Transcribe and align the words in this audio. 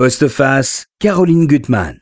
Postface, 0.00 0.86
Caroline 1.00 1.48
Gutmann. 1.48 1.98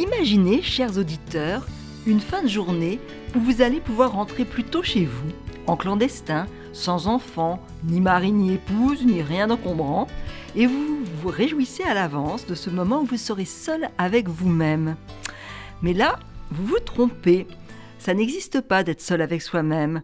Imaginez, 0.00 0.62
chers 0.62 0.98
auditeurs, 0.98 1.64
une 2.08 2.18
fin 2.18 2.42
de 2.42 2.48
journée 2.48 2.98
où 3.36 3.38
vous 3.38 3.62
allez 3.62 3.78
pouvoir 3.78 4.10
rentrer 4.10 4.44
plus 4.44 4.64
tôt 4.64 4.82
chez 4.82 5.04
vous, 5.04 5.30
en 5.68 5.76
clandestin, 5.76 6.48
sans 6.72 7.06
enfant, 7.06 7.62
ni 7.84 8.00
mari, 8.00 8.32
ni 8.32 8.54
épouse, 8.54 9.06
ni 9.06 9.22
rien 9.22 9.46
d'encombrant, 9.46 10.08
et 10.56 10.66
vous 10.66 11.04
vous 11.22 11.28
réjouissez 11.28 11.84
à 11.84 11.94
l'avance 11.94 12.46
de 12.46 12.56
ce 12.56 12.68
moment 12.68 13.02
où 13.02 13.04
vous 13.04 13.16
serez 13.16 13.44
seul 13.44 13.90
avec 13.96 14.28
vous-même. 14.28 14.96
Mais 15.80 15.92
là, 15.92 16.18
vous 16.54 16.66
vous 16.66 16.78
trompez. 16.78 17.46
Ça 17.98 18.14
n'existe 18.14 18.60
pas 18.60 18.84
d'être 18.84 19.00
seul 19.00 19.20
avec 19.22 19.42
soi-même. 19.42 20.02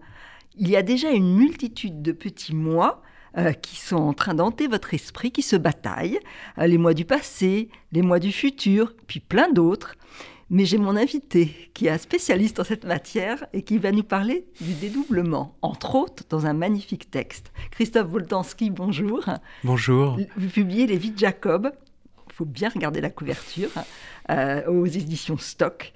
Il 0.56 0.68
y 0.68 0.76
a 0.76 0.82
déjà 0.82 1.10
une 1.10 1.36
multitude 1.36 2.02
de 2.02 2.12
petits 2.12 2.54
mois 2.54 3.02
euh, 3.38 3.52
qui 3.52 3.76
sont 3.76 3.96
en 3.96 4.12
train 4.12 4.34
d'hanter 4.34 4.66
votre 4.66 4.92
esprit, 4.92 5.30
qui 5.30 5.42
se 5.42 5.54
bataillent, 5.54 6.18
euh, 6.58 6.66
les 6.66 6.78
mois 6.78 6.94
du 6.94 7.04
passé, 7.04 7.68
les 7.92 8.02
mois 8.02 8.18
du 8.18 8.32
futur, 8.32 8.94
puis 9.06 9.20
plein 9.20 9.50
d'autres. 9.52 9.94
Mais 10.52 10.64
j'ai 10.64 10.78
mon 10.78 10.96
invité 10.96 11.70
qui 11.72 11.86
est 11.86 11.90
un 11.90 11.98
spécialiste 11.98 12.58
en 12.58 12.64
cette 12.64 12.84
matière 12.84 13.46
et 13.52 13.62
qui 13.62 13.78
va 13.78 13.92
nous 13.92 14.02
parler 14.02 14.46
du 14.60 14.74
dédoublement, 14.74 15.56
entre 15.62 15.94
autres 15.94 16.24
dans 16.28 16.46
un 16.46 16.54
magnifique 16.54 17.12
texte. 17.12 17.52
Christophe 17.70 18.08
Voltansky, 18.08 18.70
bonjour. 18.70 19.24
Bonjour. 19.62 20.18
Vous 20.36 20.48
publiez 20.48 20.88
Les 20.88 20.98
Vies 20.98 21.12
de 21.12 21.18
Jacob. 21.18 21.70
Il 22.28 22.32
faut 22.32 22.44
bien 22.44 22.70
regarder 22.70 23.00
la 23.00 23.10
couverture 23.10 23.70
euh, 24.30 24.66
aux 24.66 24.86
éditions 24.86 25.38
Stock. 25.38 25.92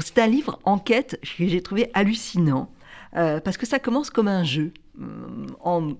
C'est 0.00 0.18
un 0.18 0.26
livre 0.26 0.58
enquête 0.64 1.20
que 1.22 1.46
j'ai 1.48 1.62
trouvé 1.62 1.90
hallucinant 1.94 2.70
euh, 3.16 3.40
parce 3.40 3.56
que 3.56 3.66
ça 3.66 3.78
commence 3.78 4.10
comme 4.10 4.28
un 4.28 4.44
jeu. 4.44 4.72
Euh, 5.00 5.46
en 5.60 5.92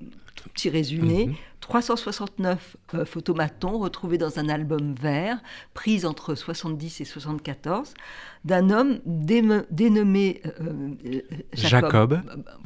petit 0.52 0.68
résumé, 0.68 1.30
369 1.60 2.76
mhm. 2.92 3.04
photomatons 3.06 3.78
retrouvés 3.78 4.18
dans 4.18 4.38
un 4.38 4.48
album 4.48 4.94
vert, 4.94 5.40
pris 5.72 6.04
entre 6.04 6.34
70 6.34 7.00
et 7.00 7.04
74, 7.04 7.94
d'un 8.44 8.70
homme 8.70 8.98
dénommé 9.06 10.42
Jacob, 11.52 12.20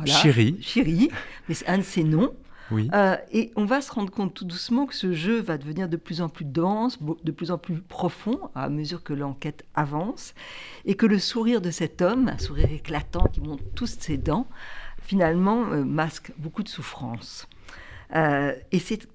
Jacob 0.05 0.59
Chiri, 0.61 1.11
mais 1.48 1.55
c'est 1.55 1.69
un 1.69 1.79
de 1.79 1.83
ses 1.83 2.05
noms. 2.05 2.33
Euh, 2.72 3.16
et 3.33 3.52
on 3.56 3.64
va 3.64 3.80
se 3.80 3.91
rendre 3.92 4.11
compte 4.11 4.34
tout 4.34 4.44
doucement 4.44 4.86
que 4.86 4.94
ce 4.94 5.12
jeu 5.12 5.41
va 5.41 5.58
devenir 5.58 5.88
de 5.88 5.97
plus 5.97 6.20
en 6.20 6.28
plus 6.28 6.44
dense, 6.44 6.98
de 7.00 7.33
plus 7.33 7.50
en 7.50 7.58
plus 7.58 7.80
profond 7.80 8.50
à 8.55 8.69
mesure 8.69 9.02
que 9.02 9.12
l'enquête 9.12 9.64
avance, 9.74 10.34
et 10.84 10.94
que 10.94 11.06
le 11.06 11.19
sourire 11.19 11.61
de 11.61 11.70
cet 11.70 12.02
homme, 12.02 12.28
un 12.28 12.39
sourire 12.39 12.70
éclatant 12.72 13.24
qui 13.33 13.41
montre 13.41 13.64
tous 13.74 13.98
ses 13.98 14.16
dents, 14.16 14.46
finalement 15.02 15.64
euh, 15.70 15.84
masque 15.84 16.33
beaucoup 16.39 16.62
de 16.62 16.69
souffrance. 16.69 17.48
Euh, 18.14 18.52
et 18.72 18.78
c'est 18.78 19.08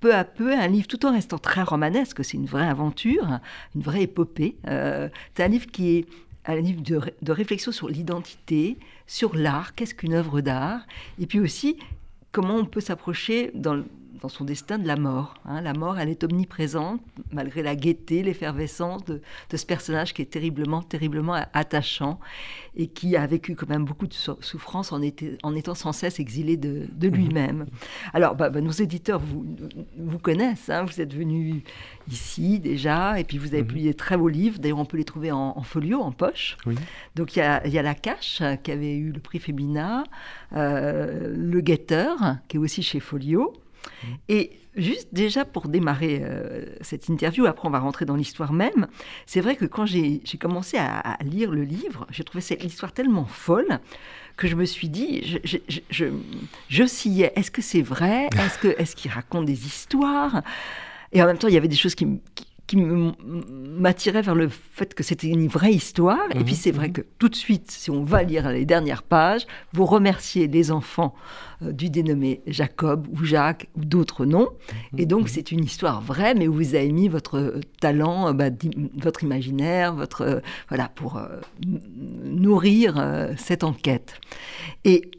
peu 0.00 0.14
à 0.14 0.24
peu 0.24 0.52
un 0.52 0.68
livre, 0.68 0.86
tout 0.86 1.06
en 1.06 1.12
restant 1.12 1.38
très 1.38 1.62
romanesque, 1.62 2.24
c'est 2.24 2.36
une 2.36 2.46
vraie 2.46 2.66
aventure, 2.68 3.40
une 3.74 3.82
vraie 3.82 4.02
épopée. 4.02 4.56
c'est 4.64 5.42
un 5.42 5.48
livre 5.48 5.66
qui 5.66 5.96
est 5.96 6.06
un 6.44 6.56
livre 6.56 6.82
de, 6.82 7.00
de 7.22 7.32
réflexion 7.32 7.72
sur 7.72 7.88
l'identité, 7.88 8.78
sur 9.06 9.34
l'art, 9.34 9.74
qu'est-ce 9.74 9.94
qu'une 9.94 10.14
œuvre 10.14 10.40
d'art, 10.42 10.86
et 11.18 11.26
puis 11.26 11.40
aussi 11.40 11.76
comment 12.36 12.56
on 12.56 12.66
peut 12.66 12.82
s'approcher 12.82 13.50
dans, 13.54 13.82
son 14.28 14.44
destin 14.44 14.78
de 14.78 14.86
la 14.86 14.96
mort. 14.96 15.34
Hein. 15.44 15.60
La 15.60 15.72
mort, 15.72 15.98
elle 15.98 16.08
est 16.08 16.24
omniprésente, 16.24 17.00
malgré 17.32 17.62
la 17.62 17.76
gaieté, 17.76 18.22
l'effervescence 18.22 19.04
de, 19.04 19.20
ce 19.54 19.66
personnage 19.66 20.14
qui 20.14 20.22
est 20.22 20.26
terriblement, 20.26 20.82
terriblement 20.82 21.34
attachant 21.52 22.18
et 22.76 22.88
qui 22.88 23.16
a 23.16 23.26
vécu 23.26 23.54
quand 23.54 23.68
même 23.68 23.84
beaucoup 23.84 24.06
de 24.06 24.14
souffrance 24.14 24.92
en, 24.92 25.00
en 25.42 25.54
étant 25.54 25.74
sans 25.74 25.92
cesse 25.92 26.20
exilé 26.20 26.56
de, 26.56 26.86
mhm. 27.00 27.14
lui-même. 27.14 27.66
Alors, 28.12 28.34
bah, 28.34 28.50
bah, 28.50 28.60
nos 28.60 28.70
éditeurs 28.70 29.20
vous, 29.20 29.44
vous 29.98 30.18
connaissent, 30.18 30.68
hein. 30.68 30.84
vous 30.84 31.00
êtes 31.00 31.14
venus 31.14 31.62
ici 32.10 32.60
déjà, 32.60 33.18
et 33.18 33.24
puis 33.24 33.38
vous 33.38 33.48
avez 33.48 33.62
mhm. 33.62 33.68
publié 33.68 33.94
très 33.94 34.16
beaux 34.16 34.28
livres, 34.28 34.58
d'ailleurs 34.58 34.78
on 34.78 34.84
peut 34.84 34.96
les 34.96 35.04
trouver 35.04 35.32
en, 35.32 35.62
folio, 35.62 36.00
en 36.00 36.12
poche. 36.12 36.56
Donc 37.14 37.36
il 37.36 37.40
y 37.40 37.42
a, 37.42 37.66
y 37.66 37.78
a, 37.78 37.82
La 37.82 37.94
Cache, 37.94 38.42
qui 38.62 38.72
avait 38.72 38.96
eu 38.96 39.10
le 39.10 39.20
prix 39.20 39.38
Femina, 39.38 40.04
euh, 40.54 41.34
Le 41.36 41.60
Guetteur, 41.60 42.36
qui 42.48 42.56
est 42.56 42.60
aussi 42.60 42.82
chez 42.82 43.00
Folio. 43.00 43.52
Mhm. 44.02 44.16
Et 44.28 44.50
juste 44.76 45.08
déjà 45.12 45.44
pour 45.44 45.68
démarrer 45.68 46.20
euh, 46.22 46.66
cette 46.80 47.08
interview, 47.08 47.46
après 47.46 47.66
on 47.66 47.70
va 47.70 47.78
rentrer 47.78 48.04
dans 48.04 48.16
l'histoire 48.16 48.52
même, 48.52 48.86
c'est 49.24 49.40
vrai 49.40 49.56
que 49.56 49.64
quand 49.64 49.86
j'ai 49.86 50.20
commencé 50.38 50.76
à, 50.78 51.16
lire 51.24 51.50
le 51.50 51.64
livre, 51.64 52.06
j'ai 52.10 52.24
trouvé 52.24 52.42
cette 52.42 52.62
histoire 52.62 52.92
tellement 52.92 53.24
folle 53.24 53.80
que 54.36 54.48
je 54.48 54.54
me 54.54 54.66
suis 54.66 54.88
dit, 54.88 55.40
je, 55.44 56.04
est-ce 57.36 57.50
que 57.50 57.62
c'est 57.62 57.82
vrai? 57.82 58.28
Est-ce 58.38 58.58
qu'il 58.58 58.70
est 58.70 58.94
qu'il 58.94 59.10
raconte 59.10 59.46
des 59.46 59.66
histoires? 59.66 60.42
Et 61.12 61.22
en 61.22 61.26
même 61.26 61.38
temps, 61.38 61.48
il 61.48 61.54
y 61.54 61.56
avait 61.56 61.68
des 61.68 61.76
choses 61.76 61.94
qui, 61.94 62.06
qui 62.34 62.46
qui 62.66 62.76
m'attirait 62.76 64.22
vers 64.22 64.34
le 64.34 64.48
fait 64.48 64.94
que 64.94 65.04
c'était 65.04 65.28
une 65.28 65.46
vraie 65.46 65.72
histoire. 65.72 66.26
Et 66.30 66.42
puis 66.42 66.54
mhm, 66.54 66.58
c'est 66.60 66.70
vrai 66.72 66.88
mhm. 66.88 66.92
que 66.94 67.00
tout 67.18 67.28
de 67.28 67.34
suite, 67.34 67.70
si 67.70 67.90
on 67.90 68.02
va 68.02 68.22
lire 68.22 68.50
les 68.50 68.64
dernières 68.64 69.02
pages, 69.02 69.46
vous 69.72 69.86
remerciez 69.86 70.48
les 70.48 70.70
enfants 70.72 71.14
euh, 71.62 71.72
du 71.72 71.90
dénommé 71.90 72.42
Jacob 72.46 73.06
ou 73.12 73.24
Jacques 73.24 73.68
ou 73.76 73.84
d'autres 73.84 74.26
noms. 74.26 74.48
Mhm, 74.92 74.98
et 74.98 75.06
donc 75.06 75.28
c'est 75.28 75.52
une 75.52 75.64
histoire 75.64 76.00
vraie, 76.00 76.34
mais 76.34 76.48
où 76.48 76.54
vous 76.54 76.74
avez 76.74 76.90
mis 76.90 77.08
votre 77.08 77.38
euh, 77.38 77.60
talent, 77.80 78.28
euh, 78.28 78.32
bah, 78.32 78.50
votre 78.96 79.22
imaginaire, 79.22 79.94
votre 79.94 80.42
voilà 80.68 80.88
pour 80.88 81.20
nourrir 82.24 83.32
cette 83.36 83.64
enquête. 83.64 84.20
Et 84.84 85.10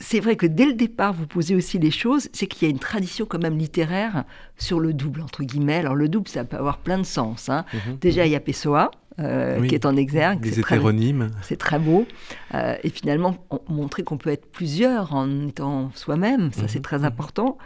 c'est 0.00 0.20
vrai 0.20 0.36
que 0.36 0.46
dès 0.46 0.66
le 0.66 0.74
départ, 0.74 1.12
vous 1.12 1.26
posez 1.26 1.54
aussi 1.54 1.78
les 1.78 1.90
choses, 1.90 2.28
c'est 2.32 2.46
qu'il 2.46 2.66
y 2.66 2.70
a 2.70 2.70
une 2.70 2.78
tradition 2.78 3.26
quand 3.26 3.42
même 3.42 3.58
littéraire 3.58 4.24
sur 4.56 4.80
le 4.80 4.92
double, 4.92 5.20
entre 5.20 5.42
guillemets. 5.42 5.76
Alors 5.76 5.94
le 5.94 6.08
double, 6.08 6.28
ça 6.28 6.44
peut 6.44 6.56
avoir 6.56 6.78
plein 6.78 6.98
de 6.98 7.04
sens. 7.04 7.48
Hein. 7.48 7.64
Mhm. 7.72 7.98
Déjà, 8.00 8.26
il 8.26 8.32
y 8.32 8.36
a 8.36 8.40
Pessoa, 8.40 8.90
euh, 9.20 9.66
qui 9.66 9.74
est 9.74 9.84
en 9.84 9.96
exergue. 9.96 10.44
Les 10.44 10.60
hétéronymes. 10.60 11.30
C'est 11.42 11.58
très 11.58 11.80
beau. 11.80 12.06
Euh, 12.54 12.76
et 12.84 12.88
finalement, 12.88 13.36
montrer 13.68 14.04
qu'on 14.04 14.16
peut 14.16 14.30
être 14.30 14.46
plusieurs 14.46 15.12
en 15.12 15.48
étant 15.48 15.90
soi-même, 15.94 16.52
ça 16.52 16.68
c'est 16.68 16.78
mhm. 16.78 16.84
très 16.84 17.04
important. 17.04 17.58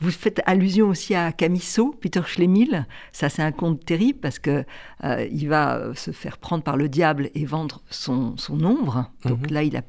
Vous 0.00 0.10
faites 0.10 0.40
allusion 0.46 0.88
aussi 0.88 1.14
à 1.14 1.30
Camisso, 1.32 1.94
Peter 2.00 2.22
Schlemil. 2.24 2.86
Ça 3.12 3.28
c'est 3.28 3.42
un 3.42 3.52
conte 3.52 3.84
terrible 3.84 4.18
parce 4.20 4.38
que 4.38 4.64
euh, 5.04 5.26
il 5.30 5.48
va 5.48 5.94
se 5.94 6.10
faire 6.10 6.38
prendre 6.38 6.64
par 6.64 6.78
le 6.78 6.88
diable 6.88 7.28
et 7.34 7.44
vendre 7.44 7.82
son, 7.90 8.36
son 8.38 8.64
ombre. 8.64 9.10
Donc 9.26 9.42
mhm. 9.42 9.52
là, 9.52 9.62
il 9.62 9.76
a 9.76 9.82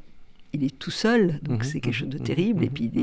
il 0.55 0.63
est 0.63 0.77
tout 0.77 0.91
seul, 0.91 1.39
donc 1.43 1.59
mhm, 1.59 1.63
c'est 1.63 1.79
quelque 1.79 1.93
chose 1.93 2.09
de 2.09 2.17
mhm, 2.17 2.23
terrible. 2.23 2.63
et 2.63 2.67
mhm, 2.67 2.73
puis 2.73 2.91
il 2.93 2.99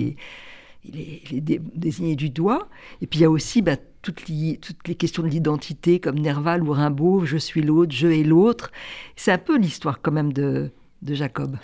est, 0.99 1.61
désigné 1.77 2.17
du 2.17 2.31
doigt. 2.31 2.69
Et 3.01 3.07
puis 3.07 3.21
il 3.21 3.23
y 3.23 3.25
a 3.25 3.31
aussi 3.31 3.63
bah, 3.63 3.77
toutes, 4.03 4.29
les, 4.29 4.59
toutes, 4.59 4.89
les, 4.89 4.95
questions 4.95 5.23
de 5.23 5.29
l'identité, 5.29 6.01
comme 6.01 6.19
Nerval 6.19 6.63
ou 6.65 6.73
Rimbaud, 6.73 7.25
je 7.25 7.37
suis 7.37 7.63
l'autre, 7.63 7.95
je 7.95 8.09
et 8.09 8.25
l'autre. 8.25 8.73
C'est 9.15 9.33
un 9.33 9.39
peu 9.39 9.57
l'histoire 9.57 10.01
quand 10.03 10.13
même 10.13 10.33
de, 10.33 10.71
Jacob. 11.07 11.57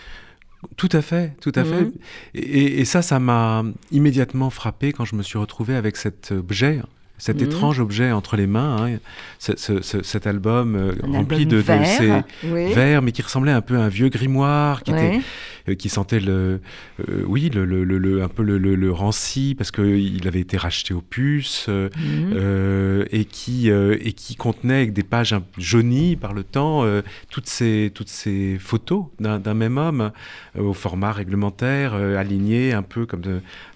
Tout 0.76 0.88
à 0.92 1.02
fait, 1.02 1.36
tout 1.40 1.52
à 1.54 1.64
fait. 1.64 1.92
Et, 2.34 2.80
et, 2.80 2.84
ça, 2.84 3.02
ça 3.02 3.20
m'a 3.20 3.64
immédiatement 3.92 4.50
frappé 4.50 4.92
quand 4.92 5.04
je 5.04 5.14
me 5.14 5.22
suis 5.22 5.38
retrouvé 5.38 5.74
avec 5.76 5.96
cet 5.96 6.32
objet 6.32 6.80
cet 7.18 7.38
mhm. 7.38 7.48
étrange 7.48 7.80
objet 7.80 8.12
entre 8.12 8.36
les 8.36 8.46
mains, 8.46 8.76
hein, 8.80 8.98
cet 9.38 10.26
album 10.26 10.76
euh, 10.76 10.92
rempli 11.02 11.46
de, 11.46 11.62
ces 11.62 12.22
verres, 12.42 13.02
mais 13.02 13.12
qui 13.12 13.22
ressemblait 13.22 13.52
un 13.52 13.60
peu 13.60 13.76
à 13.76 13.82
un 13.82 13.88
vieux 13.88 14.08
grimoire, 14.08 14.84
qui, 14.84 14.92
était, 14.92 15.20
euh, 15.68 15.74
qui 15.74 15.88
sentait 15.88 16.20
le, 16.20 16.60
euh, 17.08 17.24
oui, 17.26 17.50
le, 17.52 17.64
le, 17.64 18.22
un 18.22 18.28
peu 18.28 18.42
le, 18.42 18.92
ranci 18.92 19.54
parce 19.56 19.70
qu'il 19.70 20.26
avait 20.26 20.40
été 20.40 20.56
racheté 20.56 20.94
aux 20.94 21.02
puces 21.02 21.68
mhm. 21.68 23.04
et 23.10 23.24
qui 23.24 23.68
et 23.68 24.12
qui 24.12 24.34
contenait 24.34 24.76
avec 24.76 24.92
des 24.92 25.02
pages 25.02 25.34
jaunies 25.58 26.16
par 26.16 26.32
le 26.32 26.42
temps 26.42 26.84
toutes 27.30 27.48
ces 27.48 27.90
toutes 27.94 28.08
ces 28.08 28.56
photos 28.58 29.06
d'un 29.18 29.54
même 29.54 29.76
homme 29.76 30.10
au 30.58 30.72
format 30.72 31.12
réglementaire, 31.12 31.94
aligné 31.94 32.72
un 32.72 32.82
peu 32.82 33.04
comme 33.04 33.22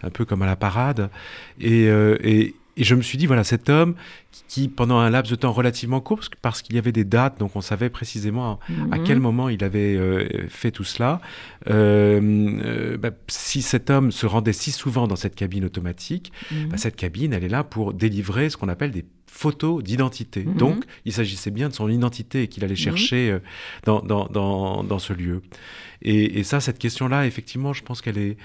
un 0.03 0.11
peu 0.11 0.25
comme 0.25 0.43
à 0.43 0.47
la 0.47 0.57
parade 0.57 1.11
et, 1.61 1.89
et 2.25 2.55
et 2.77 2.85
je 2.85 2.95
me 2.95 3.03
suis 3.03 3.19
dit, 3.19 3.27
voilà, 3.27 3.45
cet 3.45 3.69
homme 3.69 3.95
qui, 4.49 4.69
pendant 4.69 4.99
un 4.99 5.11
laps 5.11 5.31
de 5.31 5.37
temps 5.37 5.53
relativement 5.53 6.01
court, 6.01 6.23
parce 6.41 6.63
qu'il 6.63 6.75
y 6.75 6.79
avait 6.79 6.93
des 6.93 7.05
dates, 7.05 7.39
donc 7.39 7.55
on 7.55 7.61
savait 7.61 7.91
précisément 7.91 8.59
à, 8.91 8.99
quel 8.99 9.17
mhm. 9.17 9.23
moment 9.23 9.49
il 9.51 9.63
avait 9.63 9.95
euh, 9.95 10.49
fait 10.49 10.71
tout 10.71 10.85
cela, 10.85 11.21
euh, 11.69 12.21
euh, 12.65 12.97
bah, 12.97 13.11
si 13.29 13.61
cet 13.61 13.91
homme 13.91 14.11
se 14.11 14.25
rendait 14.25 14.55
si 14.55 14.73
souvent 14.73 15.07
dans 15.07 15.17
cette 15.17 15.35
cabine 15.35 15.67
automatique, 15.67 16.33
mhm. 16.51 16.71
bah, 16.71 16.79
cette 16.79 16.97
cabine, 16.97 17.35
elle 17.35 17.45
est 17.45 17.49
là 17.49 17.63
pour 17.63 17.93
délivrer 17.93 18.49
ce 18.49 18.57
qu'on 18.57 18.69
appelle 18.69 18.91
des 18.91 19.05
photos 19.27 19.83
d'identité. 19.83 20.45
Mhm. 20.45 20.55
Donc, 20.55 20.85
il 21.05 21.13
s'agissait 21.13 21.51
bien 21.51 21.69
de 21.69 21.75
son 21.75 21.91
identité 21.91 22.49
qu'il 22.49 22.65
allait 22.65 22.75
chercher 22.75 23.39
dans, 23.85 24.01
dans, 24.01 24.27
dans, 24.27 24.83
dans, 24.83 24.99
ce 24.99 25.13
lieu. 25.13 25.43
Et, 26.01 26.39
et 26.39 26.43
ça, 26.43 26.61
cette 26.61 26.79
question-là, 26.79 27.27
effectivement, 27.27 27.75
je 27.75 27.83
pense 27.83 28.01
qu'elle 28.01 28.19
est 28.19 28.37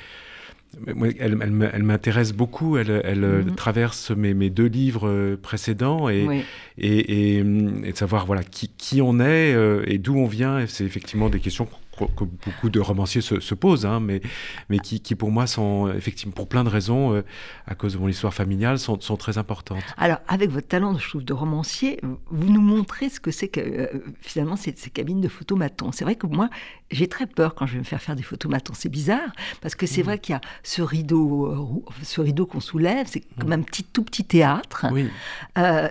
elle, 1.20 1.38
elle 1.74 1.84
m'intéresse 1.84 2.34
beaucoup. 2.34 2.78
Elle, 2.78 3.02
elle 3.04 3.20
mhm. 3.20 3.56
traverse 3.56 4.12
mes, 4.12 4.34
mes, 4.34 4.50
deux 4.50 4.68
livres 4.68 5.36
précédents 5.36 6.10
et, 6.10 6.44
et, 6.78 7.38
et, 7.38 7.44
de 7.44 7.96
savoir 7.96 8.26
voilà 8.26 8.44
qui, 8.44 8.70
qui 8.70 9.02
on 9.02 9.20
est 9.20 9.56
et 9.88 9.98
d'où 9.98 10.18
on 10.18 10.28
vient. 10.28 10.66
C'est 10.68 10.86
effectivement 10.86 11.30
des 11.30 11.40
questions 11.40 11.68
que 12.06 12.24
beaucoup 12.24 12.70
de 12.70 12.80
romanciers 12.80 13.22
se, 13.22 13.54
posent, 13.56 13.86
hein, 13.86 14.00
mais, 14.00 14.22
mais 14.70 14.80
qui, 14.80 15.00
qui, 15.00 15.16
pour 15.16 15.32
moi 15.32 15.48
sont 15.48 15.92
effectivement, 15.96 16.34
pour 16.34 16.48
plein 16.48 16.64
de 16.64 16.70
raisons, 16.70 17.14
euh, 17.14 17.24
à 17.66 17.76
cause 17.76 17.94
de 17.94 17.98
mon 17.98 18.08
histoire 18.08 18.34
familiale, 18.34 18.80
sont, 18.80 19.00
sont, 19.00 19.18
très 19.18 19.38
importantes. 19.38 19.84
Alors, 19.98 20.20
avec 20.28 20.50
votre 20.50 20.68
talent, 20.68 20.98
je 20.98 21.10
trouve, 21.10 21.24
de 21.24 21.34
romancier, 21.34 22.00
vous 22.30 22.52
nous 22.52 22.62
montrez 22.62 23.10
ce 23.10 23.20
que 23.20 23.32
c'est 23.32 23.48
que 23.48 23.60
euh, 23.60 23.88
finalement 24.22 24.56
ces, 24.56 24.74
ces, 24.76 24.90
cabines 24.90 25.22
de 25.22 25.28
photomatons. 25.28 25.92
C'est 25.92 26.04
vrai 26.04 26.16
que 26.16 26.28
moi, 26.28 26.50
j'ai 26.92 27.08
très 27.08 27.26
peur 27.26 27.56
quand 27.56 27.66
je 27.66 27.74
vais 27.74 27.80
me 27.80 27.84
faire 27.84 28.02
faire 28.02 28.16
des 28.16 28.24
photomatons. 28.24 28.74
C'est 28.76 28.90
bizarre, 28.90 29.32
parce 29.62 29.76
que 29.76 29.86
c'est 29.86 30.02
mmh. 30.02 30.06
vrai 30.06 30.20
qu'il 30.20 30.34
y 30.34 30.36
a 30.36 30.42
ce 30.64 30.82
rideau, 30.82 31.84
euh, 31.86 31.92
ce 32.04 32.22
rideau 32.22 32.46
qu'on 32.46 32.60
soulève, 32.60 33.08
c'est 33.10 33.24
comme 33.40 33.50
mmh. 33.50 33.54
un 33.54 33.62
petit, 33.62 33.84
tout 33.84 34.04
petit 34.04 34.24
théâtre. 34.24 34.86
Oui. 34.92 35.10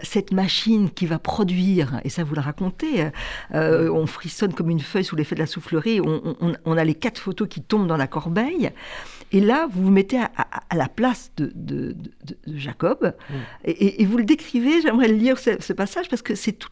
cette 0.02 0.32
machine 0.32 0.90
qui 0.90 1.06
va 1.06 1.18
produire, 1.18 2.00
et 2.04 2.08
ça 2.08 2.24
vous 2.24 2.34
le 2.34 2.40
racontez, 2.40 3.10
on 3.52 4.06
frissonne 4.06 4.54
comme 4.54 4.70
une 4.70 4.80
feuille 4.80 5.04
sous 5.04 5.16
l'effet 5.16 5.34
de 5.34 5.40
la 5.40 5.46
soufflerie 5.46 5.95
on, 6.00 6.76
a 6.76 6.84
les 6.84 6.94
quatre 6.94 7.18
photos 7.18 7.48
qui 7.48 7.62
tombent 7.62 7.86
dans 7.86 7.96
la 7.96 8.06
corbeille. 8.06 8.70
Et 9.32 9.40
là, 9.40 9.66
vous 9.70 9.84
vous 9.84 9.90
mettez 9.90 10.18
à, 10.18 10.76
la 10.76 10.88
place 10.88 11.32
de, 11.36 11.96
Jacob 12.46 13.14
mm. 13.28 13.34
et, 13.64 14.04
vous 14.04 14.18
le 14.18 14.24
décrivez. 14.24 14.80
J'aimerais 14.80 15.08
lire 15.08 15.38
ce, 15.38 15.72
passage 15.72 16.08
parce 16.08 16.22
que 16.22 16.34
c'est 16.34 16.52
tout 16.52 16.70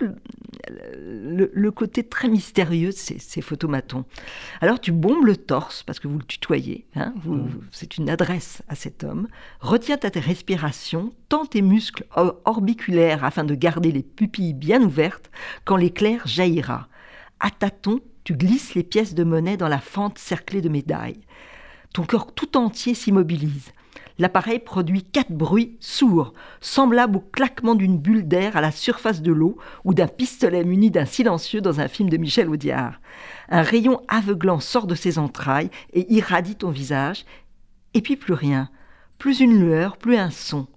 le, 0.70 1.70
côté 1.70 2.04
très 2.04 2.28
mystérieux 2.28 2.90
de 2.90 2.94
ces, 2.94 3.40
photomatons. 3.40 4.04
Alors, 4.60 4.80
tu 4.80 4.92
bombes 4.92 5.26
le 5.26 5.36
torse 5.36 5.82
parce 5.82 5.98
que 5.98 6.08
vous 6.08 6.18
le 6.18 6.24
tutoyez. 6.24 6.86
Hein, 6.94 7.12
mm. 7.24 7.48
c'est 7.70 7.98
une 7.98 8.08
adresse 8.08 8.62
à 8.68 8.74
cet 8.74 9.04
homme. 9.04 9.28
Retiens 9.60 9.96
ta 9.96 10.08
respiration, 10.20 11.12
tends 11.28 11.46
tes 11.46 11.62
muscles 11.62 12.06
orbiculaires 12.44 13.24
afin 13.24 13.44
de 13.44 13.54
garder 13.54 13.92
les 13.92 14.02
pupilles 14.02 14.54
bien 14.54 14.82
ouvertes 14.82 15.30
quand 15.64 15.76
l'éclair 15.76 16.26
jaillira. 16.26 16.88
À 17.40 17.50
tâtons, 17.50 18.00
tu 18.24 18.34
glisses 18.34 18.74
les 18.74 18.82
pièces 18.82 19.14
de 19.14 19.22
monnaie 19.22 19.56
dans 19.56 19.68
la 19.68 19.78
fente 19.78 20.18
cerclée 20.18 20.62
de 20.62 20.68
médailles. 20.68 21.20
Ton 21.92 22.04
corps 22.04 22.32
tout 22.32 22.56
entier 22.56 22.94
s'immobilise. 22.94 23.72
L'appareil 24.18 24.60
produit 24.60 25.02
quatre 25.02 25.32
bruits 25.32 25.76
sourds, 25.80 26.34
semblables 26.60 27.16
au 27.16 27.20
claquement 27.20 27.74
d'une 27.74 27.98
bulle 27.98 28.26
d'air 28.26 28.56
à 28.56 28.60
la 28.60 28.70
surface 28.70 29.22
de 29.22 29.32
l'eau 29.32 29.58
ou 29.84 29.92
d'un 29.92 30.06
pistolet 30.06 30.64
muni 30.64 30.90
d'un 30.90 31.04
silencieux 31.04 31.60
dans 31.60 31.80
un 31.80 31.88
film 31.88 32.08
de 32.08 32.16
Michel 32.16 32.48
Audiard. 32.48 33.00
Un 33.48 33.62
rayon 33.62 34.00
aveuglant 34.08 34.60
sort 34.60 34.86
de 34.86 34.94
ses 34.94 35.18
entrailles 35.18 35.70
et 35.92 36.12
irradie 36.12 36.54
ton 36.54 36.70
visage, 36.70 37.24
et 37.92 38.00
puis 38.00 38.16
plus 38.16 38.34
rien, 38.34 38.70
plus 39.18 39.40
une 39.40 39.58
lueur, 39.58 39.96
plus 39.96 40.16
un 40.16 40.30
son. 40.30 40.68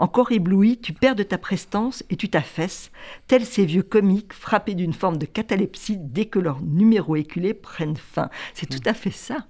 Encore 0.00 0.32
ébloui, 0.32 0.78
tu 0.78 0.94
perds 0.94 1.14
de 1.14 1.22
ta 1.22 1.36
prestance 1.36 2.02
et 2.08 2.16
tu 2.16 2.30
t'affaisses, 2.30 2.90
tels 3.26 3.44
ces 3.44 3.66
vieux 3.66 3.82
comiques 3.82 4.32
frappés 4.32 4.74
d'une 4.74 4.94
forme 4.94 5.18
de 5.18 5.26
catalepsie 5.26 5.98
dès 6.00 6.24
que 6.24 6.38
leurs 6.38 6.62
numéros 6.62 7.16
éculés 7.16 7.52
prennent 7.52 7.98
fin. 7.98 8.30
C'est 8.54 8.64
tout 8.64 8.80
à 8.86 8.94
fait 8.94 9.10
ça. 9.10 9.46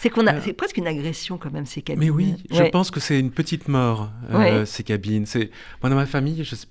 C'est 0.00 0.10
qu'on 0.10 0.26
a, 0.26 0.34
euh. 0.34 0.40
c'est 0.44 0.52
presque 0.52 0.78
une 0.78 0.88
agression 0.88 1.38
quand 1.38 1.52
même 1.52 1.64
ces 1.64 1.80
cabines. 1.80 2.02
Mais 2.02 2.10
oui, 2.10 2.34
je 2.50 2.64
pense 2.64 2.90
que 2.90 2.98
c'est 2.98 3.20
une 3.20 3.30
petite 3.30 3.68
mort 3.68 4.10
euh, 4.30 4.66
ces 4.66 4.82
cabines. 4.82 5.26
C'est 5.26 5.50
moi 5.80 5.90
dans 5.90 5.96
ma 5.96 6.06
famille, 6.06 6.42
je 6.42 6.56
sais 6.56 6.66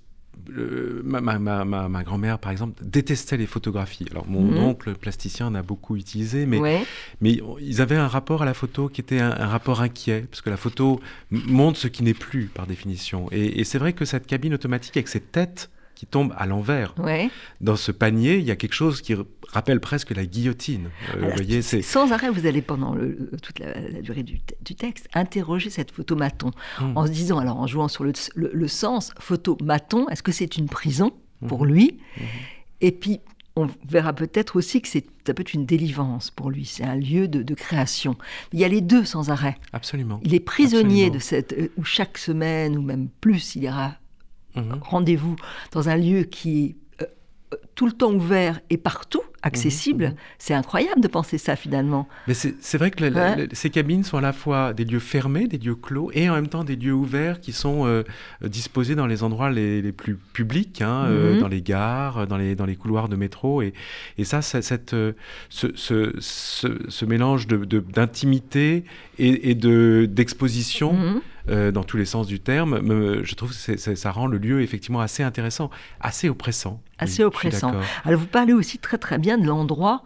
ma, 1.03 1.21
ma, 1.21 1.39
ma, 1.39 1.89
ma 1.89 2.03
grand-mère, 2.03 2.39
par 2.39 2.51
exemple, 2.51 2.83
détestait 2.83 3.37
les 3.37 3.45
photographies. 3.45 4.05
Alors, 4.11 4.27
mon 4.27 4.41
mhm. 4.41 4.57
oncle 4.57 4.93
plasticien 4.95 5.47
en 5.47 5.55
a 5.55 5.61
beaucoup 5.61 5.95
utilisé, 5.95 6.45
mais, 6.45 6.85
mais 7.21 7.39
ils 7.59 7.81
avaient 7.81 7.95
un 7.95 8.07
rapport 8.07 8.41
à 8.41 8.45
la 8.45 8.53
photo 8.53 8.89
qui 8.89 9.01
était 9.01 9.19
un, 9.19 9.47
rapport 9.47 9.81
inquiet, 9.81 10.25
parce 10.29 10.41
que 10.41 10.49
la 10.49 10.57
photo 10.57 10.99
montre 11.31 11.79
ce 11.79 11.87
qui 11.87 12.03
n'est 12.03 12.13
plus, 12.13 12.47
par 12.47 12.67
définition. 12.67 13.27
Et, 13.31 13.59
et 13.59 13.63
c'est 13.63 13.77
vrai 13.77 13.93
que 13.93 14.05
cette 14.05 14.27
cabine 14.27 14.53
automatique, 14.53 14.97
avec 14.97 15.07
cette 15.07 15.31
tête 15.31 15.69
qui 15.95 16.05
tombe 16.05 16.33
à 16.37 16.45
l'envers. 16.45 16.95
Dans 17.61 17.75
ce 17.75 17.91
panier, 17.91 18.37
il 18.37 18.43
y 18.43 18.51
a 18.51 18.55
quelque 18.55 18.73
chose 18.73 19.01
qui 19.01 19.15
rappelle 19.49 19.79
presque 19.79 20.11
la 20.11 20.25
guillotine. 20.25 20.89
Euh, 21.15 21.31
voyez, 21.35 21.61
c'est... 21.61 21.81
Sans 21.81 22.11
arrêt, 22.11 22.29
vous 22.29 22.45
allez 22.45 22.61
pendant 22.61 22.95
toute 23.41 23.59
la, 23.59 24.01
durée 24.01 24.23
du, 24.23 24.39
texte 24.75 25.07
interroger 25.13 25.69
cette 25.69 25.91
photomaton 25.91 26.51
mmh. 26.81 26.97
en 26.97 27.05
se 27.05 27.11
disant, 27.11 27.37
alors 27.37 27.59
en 27.59 27.67
jouant 27.67 27.87
sur 27.87 28.03
le, 28.03 28.67
sens, 28.67 29.13
photomaton, 29.19 30.09
est-ce 30.09 30.23
que 30.23 30.31
c'est 30.31 30.57
une 30.57 30.67
prison 30.67 31.11
pour 31.47 31.65
mmh. 31.65 31.69
lui? 31.69 31.99
Mmh. 32.17 32.21
Et 32.81 32.91
puis, 32.91 33.21
on 33.55 33.69
verra 33.87 34.13
peut-être 34.13 34.55
aussi 34.55 34.81
que 34.81 34.87
c'est, 34.87 35.05
ça 35.25 35.33
peut 35.33 35.41
être 35.41 35.53
une 35.53 35.65
délivrance 35.65 36.31
pour 36.31 36.49
lui. 36.49 36.65
C'est 36.65 36.83
un 36.83 36.95
lieu 36.95 37.27
de, 37.27 37.53
création. 37.53 38.17
Il 38.51 38.59
y 38.59 38.63
a 38.63 38.67
les 38.67 38.81
deux 38.81 39.05
sans 39.05 39.29
arrêt. 39.29 39.57
Absolument. 39.73 40.19
Il 40.23 40.33
est 40.33 40.39
prisonnier 40.39 41.11
de 41.11 41.19
cette, 41.19 41.53
euh, 41.53 41.71
où 41.77 41.83
chaque 41.83 42.17
semaine 42.17 42.77
ou 42.77 42.81
même 42.81 43.09
plus, 43.21 43.55
il 43.55 43.63
ira 43.63 43.95
Mhm. 44.55 44.79
rendez-vous 44.81 45.35
dans 45.71 45.89
un 45.89 45.97
lieu 45.97 46.23
qui 46.23 46.65
est 46.65 47.03
euh, 47.03 47.07
euh, 47.53 47.57
tout 47.75 47.85
le 47.85 47.91
temps 47.91 48.13
ouvert 48.13 48.59
et 48.69 48.77
partout 48.77 49.21
accessible. 49.41 50.05
Mhm, 50.05 50.11
mhm. 50.11 50.17
C'est 50.37 50.53
incroyable 50.53 51.01
de 51.01 51.07
penser 51.07 51.37
ça 51.37 51.55
finalement. 51.55 52.07
Mais 52.27 52.33
c'est 52.33 52.77
vrai 52.77 52.91
que 52.91 53.47
ces 53.51 53.69
cabines 53.69 54.03
sont 54.03 54.17
à 54.17 54.21
la 54.21 54.31
fois 54.31 54.73
des 54.73 54.85
lieux 54.85 54.99
fermés, 54.99 55.47
des 55.47 55.57
lieux 55.57 55.75
clos, 55.75 56.11
et 56.13 56.29
en 56.29 56.35
même 56.35 56.47
temps 56.47 56.63
des 56.63 56.77
lieux 56.77 56.93
ouverts 56.93 57.41
qui 57.41 57.51
sont 57.51 57.85
euh, 57.85 58.03
disposés 58.41 58.95
dans 58.95 59.07
les 59.07 59.21
endroits 59.21 59.49
les, 59.49 59.91
plus 59.91 60.15
publics, 60.15 60.81
hein, 60.81 61.09
dans 61.41 61.49
les 61.49 61.61
gares, 61.61 62.25
dans 62.25 62.37
les, 62.37 62.55
dans 62.55 62.65
les 62.65 62.77
couloirs 62.77 63.09
de 63.09 63.17
métro. 63.17 63.61
Et, 63.61 63.73
et 64.17 64.23
ça, 64.23 64.41
cette, 64.41 64.95
ce, 65.49 65.67
ce, 65.75 66.13
ce, 66.19 67.05
mélange 67.05 67.47
d'intimité 67.47 68.85
de, 69.19 69.23
et, 69.23 69.51
et 69.51 69.55
d'exposition. 70.07 71.21
Euh, 71.49 71.71
dans 71.71 71.83
tous 71.83 71.97
les 71.97 72.05
sens 72.05 72.25
du 72.25 72.39
terme, 72.39 72.79
je 73.23 73.35
trouve 73.35 73.51
que 73.51 73.77
ça 73.77 74.11
rend 74.11 74.27
le 74.27 74.37
lieu 74.37 74.61
effectivement 74.61 75.01
assez 75.01 75.23
intéressant, 75.23 75.69
assez 75.99 76.29
oppressant. 76.29 76.81
Assez 76.99 77.23
oppressant. 77.23 77.73
Alors 78.05 78.19
vous 78.19 78.27
parlez 78.27 78.53
aussi 78.53 78.77
très 78.77 78.97
très 78.97 79.17
bien 79.17 79.37
de 79.37 79.45
l'endroit 79.45 80.03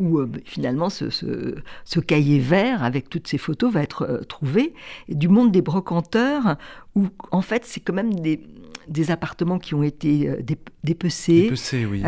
où 0.00 0.18
euh, 0.18 0.30
finalement 0.46 0.88
ce, 0.88 1.10
ce, 1.10 2.00
cahier 2.00 2.38
vert 2.38 2.82
avec 2.82 3.10
toutes 3.10 3.28
ces 3.28 3.36
photos 3.36 3.70
va 3.70 3.82
être 3.82 4.02
euh, 4.02 4.22
trouvé, 4.22 4.72
et 5.08 5.14
du 5.14 5.28
monde 5.28 5.52
des 5.52 5.60
brocanteurs, 5.60 6.56
où 6.96 7.08
en 7.30 7.42
fait 7.42 7.66
c'est 7.66 7.80
quand 7.80 7.92
même 7.92 8.18
des, 8.18 8.40
des, 8.88 9.10
appartements 9.10 9.58
qui 9.58 9.74
ont 9.74 9.82
été 9.82 10.38
dépecés, 10.82 11.42
dépecés 11.42 11.84
oui. 11.84 12.02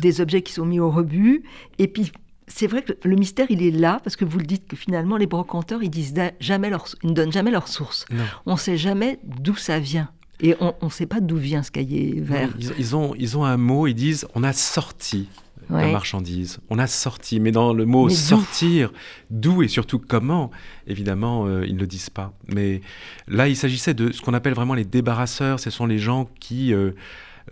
des 0.00 0.20
objets 0.22 0.40
qui 0.40 0.54
sont 0.54 0.64
mis 0.64 0.80
au 0.80 0.90
rebut, 0.90 1.42
et 1.78 1.86
puis 1.86 2.12
c'est 2.48 2.66
vrai 2.66 2.82
que 2.82 2.92
le 3.04 3.16
mystère, 3.16 3.46
il 3.50 3.62
est 3.62 3.70
là, 3.70 4.00
parce 4.02 4.16
que 4.16 4.24
vous 4.24 4.38
le 4.38 4.46
dites 4.46 4.66
que 4.66 4.76
finalement, 4.76 5.16
les 5.16 5.26
brocanteurs, 5.26 5.82
ils, 5.82 5.90
disent 5.90 6.14
jamais 6.40 6.70
leur, 6.70 6.86
ils 7.02 7.10
ne 7.10 7.14
donnent 7.14 7.32
jamais 7.32 7.50
leur 7.50 7.68
source. 7.68 8.06
On 8.46 8.54
ne 8.54 8.58
sait 8.58 8.76
jamais 8.76 9.18
d'où 9.24 9.56
ça 9.56 9.78
vient. 9.78 10.10
Et 10.40 10.54
on 10.60 10.74
ne 10.80 10.90
sait 10.90 11.06
pas 11.06 11.20
d'où 11.20 11.36
vient 11.36 11.62
ce 11.62 11.70
cahier 11.70 12.20
vert. 12.20 12.50
ils, 12.78 12.94
ont, 12.94 13.14
ils 13.18 13.36
ont 13.36 13.44
un 13.44 13.56
mot, 13.56 13.86
ils 13.88 13.94
disent 13.94 14.26
on 14.34 14.44
a 14.44 14.52
sorti 14.52 15.28
la 15.70 15.88
marchandise. 15.88 16.58
On 16.70 16.78
a 16.78 16.86
sorti, 16.86 17.40
mais 17.40 17.52
dans 17.52 17.72
le 17.72 17.84
mot 17.84 18.08
sortir, 18.08 18.92
d'où 19.30 19.62
et 19.62 19.68
surtout 19.68 19.98
comment, 19.98 20.50
évidemment, 20.86 21.46
euh, 21.46 21.66
ils 21.66 21.74
ne 21.74 21.80
le 21.80 21.86
disent 21.86 22.10
pas. 22.10 22.32
Mais 22.48 22.80
là, 23.26 23.48
il 23.48 23.56
s'agissait 23.56 23.94
de 23.94 24.12
ce 24.12 24.22
qu'on 24.22 24.34
appelle 24.34 24.54
vraiment 24.54 24.74
les 24.74 24.84
débarrasseurs. 24.84 25.60
Ce 25.60 25.70
sont 25.70 25.86
les 25.86 25.98
gens 25.98 26.28
qui 26.40 26.72
euh, 26.72 26.92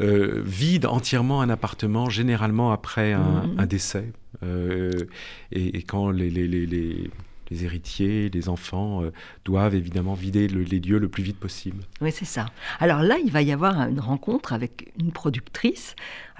euh, 0.00 0.42
vident 0.44 0.92
entièrement 0.92 1.40
un 1.40 1.50
appartement, 1.50 2.08
généralement 2.08 2.72
après 2.72 3.12
un 3.12 3.46
mmh. 3.46 3.66
décès. 3.66 4.12
Euh, 4.42 4.90
et, 5.52 5.82
quand 5.82 6.10
les, 6.10 6.30
les, 6.30 6.46
les, 6.48 7.10
héritiers, 7.64 8.28
les 8.28 8.48
enfants 8.48 9.02
euh, 9.02 9.12
doivent 9.44 9.74
évidemment 9.74 10.14
vider 10.14 10.48
les 10.48 10.80
lieux 10.80 10.98
le 10.98 11.08
plus 11.08 11.22
vite 11.22 11.38
possible. 11.38 11.84
Oui, 12.00 12.10
c'est 12.12 12.24
ça. 12.24 12.46
Alors 12.80 13.02
là, 13.02 13.18
il 13.24 13.30
va 13.30 13.42
y 13.42 13.52
avoir 13.52 13.78
une 13.88 14.00
rencontre 14.00 14.52
avec 14.52 14.92
une 14.98 15.12
productrice. 15.12 15.94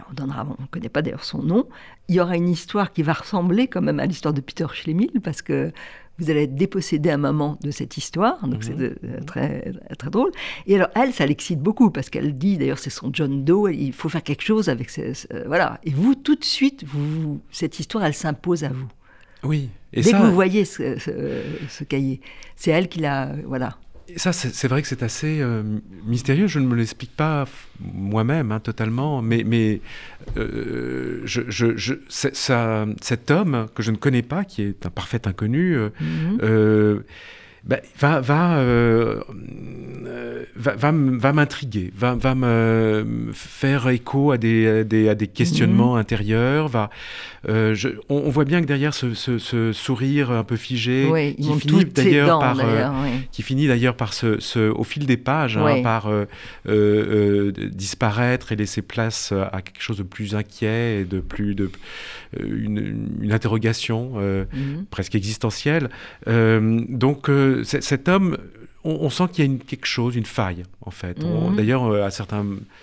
on 0.09 0.25
ne 0.25 0.67
connaît 0.71 0.89
pas 0.89 1.03
d'ailleurs 1.03 1.25
son 1.25 1.43
nom. 1.43 1.69
Il 2.09 2.17
y 2.17 2.21
aura 2.21 2.37
une 2.37 2.49
histoire 2.49 2.93
qui 2.93 3.03
va 3.03 3.13
ressembler 3.13 3.69
quand 3.69 3.83
même 3.83 4.01
à 4.01 4.07
l'histoire 4.07 4.35
de 4.35 4.41
Peter 4.41 4.67
Schlemil, 4.73 5.21
parce 5.23 5.43
que 5.43 5.73
vous 6.19 6.31
allez 6.31 6.45
être 6.45 6.55
dépossédé 6.55 7.11
un 7.11 7.17
moment 7.19 7.59
de 7.63 7.71
cette 7.71 7.97
histoire, 7.97 8.47
donc 8.47 8.65
c'est 8.65 8.75
mhm. 8.75 9.25
très, 9.27 9.73
très 9.99 10.11
drôle. 10.11 10.31
Et 10.67 10.77
alors 10.77 10.89
elle, 10.95 11.13
ça 11.13 11.27
l'excite 11.27 11.61
beaucoup 11.61 11.91
parce 11.91 12.11
qu'elle 12.11 12.37
dit, 12.37 12.57
d'ailleurs 12.57 12.79
c'est 12.79 12.91
son 12.91 13.11
John 13.13 13.45
Doe, 13.45 13.71
il 13.73 13.93
faut 13.93 14.09
faire 14.09 14.23
quelque 14.23 14.43
chose 14.43 14.69
avec 14.69 14.91
ce, 14.91 15.13
voilà. 15.47 15.81
Et 15.85 15.91
vous, 15.91 16.15
tout 16.15 16.37
de 16.37 16.45
suite, 16.45 16.85
vous, 16.87 17.41
cette 17.51 17.79
histoire, 17.79 18.05
elle 18.05 18.15
s'impose 18.15 18.65
à 18.65 18.69
vous. 18.69 18.89
Oui. 19.43 19.69
Et 19.93 20.03
Dès 20.03 20.13
que 20.13 20.17
vous 20.17 20.35
voyez 20.35 20.65
ce, 20.65 20.99
ce 20.99 21.85
cahier, 21.85 22.21
c'est 22.57 22.71
elle 22.71 22.89
qui 22.89 23.01
l'a, 23.01 23.33
voilà 23.47 23.77
ça, 24.15 24.33
c'est 24.33 24.69
vrai 24.69 24.83
que 24.83 24.89
c'est 24.89 25.03
assez 25.03 25.41
euh, 25.41 25.63
mystérieux. 26.05 26.47
Je 26.47 26.59
ne 26.59 26.67
me 26.67 26.77
l'explique 26.77 27.15
pas 27.15 27.47
moi-même 27.81 28.53
hein, 28.53 28.61
totalement, 28.61 29.21
mais, 29.21 29.43
mais 29.45 29.81
euh, 30.37 31.23
je, 31.25 31.43
je, 31.49 31.95
ça, 32.09 32.87
cet 33.01 33.31
homme 33.31 33.67
que 33.75 33.83
je 33.83 33.91
ne 33.91 33.97
connais 33.97 34.23
pas, 34.23 34.45
qui 34.45 34.63
est 34.63 34.87
un 34.87 34.91
parfait 34.91 35.27
inconnu, 35.27 35.77
euh, 35.77 35.91
mhm. 36.01 37.05
Bah, 37.67 37.79
va, 37.99 38.21
va, 38.21 38.59
euh, 38.59 39.21
va, 40.55 40.77
va, 40.77 40.93
va 40.93 41.33
m'intriguer, 41.33 41.93
va, 41.97 42.15
va 42.15 42.37
me 42.37 43.31
faire 43.33 43.89
écho 43.89 44.31
à 44.31 44.39
des, 44.39 44.85
des, 44.85 45.09
à 45.09 45.17
des 45.17 45.27
questionnements 45.27 45.95
mhm. 45.95 46.01
intérieurs. 46.01 46.69
Va, 46.69 46.91
euh, 47.49 47.75
je, 47.75 47.89
on, 48.09 48.31
voit 48.31 48.45
bien 48.45 48.61
que 48.61 48.67
derrière 48.67 48.95
ce, 48.95 49.15
ce, 49.15 49.73
sourire 49.73 50.31
un 50.31 50.45
peu 50.45 50.55
figé, 50.55 51.35
qui, 51.37 51.53
finit 51.59 51.85
d'ailleurs 51.87 52.39
par, 52.39 52.57
qui 53.33 53.43
finit 53.43 53.67
d'ailleurs 53.67 53.97
par 53.97 54.13
ce, 54.15 54.71
au 54.71 54.85
fil 54.85 55.05
des 55.05 55.17
pages, 55.17 55.57
hein, 55.57 55.83
par 55.83 56.09
disparaître 57.73 58.53
et 58.53 58.57
laisser 58.57 58.83
place 58.83 59.33
à 59.33 59.61
quelque 59.61 59.83
chose 59.83 59.99
de 59.99 60.05
plus 60.05 60.37
inquiet 60.37 61.01
et 61.01 61.05
de 61.05 61.19
plus 61.19 61.57
de 61.57 61.69
une, 62.41 63.09
une 63.23 63.33
interrogation 63.33 64.13
mhm. 64.21 64.87
presque 64.89 65.17
existentielle. 65.17 65.89
donc 66.27 67.29
cet 67.65 68.09
homme, 68.09 68.37
on, 68.87 69.11
sent 69.11 69.25
qu'il 69.33 69.45
y 69.45 69.49
a 69.49 69.51
une, 69.51 69.59
quelque 69.59 69.87
chose, 69.87 70.17
une 70.17 70.27
faille, 70.27 70.63
en 70.81 70.91
fait. 70.91 71.23
Mhm. 71.23 71.57
D'ailleurs, 71.57 71.85
euh, 71.85 72.09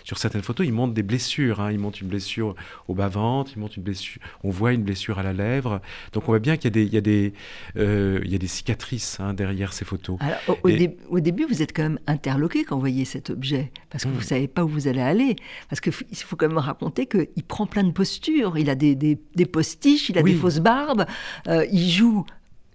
sur 0.04 0.18
certaines 0.18 0.42
photos, 0.42 0.68
il 0.68 0.74
montre 0.74 0.94
des 0.94 1.04
blessures. 1.04 1.62
Hein. 1.62 1.72
Il 1.72 1.80
montre 1.80 2.00
une 2.02 2.10
blessure 2.10 2.56
au 2.88 2.94
bas-ventre, 2.94 3.52
il 3.56 3.60
montre 3.60 3.78
une 3.78 3.84
blessure, 3.84 4.22
on 4.44 4.50
voit 4.50 4.74
une 4.74 4.84
blessure 4.84 5.20
à 5.20 5.24
la 5.24 5.34
lèvre. 5.34 5.82
Donc, 6.12 6.24
on 6.24 6.28
voit 6.28 6.40
bien 6.40 6.58
qu'il 6.58 6.94
y 6.94 6.98
a 6.98 7.02
des, 7.02 7.34
euh, 7.78 8.20
cicatrices 8.46 9.20
hein, 9.20 9.34
derrière 9.34 9.72
ces 9.72 9.86
photos. 9.86 10.18
au, 10.64 11.20
début, 11.20 11.46
vous 11.46 11.62
êtes 11.62 11.74
quand 11.74 11.84
même 11.84 12.00
interloqué 12.08 12.66
quand 12.66 12.76
vous 12.76 12.82
voyez 12.82 13.06
cet 13.06 13.30
objet, 13.30 13.72
parce 13.90 14.04
que 14.04 14.10
vous 14.10 14.16
ne 14.16 14.20
hmm. 14.20 14.24
savez 14.24 14.48
pas 14.48 14.66
où 14.66 14.68
vous 14.68 14.88
allez 14.88 15.02
aller. 15.02 15.36
Parce 15.70 15.80
qu'il 15.80 15.94
faut 15.94 16.36
quand 16.36 16.48
même 16.48 16.58
raconter 16.58 17.06
qu'il 17.06 17.44
prend 17.48 17.66
plein 17.66 17.84
de 17.84 17.92
postures. 17.92 18.58
Il 18.58 18.70
a 18.70 18.76
des, 18.76 19.18
postiches, 19.52 20.10
il 20.10 20.18
a 20.18 20.24
des 20.24 20.36
fausses 20.36 20.60
barbes, 20.60 21.06
euh, 21.48 21.66
il 21.72 21.90
joue 21.90 22.26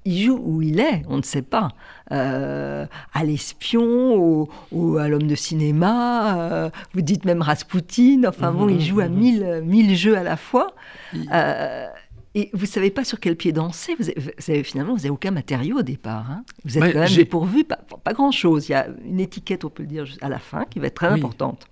il 0.09 0.25
joue 0.25 0.41
où 0.43 0.63
il 0.63 0.81
est, 0.81 1.03
on 1.09 1.19
ne 1.19 1.23
sait 1.23 1.43
pas. 1.43 1.69
Euh, 2.13 2.87
à 3.13 3.25
l'espion, 3.25 4.49
ou 4.73 4.97
à 4.97 5.07
l'homme 5.07 5.27
de 5.27 5.35
cinéma, 5.35 6.39
euh, 6.39 6.71
vous 6.95 7.03
dites 7.03 7.27
même 7.27 7.43
Rasputin, 7.43 8.23
enfin 8.27 8.51
bon, 8.53 8.71
il 8.71 8.81
joue 8.81 9.01
à 9.01 9.09
mille, 9.09 9.63
mille 9.65 9.95
jeux 9.95 10.17
à 10.17 10.23
la 10.23 10.39
fois. 10.39 10.75
Euh, 11.15 11.87
et 12.35 12.49
vous 12.55 12.63
ne 12.63 12.67
savez 12.67 12.91
pas 12.91 13.05
sur 13.05 13.21
quel 13.21 13.37
pied 13.37 13.53
danser. 13.53 13.97
Vous 13.99 14.09
avez, 14.49 14.65
finalement, 14.65 14.93
vous 14.93 15.01
n'avez 15.01 15.11
aucun 15.11 15.31
matériau 15.31 15.81
au 15.81 15.83
départ. 15.83 16.31
Hein. 16.31 16.45
Vous 16.65 16.79
êtes 16.79 16.93
quand 16.93 17.01
même 17.01 17.15
dépourvu, 17.15 17.65
pas, 17.65 17.81
pas 18.03 18.15
grand-chose. 18.15 18.69
Il 18.69 18.73
y 18.73 18.75
a 18.75 18.87
une 19.05 19.21
étiquette, 19.21 19.67
on 19.67 19.71
peut 19.71 19.83
le 19.83 19.89
dire, 19.89 20.07
à 20.23 20.31
la 20.31 20.39
fin, 20.39 20.65
qui 20.65 20.79
va 20.79 20.87
être 20.87 20.95
très 20.95 21.09
importante. 21.09 21.67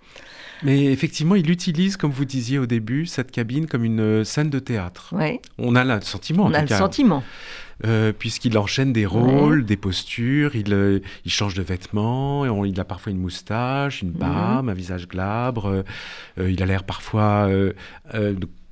Mais 0.62 0.86
effectivement, 0.86 1.34
il 1.34 1.50
utilise, 1.50 1.96
comme 1.96 2.10
vous 2.10 2.24
disiez 2.24 2.58
au 2.58 2.66
début, 2.66 3.06
cette 3.06 3.30
cabine 3.30 3.66
comme 3.66 3.84
une 3.84 4.24
scène 4.24 4.50
de 4.50 4.58
théâtre. 4.58 5.14
On 5.58 5.74
a 5.76 5.84
le 5.84 6.00
sentiment. 6.02 6.44
On 6.44 6.54
a 6.54 6.62
le 6.62 6.68
sentiment. 6.68 7.22
Euh, 7.84 8.12
puisqu'il 8.18 8.56
enchaîne 8.56 8.94
des 8.94 9.04
rôles, 9.04 9.66
des 9.66 9.76
postures, 9.76 10.56
il, 10.56 10.72
euh, 10.72 11.00
il, 11.26 11.30
change 11.30 11.52
de 11.52 11.62
vêtements, 11.62 12.64
il 12.64 12.80
a 12.80 12.84
parfois 12.84 13.12
une 13.12 13.18
moustache, 13.18 14.00
une 14.00 14.12
barbe, 14.12 14.70
un 14.70 14.74
visage 14.74 15.06
glabre, 15.06 15.84
euh, 16.38 16.50
il 16.50 16.62
a 16.62 16.66
l'air 16.66 16.84
parfois 16.84 17.50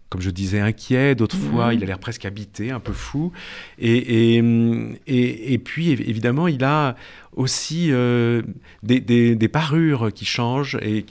comme 0.09 0.21
je 0.21 0.31
disais, 0.31 0.61
inquiet, 0.61 1.17
d'autres 1.17 1.37
fois 1.37 1.75
il 1.75 1.83
a 1.83 1.87
l'air 1.87 1.99
presque 1.99 2.25
habité, 2.25 2.71
un 2.71 2.79
peu 2.79 2.93
fou. 2.93 3.33
Et, 3.79 4.37
et, 4.37 5.53
et, 5.53 5.59
puis 5.59 5.91
évidemment, 5.91 6.47
il 6.47 6.63
a 6.63 6.95
aussi 7.35 7.89
des, 7.89 9.01
des, 9.01 9.35
des, 9.35 9.49
parures 9.49 10.13
qui 10.13 10.25
changent 10.25 10.79
et 10.83 11.05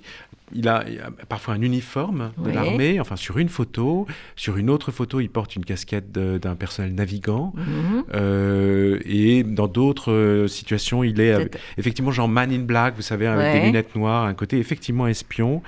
il 0.53 0.67
a, 0.67 0.86
parfois 1.29 1.55
un 1.55 1.62
uniforme 1.62 2.31
de 2.38 2.50
l'armée, 2.51 3.00
enfin 3.00 3.15
sur 3.15 3.38
une 3.38 3.50
photo. 3.50 4.07
Sur 4.36 4.57
une 4.57 4.69
autre 4.69 4.91
photo, 4.91 5.19
il 5.19 5.29
porte 5.29 5.55
une 5.55 5.65
casquette 5.65 6.12
d'un 6.12 6.55
personnel 6.55 6.93
navigant. 6.93 7.53
Mhm. 7.55 8.03
Euh, 8.13 9.00
et 9.05 9.43
dans 9.43 9.67
d'autres 9.67 10.12
euh, 10.12 10.48
situations, 10.48 11.03
il 11.03 11.19
est 11.19 11.50
effectivement 11.77 12.12
genre 12.12 12.29
man 12.29 12.51
in 12.51 12.60
black, 12.60 12.95
vous 12.95 13.01
savez, 13.01 13.27
avec 13.27 13.53
des 13.53 13.65
lunettes 13.65 13.95
noires, 13.95 14.25
un 14.25 14.33
côté 14.33 14.60
effectivement 14.60 15.07
espion. 15.07 15.62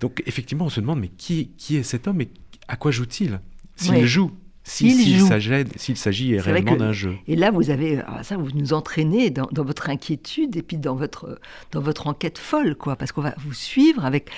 Donc 0.00 0.22
effectivement, 0.26 0.66
on 0.66 0.70
se 0.70 0.80
demande, 0.80 1.00
mais 1.00 1.10
qui, 1.16 1.50
qui 1.56 1.76
est 1.76 1.82
cet 1.82 2.06
homme 2.06 2.20
et 2.20 2.28
à 2.68 2.76
quoi 2.76 2.90
joue-t-il? 2.90 3.40
S'il 3.76 4.06
joue 4.06 4.32
s'il 4.66 5.96
s'agit 5.96 6.38
réellement 6.38 6.76
d'un 6.76 6.92
jeu. 6.92 7.14
Et 7.28 7.36
là, 7.36 7.50
vous 7.50 7.70
avez 7.70 8.00
ah, 8.06 8.22
ça, 8.22 8.36
vous 8.36 8.50
nous 8.54 8.72
entraînez 8.72 9.30
dans, 9.30 9.48
votre 9.52 9.90
inquiétude 9.90 10.56
et 10.56 10.62
puis 10.62 10.76
dans 10.76 10.96
votre 10.96 11.38
dans 11.72 11.80
votre 11.80 12.08
enquête 12.08 12.38
folle, 12.38 12.74
quoi, 12.74 12.96
parce 12.96 13.12
qu'on 13.12 13.22
va 13.22 13.34
vous 13.38 13.54
suivre 13.54 14.04
avec 14.04 14.30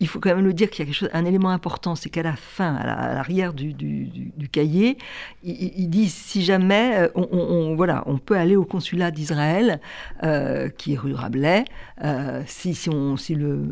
il 0.00 0.08
faut 0.08 0.18
quand 0.18 0.34
même 0.34 0.44
le 0.44 0.52
dire 0.52 0.70
qu'il 0.70 0.80
y 0.80 0.82
a 0.82 0.86
quelque 0.86 0.96
chose, 0.96 1.10
un 1.12 1.24
élément 1.24 1.50
important, 1.50 1.94
c'est 1.94 2.10
qu'à 2.10 2.22
la 2.22 2.34
fin, 2.34 2.74
à 2.74 3.14
l'arrière 3.14 3.52
du, 3.54 3.72
du, 3.72 4.48
cahier, 4.50 4.98
il, 5.42 5.88
dit 5.88 6.08
si 6.08 6.44
jamais 6.44 6.96
euh, 6.96 7.08
on, 7.14 7.74
voilà, 7.76 8.02
on 8.06 8.18
peut 8.18 8.36
aller 8.36 8.56
au 8.56 8.64
consulat 8.64 9.10
d'Israël, 9.10 9.80
euh, 10.22 10.68
qui 10.68 10.94
est 10.94 10.98
rue 10.98 11.14
Rabelais, 11.14 11.64
euh, 12.02 12.42
si, 12.46 12.74
si, 12.74 12.90
on, 12.90 13.16
si 13.16 13.34
le, 13.34 13.70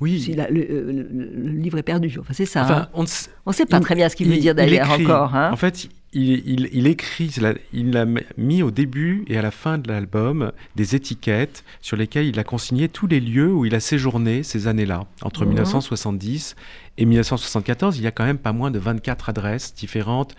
oui. 0.00 0.20
si 0.20 0.34
le, 0.34 1.50
livre 1.50 1.78
est 1.78 1.82
perdu. 1.82 2.16
Enfin, 2.20 2.32
c'est 2.32 2.46
ça. 2.46 2.66
Hein. 2.66 2.88
on 2.94 3.02
ne 3.02 3.52
sait 3.52 3.66
pas 3.66 3.80
très 3.80 3.94
bien 3.94 4.08
ce 4.08 4.16
qu'il 4.16 4.28
veut 4.28 4.38
dire 4.38 4.54
d'ailleurs 4.54 4.90
encore. 4.90 5.34
Hein. 5.34 5.50
En 5.52 5.56
fait, 5.56 5.88
il, 6.12 6.86
écrit, 6.88 7.32
il 7.72 7.96
a 7.96 8.06
mis 8.36 8.62
au 8.62 8.70
début 8.70 9.24
et 9.28 9.38
à 9.38 9.42
la 9.42 9.52
fin 9.52 9.78
de 9.78 9.88
l'album 9.88 10.50
des 10.74 10.96
étiquettes 10.96 11.62
sur 11.80 11.96
lesquelles 11.96 12.26
il 12.26 12.38
a 12.40 12.44
consigné 12.44 12.88
tous 12.88 13.06
les 13.06 13.20
lieux 13.20 13.52
où 13.52 13.64
il 13.64 13.74
a 13.76 13.80
séjourné 13.80 14.42
ces 14.42 14.66
années-là. 14.66 15.06
Entre 15.22 15.44
1970 15.46 16.56
et 16.98 17.04
1974, 17.04 17.98
il 17.98 18.02
y 18.02 18.06
a 18.08 18.10
quand 18.10 18.24
même 18.24 18.38
pas 18.38 18.52
moins 18.52 18.72
de 18.72 18.78
24 18.80 19.28
adresses 19.28 19.72
différentes. 19.72 20.34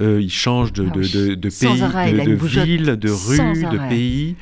Euh, 0.00 0.20
il 0.22 0.30
change 0.30 0.72
de, 0.72 0.86
ah 0.88 0.92
de, 0.92 1.34
de, 1.34 1.48
pays, 1.48 1.80
de, 1.80 2.62
ville, 2.62 2.96
de 2.96 3.10
rue, 3.10 3.36
de 3.36 3.88
pays. 3.88 4.36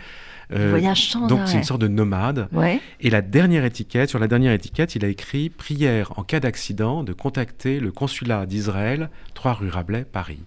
Euh, 0.52 0.80
donc 1.28 1.40
c'est 1.46 1.58
une 1.58 1.64
sorte 1.64 1.80
de 1.80 1.88
nomade. 1.88 2.48
Et 3.00 3.10
la 3.10 3.22
dernière 3.22 3.64
étiquette, 3.64 4.08
sur 4.08 4.18
la 4.18 4.28
dernière 4.28 4.52
étiquette, 4.52 4.94
il 4.94 5.04
a 5.04 5.08
écrit 5.08 5.50
prière 5.50 6.12
en 6.16 6.22
cas 6.22 6.40
d'accident 6.40 7.02
de 7.04 7.12
contacter 7.12 7.80
le 7.80 7.92
consulat 7.92 8.46
d'Israël, 8.46 9.10
3 9.34 9.52
rue 9.54 9.68
Rabelais, 9.68 10.04
Paris. 10.04 10.40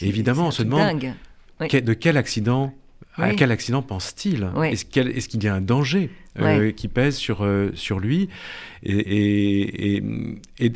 Et 0.00 0.08
évidemment, 0.08 0.48
on 0.48 0.50
se 0.50 0.62
demande 0.62 1.00
de 1.60 1.92
quel 1.94 2.16
accident 2.16 2.72
à 3.18 3.34
quel 3.34 3.50
accident 3.50 3.82
pense-t-il? 3.82 4.50
Est-ce 4.64 4.84
qu'il 5.28 5.44
y 5.44 5.48
a 5.48 5.54
un 5.54 5.60
danger 5.60 6.10
euh, 6.38 6.70
qui 6.70 6.88
pèse 6.88 7.16
sur, 7.16 7.42
euh, 7.42 7.70
sur 7.74 8.00
lui? 8.00 8.28
Et, 8.84 9.96
et, 9.96 10.02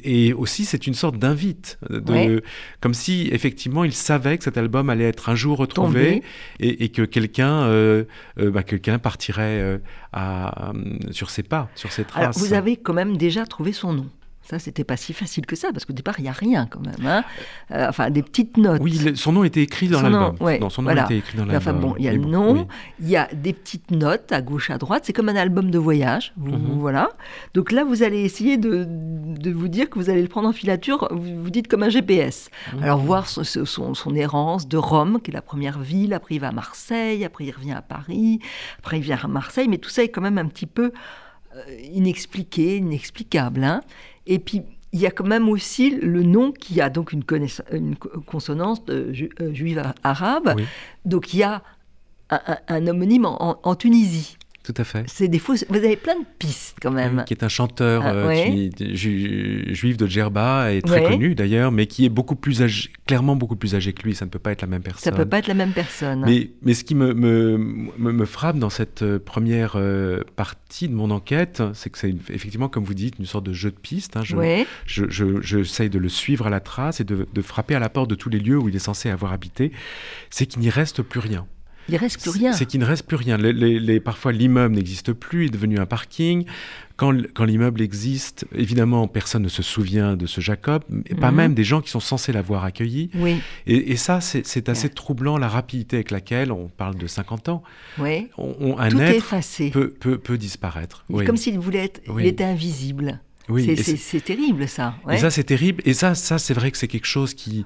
et, 0.05 0.33
aussi, 0.33 0.65
c'est 0.65 0.87
une 0.87 0.95
sorte 0.95 1.19
d'invite, 1.19 1.79
comme 2.81 2.95
si 2.95 3.29
effectivement 3.33 3.85
il 3.85 3.93
savait 3.93 4.39
que 4.39 4.45
cet 4.45 4.59
album 4.59 4.91
allait 4.91 5.09
être 5.09 5.29
un 5.29 5.35
jour 5.35 5.59
retrouvé 5.59 6.23
et, 6.59 6.89
que 6.89 7.03
quelqu'un 7.03 7.63
euh, 7.65 8.05
bah, 8.37 8.63
quelqu'un 8.63 8.99
partirait 8.99 9.81
à, 10.13 10.73
sur 11.11 11.31
ses 11.31 11.43
pas, 11.43 11.69
sur 11.75 11.93
ses 11.93 12.05
traces. 12.05 12.39
vous 12.39 12.55
avez 12.55 12.77
quand 12.77 12.95
même 12.95 13.17
déjà 13.17 13.47
trouvé 13.47 13.73
son 13.73 13.93
nom. 13.93 14.07
Ça, 14.53 14.59
c'était 14.59 14.85
pas 14.85 14.99
si 14.99 15.15
facile 15.15 15.47
que 15.47 15.57
ça, 15.57 15.73
parce 15.73 15.87
qu'au 15.87 15.95
départ, 15.95 16.17
il 16.19 16.25
n'y 16.25 16.29
a 16.29 16.33
rien 16.33 16.67
quand 16.67 16.85
même. 16.85 17.07
Hein. 17.07 17.25
Euh, 17.71 17.89
enfin, 17.89 18.11
des 18.11 18.23
petites 18.23 18.59
notes. 18.59 18.83
Oui, 18.83 19.17
son 19.17 19.33
nom 19.33 19.45
était 19.45 19.63
écrit 19.63 19.89
dans 19.89 20.03
l'album. 20.03 20.37
son 20.69 20.83
nom 20.83 20.91
était 20.91 21.17
écrit 21.17 21.39
dans 21.39 21.47
l'album. 21.47 21.57
Enfin 21.57 21.73
bon, 21.73 21.95
il 21.99 22.05
y 22.05 22.09
a 22.09 22.13
le 22.13 22.19
nom, 22.19 22.69
il 23.01 23.09
y 23.09 23.17
a 23.17 23.29
des 23.33 23.55
petites 23.55 23.91
notes 23.91 24.31
à 24.31 24.43
gauche, 24.43 24.69
à 24.69 24.77
droite. 24.77 25.05
C'est 25.07 25.15
comme 25.15 25.31
un 25.31 25.37
album 25.37 25.71
de 25.71 25.79
voyage. 25.79 26.35
Mhm. 26.37 26.81
Voilà. 26.81 27.09
Donc 27.55 27.73
là, 27.73 27.83
vous 27.83 28.03
allez 28.03 28.21
essayer 28.21 28.59
de, 28.59 28.85
de, 28.87 29.51
vous 29.51 29.69
dire 29.69 29.89
que 29.89 29.99
vous 29.99 30.11
allez 30.11 30.21
le 30.21 30.29
prendre 30.29 30.51
en 30.51 30.53
filature, 30.53 31.09
vous, 31.11 31.43
vous 31.45 31.51
dites 31.51 31.67
comme 31.67 31.83
un 31.83 31.89
GPS. 31.89 32.51
Mhm. 32.75 32.83
Alors, 32.83 32.99
voir 32.99 33.29
son, 33.29 33.45
son, 33.45 33.95
son, 33.95 34.15
errance 34.15 34.69
de 34.69 34.77
Rome, 34.77 35.19
qui 35.25 35.31
est 35.31 35.35
la 35.35 35.41
première 35.41 35.79
ville. 35.79 36.13
Après, 36.13 36.35
il 36.35 36.41
va 36.43 36.49
à 36.49 36.53
Marseille. 36.53 37.25
Après, 37.25 37.47
il 37.47 37.53
revient 37.53 37.73
à 37.73 37.81
Paris. 37.81 38.39
Après, 38.81 38.99
il 38.99 39.03
vient 39.03 39.19
à 39.23 39.29
Marseille. 39.29 39.69
Mais 39.69 39.79
tout 39.79 39.89
ça 39.89 40.03
est 40.03 40.11
quand 40.11 40.21
même 40.21 40.37
un 40.37 40.47
petit 40.47 40.67
peu 40.67 40.93
euh, 41.57 41.61
inexpliqué, 41.93 42.77
inexplicable. 42.77 43.65
Hein 43.65 43.81
et 44.27 44.39
puis, 44.39 44.63
il 44.93 45.01
y 45.01 45.07
a 45.07 45.11
quand 45.11 45.27
même 45.27 45.49
aussi 45.49 45.91
le 45.91 46.23
nom 46.23 46.53
qui 46.53 46.81
a 46.81 46.91
donc 46.91 47.13
une, 47.13 47.25
une 47.73 47.97
consonance 47.97 48.83
euh, 48.91 49.13
juive 49.53 49.83
arabe. 50.05 50.55
Donc 51.07 51.33
il 51.33 51.39
y 51.39 51.43
a 51.43 51.63
un, 52.31 52.87
homonyme 52.87 53.25
en 53.25 53.75
Tunisie. 53.75 54.37
Tout 54.63 54.75
à 54.77 54.85
fait. 54.85 55.05
C'est 55.09 55.27
des. 55.27 55.39
Vous 55.39 55.77
avez 55.77 55.97
plein 55.97 56.15
de 56.15 56.25
pistes 56.39 56.77
quand 56.81 56.93
même. 56.93 57.25
qui 57.27 57.35
est 57.35 57.43
un 57.43 57.49
chanteur 57.49 58.03
ah, 58.05 58.13
euh, 58.13 58.71
juif 58.79 59.97
de 59.97 60.07
Djerba, 60.07 60.73
et 60.73 60.83
très 60.83 61.03
connu 61.03 61.35
d'ailleurs, 61.35 61.73
mais 61.73 61.87
qui 61.87 62.05
est 62.05 62.09
beaucoup 62.09 62.37
plus 62.37 62.63
âgé, 62.63 62.91
clairement 63.07 63.35
beaucoup 63.35 63.57
plus 63.57 63.75
âgé 63.75 63.93
que 63.93 64.03
lui. 64.03 64.15
Ça 64.15 64.25
ne 64.25 64.31
peut 64.31 64.39
pas 64.39 64.53
être 64.53 64.63
la 64.63 64.69
même 64.69 64.83
personne. 64.83 65.03
Ça 65.03 65.11
ne 65.11 65.17
peut 65.17 65.29
pas 65.29 65.39
être 65.39 65.49
la 65.49 65.55
même 65.55 65.73
personne. 65.73 66.23
Mais, 66.25 66.51
mais 66.63 66.75
ce 66.75 66.85
qui 66.85 66.95
me, 66.95 67.13
me, 67.13 67.57
me, 67.99 68.25
frappe 68.25 68.59
dans 68.59 68.71
cette 68.71 69.03
euh, 69.03 69.19
première 69.19 69.73
euh, 69.75 70.23
partie 70.37 70.89
de 70.89 70.95
mon 70.95 71.11
enquête, 71.11 71.63
c'est 71.75 71.91
que 71.91 71.99
c'est 71.99 72.15
effectivement, 72.31 72.69
comme 72.69 72.85
vous 72.85 72.95
dites, 72.95 73.19
une 73.19 73.27
sorte 73.27 73.45
de 73.45 73.53
jeu 73.53 73.71
de 73.71 73.77
pistes. 73.77 74.17
Hein. 74.17 74.23
Je, 74.23 75.05
je, 75.09 75.41
j'essaye 75.43 75.91
de 75.91 75.99
le 75.99 76.09
suivre 76.09 76.47
à 76.47 76.51
la 76.51 76.61
trace 76.61 77.01
et 77.01 77.05
de, 77.05 77.27
de 77.33 77.43
frapper 77.43 77.75
à 77.75 77.81
la 77.81 77.89
porte 77.89 78.09
de 78.09 78.15
tous 78.15 78.29
les 78.31 78.39
lieux 78.39 78.59
où 78.59 78.69
il 78.69 78.77
est 78.77 78.81
censé 78.81 79.11
avoir 79.11 79.33
habité. 79.33 79.73
C'est 80.31 80.47
qu'il 80.47 80.61
n'y 80.61 80.71
reste 80.71 81.03
plus 81.03 81.21
rien. 81.21 81.47
Il 81.89 81.97
reste 81.97 82.21
plus 82.21 82.31
rien. 82.31 82.53
C'est 82.53 82.67
qu'il 82.67 82.81
ne 82.81 82.85
reste 82.85 83.07
plus 83.07 83.17
rien. 83.17 83.37
Les, 83.37 84.01
parfois, 84.01 84.33
l'immeuble 84.33 84.75
n'existe 84.75 85.13
plus, 85.13 85.45
il 85.45 85.49
est 85.49 85.51
devenu 85.51 85.79
un 85.79 85.87
parking. 85.87 86.45
Quand, 86.97 87.17
quand 87.35 87.45
l'immeuble 87.45 87.81
existe, 87.81 88.47
évidemment, 88.55 89.09
personne 89.09 89.43
ne 89.43 89.49
se 89.49 89.63
souvient 89.63 90.17
de 90.17 90.27
ce 90.27 90.41
Jacob, 90.41 90.85
et 91.07 91.15
pas 91.15 91.31
mhm. 91.31 91.37
même 91.37 91.55
des 91.55 91.65
gens 91.65 91.81
qui 91.81 91.91
sont 91.91 92.01
censés 92.01 92.33
l'avoir 92.33 92.65
accueilli. 92.65 93.11
Oui. 93.15 93.41
Et, 93.67 93.97
ça, 93.97 94.21
c'est 94.21 94.69
assez 94.69 94.89
troublant, 94.89 95.39
la 95.39 95.49
rapidité 95.49 95.97
avec 95.97 96.11
laquelle, 96.11 96.53
on 96.53 96.69
parle 96.69 96.97
de 96.97 97.07
50 97.07 97.49
ans, 97.49 97.63
oui. 97.99 98.29
on, 98.39 98.79
un 98.79 98.99
être 98.99 99.73
peut, 99.73 99.89
peut, 99.89 100.19
peut, 100.19 100.39
disparaître. 100.39 101.05
Comme 101.27 101.37
s'il 101.37 101.59
voulait 101.59 101.85
être, 101.85 102.01
il 102.19 102.27
était 102.27 102.45
invisible. 102.45 103.21
Oui, 103.49 103.77
c'est 103.77 104.25
terrible 104.25 104.69
ça. 104.69 104.95
Et 105.11 105.19
ça 105.19 105.31
c'est 105.31 105.45
terrible. 105.45 105.83
Et 105.85 105.95
ça, 105.95 106.15
ça 106.15 106.39
c'est 106.39 106.55
vrai 106.55 106.71
que 106.71 106.79
c'est 106.79 106.89
quelque 106.89 107.07
chose 107.07 107.35
qui. 107.35 107.65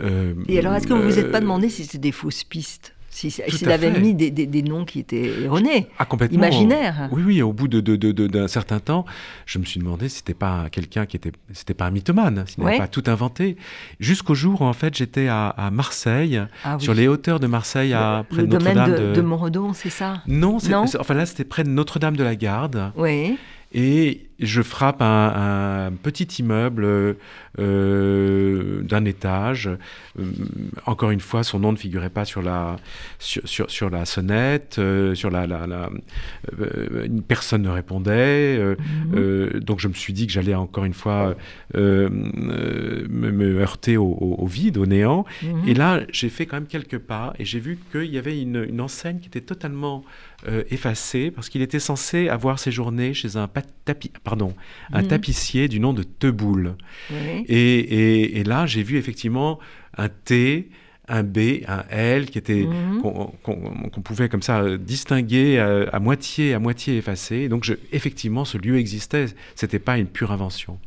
Euh, 0.00 0.34
et 0.48 0.58
alors, 0.58 0.74
est-ce 0.74 0.86
que 0.86 0.92
vous 0.92 1.00
ne 1.00 1.04
vous 1.04 1.18
êtes 1.18 1.30
pas 1.30 1.38
euh, 1.38 1.42
demandé 1.42 1.68
si 1.68 1.84
c'était 1.84 1.98
des 1.98 2.12
fausses 2.12 2.44
pistes? 2.44 2.94
S'il 3.28 3.70
avait 3.70 4.00
mis 4.00 4.14
des, 4.14 4.30
des, 4.30 4.62
noms 4.62 4.84
qui 4.84 5.00
étaient 5.00 5.42
erronés, 5.42 5.88
ah, 5.98 6.04
complètement. 6.04 6.38
imaginaires. 6.38 7.08
Oui, 7.12 7.22
oui, 7.24 7.42
au 7.42 7.52
bout 7.52 7.68
d'un 7.68 7.80
de, 7.80 7.96
de, 7.96 8.46
certain 8.46 8.80
temps, 8.80 9.04
je 9.46 9.58
me 9.58 9.64
suis 9.64 9.80
demandé 9.80 10.08
si 10.08 10.18
c'était 10.18 10.34
pas 10.34 10.68
quelqu'un 10.70 11.06
qui 11.06 11.16
était, 11.16 11.32
c'était 11.52 11.74
pas 11.74 11.86
un 11.86 11.90
mythomane, 11.90 12.44
s'il 12.46 12.64
n'avait 12.64 12.78
pas 12.78 12.88
tout 12.88 13.04
inventé. 13.06 13.56
Jusqu'au 13.98 14.34
jour 14.34 14.62
où, 14.62 14.64
en 14.64 14.72
fait, 14.72 14.96
j'étais 14.96 15.28
à, 15.28 15.70
Marseille, 15.72 16.40
ah 16.64 16.78
sur 16.78 16.94
les 16.94 17.08
hauteurs 17.08 17.40
de 17.40 17.46
Marseille, 17.46 17.92
à, 17.92 18.24
près 18.28 18.42
de 18.42 18.46
Notre-Dame. 18.46 18.94
De, 18.94 19.12
de 19.14 19.20
Montredon, 19.20 19.72
c'est 19.72 19.90
ça? 19.90 20.22
Non, 20.26 20.58
enfin 20.98 21.14
là, 21.14 21.26
c'était 21.26 21.44
près 21.44 21.64
de 21.64 21.70
Notre-Dame 21.70 22.16
de 22.16 22.24
la 22.24 22.36
Garde. 22.36 22.92
Oui. 22.96 23.36
Et 23.72 24.29
je 24.40 24.62
frappe 24.62 25.02
un, 25.02 25.92
petit 26.02 26.24
immeuble 26.40 27.16
euh, 27.58 28.82
d'un 28.82 29.04
étage. 29.04 29.68
Euh, 30.18 30.24
encore 30.86 31.10
une 31.10 31.20
fois, 31.20 31.42
son 31.42 31.58
nom 31.58 31.72
ne 31.72 31.76
figurait 31.76 32.10
pas 32.10 32.24
sur 32.24 32.42
la, 32.42 32.76
sur, 33.18 33.70
sur, 33.70 33.90
la 33.90 34.04
sonnette, 34.04 34.76
euh, 34.78 35.14
sur 35.14 35.30
la, 35.30 35.46
personne 37.28 37.62
ne 37.62 37.70
répondait. 37.70 38.58
Mhm. 38.60 39.60
donc 39.60 39.80
je 39.80 39.88
me 39.88 39.94
suis 39.94 40.12
dit 40.12 40.26
que 40.26 40.32
j'allais 40.32 40.54
encore 40.54 40.84
une 40.84 40.94
fois 40.94 41.34
me, 41.74 43.60
heurter 43.60 43.96
au, 43.96 44.46
vide, 44.46 44.78
au 44.78 44.86
néant. 44.86 45.24
Mhm. 45.42 45.68
Et 45.68 45.74
là, 45.74 46.00
j'ai 46.12 46.28
fait 46.28 46.46
quand 46.46 46.56
même 46.56 46.66
quelques 46.66 46.98
pas 46.98 47.34
et 47.38 47.44
j'ai 47.44 47.60
vu 47.60 47.78
qu'il 47.92 48.06
y 48.06 48.18
avait 48.18 48.40
une, 48.40 48.64
une, 48.68 48.80
enseigne 48.80 49.18
qui 49.18 49.28
était 49.28 49.40
totalement 49.40 50.04
effacée 50.70 51.30
parce 51.30 51.50
qu'il 51.50 51.60
était 51.60 51.78
censé 51.78 52.28
avoir 52.28 52.58
séjourné 52.58 53.12
chez 53.12 53.36
un 53.36 53.48
tapis 53.84 54.12
pardon, 54.30 54.54
un 54.92 55.02
mhm. 55.02 55.08
tapissier 55.08 55.66
du 55.66 55.80
nom 55.80 55.92
de 55.92 56.04
Teboul. 56.04 56.76
Et, 57.48 58.44
là, 58.46 58.64
j'ai 58.64 58.84
vu 58.84 58.96
effectivement 58.96 59.58
un 59.96 60.08
T, 60.08 60.70
un 61.08 61.24
B, 61.24 61.64
un 61.66 61.82
L 61.90 62.26
qui 62.26 62.38
était 62.38 62.64
mhm. 62.64 63.00
qu'on 63.02 64.00
pouvait 64.04 64.28
comme 64.28 64.42
ça 64.42 64.60
euh, 64.60 64.78
distinguer 64.78 65.58
euh, 65.58 65.86
à, 65.92 65.98
moitié, 65.98 66.54
à 66.54 66.60
moitié 66.60 66.96
effacé. 66.96 67.48
Donc 67.48 67.64
je, 67.64 67.74
effectivement, 67.90 68.44
ce 68.44 68.56
lieu 68.56 68.78
existait. 68.78 69.26
C'était 69.56 69.80
pas 69.80 69.98
une 69.98 70.06
pure 70.06 70.30
invention. 70.30 70.78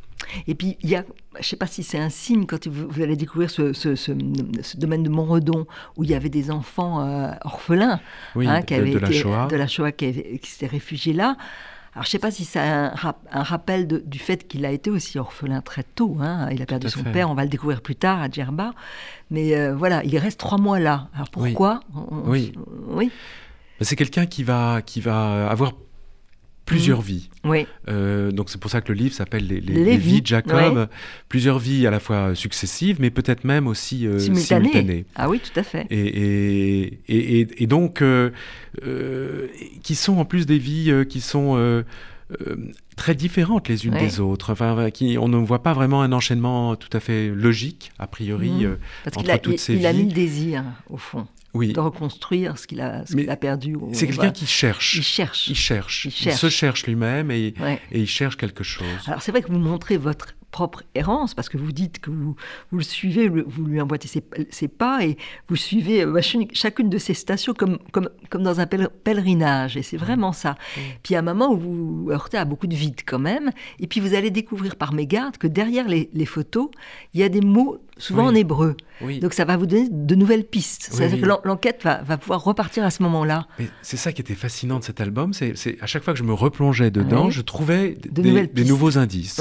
Et 0.46 0.54
puis, 0.54 0.78
il 0.82 0.88
y 0.88 0.96
a, 0.96 1.04
je 1.34 1.38
ne 1.40 1.42
sais 1.42 1.56
pas 1.56 1.66
si 1.66 1.82
c'est 1.82 1.98
un 1.98 2.08
signe 2.08 2.46
quand 2.46 2.66
vous, 2.66 3.02
allez 3.02 3.16
découvrir 3.16 3.50
ce, 3.50 4.78
domaine 4.78 5.02
de 5.02 5.10
Montredon 5.10 5.66
où 5.98 6.04
il 6.04 6.10
y 6.10 6.14
avait 6.14 6.30
des 6.30 6.50
enfants 6.50 7.06
euh, 7.06 7.30
orphelins 7.42 8.00
hein, 8.36 8.62
qui 8.62 8.72
avaient 8.72 8.92
de, 8.92 8.98
la 8.98 9.12
Shoah. 9.12 9.48
de 9.50 9.56
la 9.56 9.66
Shoah 9.66 9.92
qui, 9.92 10.38
qui 10.38 10.50
s'étaient 10.50 10.72
réfugiés 10.72 11.12
là. 11.12 11.36
Alors, 11.94 12.04
je 12.04 12.08
ne 12.08 12.10
sais 12.10 12.18
pas 12.18 12.32
si 12.32 12.44
c'est 12.44 12.58
un, 12.58 12.92
rappel 13.30 13.86
du 13.86 14.18
fait 14.18 14.48
qu'il 14.48 14.66
a 14.66 14.72
été 14.72 14.90
aussi 14.90 15.18
orphelin 15.18 15.60
très 15.60 15.84
tôt. 15.84 16.16
Hein. 16.20 16.48
Il 16.50 16.60
a 16.60 16.66
perdu 16.66 16.88
son 16.88 17.04
père, 17.04 17.30
on 17.30 17.34
va 17.34 17.44
le 17.44 17.48
découvrir 17.48 17.82
plus 17.82 17.94
tard 17.94 18.20
à 18.20 18.28
Djerba. 18.28 18.74
Mais 19.30 19.54
euh, 19.54 19.74
voilà, 19.76 20.02
il 20.04 20.18
reste 20.18 20.40
trois 20.40 20.58
mois 20.58 20.80
là. 20.80 21.08
Alors 21.14 21.30
pourquoi? 21.30 21.80
Oui. 22.26 22.52
oui. 22.88 23.12
C'est 23.80 23.96
quelqu'un 23.96 24.26
qui 24.26 24.42
va, 24.42 24.82
qui 24.82 25.00
va 25.00 25.48
avoir 25.48 25.72
plusieurs 26.64 27.00
mmh. 27.00 27.04
vies. 27.04 27.30
Oui. 27.44 27.66
Euh, 27.88 28.30
donc 28.30 28.50
c'est 28.50 28.58
pour 28.58 28.70
ça 28.70 28.80
que 28.80 28.92
le 28.92 28.98
livre 28.98 29.14
s'appelle 29.14 29.46
les, 29.46 29.60
les, 29.60 29.96
vies 29.96 30.22
de 30.22 30.26
Jacob. 30.26 30.88
Plusieurs 31.28 31.58
vies 31.58 31.86
à 31.86 31.90
la 31.90 32.00
fois 32.00 32.34
successives, 32.34 32.96
mais 33.00 33.10
peut-être 33.10 33.44
même 33.44 33.66
aussi 33.66 34.06
euh, 34.06 34.18
simultanées. 34.18 35.04
Ah 35.14 35.28
oui, 35.28 35.40
tout 35.40 35.58
à 35.58 35.62
fait. 35.62 35.86
Et, 35.90 37.00
et, 37.08 37.62
et, 37.62 37.66
donc, 37.66 38.02
euh, 38.02 38.30
qui 39.82 39.94
sont 39.94 40.18
en 40.18 40.24
plus 40.24 40.46
des 40.46 40.58
vies 40.58 40.92
qui 41.08 41.20
sont 41.20 41.84
très 42.96 43.14
différentes 43.14 43.68
les 43.68 43.86
unes 43.86 43.98
des 43.98 44.20
autres. 44.20 44.52
Enfin, 44.52 44.90
qui, 44.90 45.18
on 45.18 45.28
ne 45.28 45.36
voit 45.36 45.62
pas 45.62 45.74
vraiment 45.74 46.02
un 46.02 46.12
enchaînement 46.12 46.76
tout 46.76 46.94
à 46.96 47.00
fait 47.00 47.28
logique, 47.28 47.92
a 47.98 48.06
priori, 48.06 48.66
mmh. 48.66 48.76
entre 49.16 49.40
toutes 49.40 49.58
ces 49.58 49.74
vies. 49.74 49.80
Il 49.80 49.86
a 49.86 49.92
mis 49.92 50.06
le 50.06 50.12
désir, 50.12 50.64
au 50.88 50.96
fond 50.96 51.26
de 51.54 51.80
reconstruire 51.80 52.58
ce 52.58 52.66
qu'il 52.66 52.80
a, 52.80 53.04
a 53.28 53.36
perdu. 53.36 53.76
C'est 53.92 54.06
quelqu'un 54.06 54.30
qui 54.30 54.46
cherche. 54.46 54.96
Il 54.96 55.02
cherche. 55.02 55.48
Il 55.48 55.56
cherche. 55.56 56.06
Il, 56.06 56.32
se 56.32 56.48
cherche 56.48 56.86
lui-même 56.86 57.30
et, 57.30 57.54
et, 57.92 58.00
il 58.00 58.06
cherche 58.06 58.36
quelque 58.36 58.64
chose. 58.64 58.86
Alors 59.06 59.22
c'est 59.22 59.30
vrai 59.30 59.42
que 59.42 59.52
vous 59.52 59.58
montrez 59.58 59.96
votre 59.96 60.34
propre 60.54 60.84
errance, 60.94 61.34
parce 61.34 61.48
que 61.48 61.58
vous 61.58 61.72
dites 61.72 61.98
que 61.98 62.10
vous, 62.10 62.36
vous 62.70 62.78
le 62.78 62.84
suivez, 62.84 63.28
vous 63.28 63.64
lui 63.64 63.80
emboîtez 63.80 64.06
ses, 64.06 64.68
pas, 64.68 65.04
et 65.04 65.18
vous 65.48 65.56
suivez 65.56 66.04
euh, 66.04 66.20
chacune 66.52 66.88
de 66.88 66.96
ces 66.96 67.12
stations 67.12 67.54
comme, 67.54 67.78
comme, 67.90 68.08
comme 68.30 68.44
dans 68.44 68.60
un 68.60 68.66
pèlerinage, 68.66 69.76
et 69.76 69.82
c'est 69.82 69.96
vraiment 69.96 70.30
ça. 70.32 70.54
Puis 71.02 71.16
à 71.16 71.18
un 71.18 71.22
moment 71.22 71.52
où 71.52 71.58
vous 71.58 72.08
heurtez 72.12 72.36
à 72.36 72.44
beaucoup 72.44 72.68
de 72.68 72.76
vide 72.76 73.00
quand 73.04 73.18
même, 73.18 73.50
et 73.80 73.88
puis 73.88 73.98
vous 73.98 74.14
allez 74.14 74.30
découvrir 74.30 74.76
par 74.76 74.92
mégarde 74.92 75.38
que 75.38 75.48
derrière 75.48 75.88
les, 75.88 76.08
les 76.12 76.26
photos, 76.26 76.70
il 77.14 77.20
y 77.20 77.24
a 77.24 77.28
des 77.28 77.40
mots 77.40 77.80
souvent 77.98 78.26
en 78.26 78.34
hébreu. 78.34 78.76
Donc 79.20 79.34
ça 79.34 79.44
va 79.44 79.56
vous 79.56 79.66
donner 79.66 79.88
de 79.90 80.14
nouvelles 80.14 80.44
pistes. 80.44 80.88
C'est-à-dire 80.90 81.20
que 81.20 81.48
l'enquête 81.48 81.80
va, 81.82 82.02
va, 82.02 82.16
pouvoir 82.16 82.42
repartir 82.42 82.84
à 82.84 82.90
ce 82.90 83.02
moment-là. 83.02 83.46
C'est 83.82 83.96
ça 83.96 84.12
qui 84.12 84.20
était 84.20 84.34
fascinant 84.34 84.78
de 84.78 84.84
cet 84.84 85.00
album, 85.00 85.32
c'est 85.32 85.54
à 85.80 85.86
chaque 85.86 86.02
fois 86.02 86.12
que 86.12 86.18
je 86.18 86.24
me 86.24 86.34
replongeais 86.34 86.90
dedans, 86.90 87.30
je 87.30 87.42
trouvais 87.42 87.96
des, 88.10 88.64
nouveaux 88.64 88.98
indices. 88.98 89.40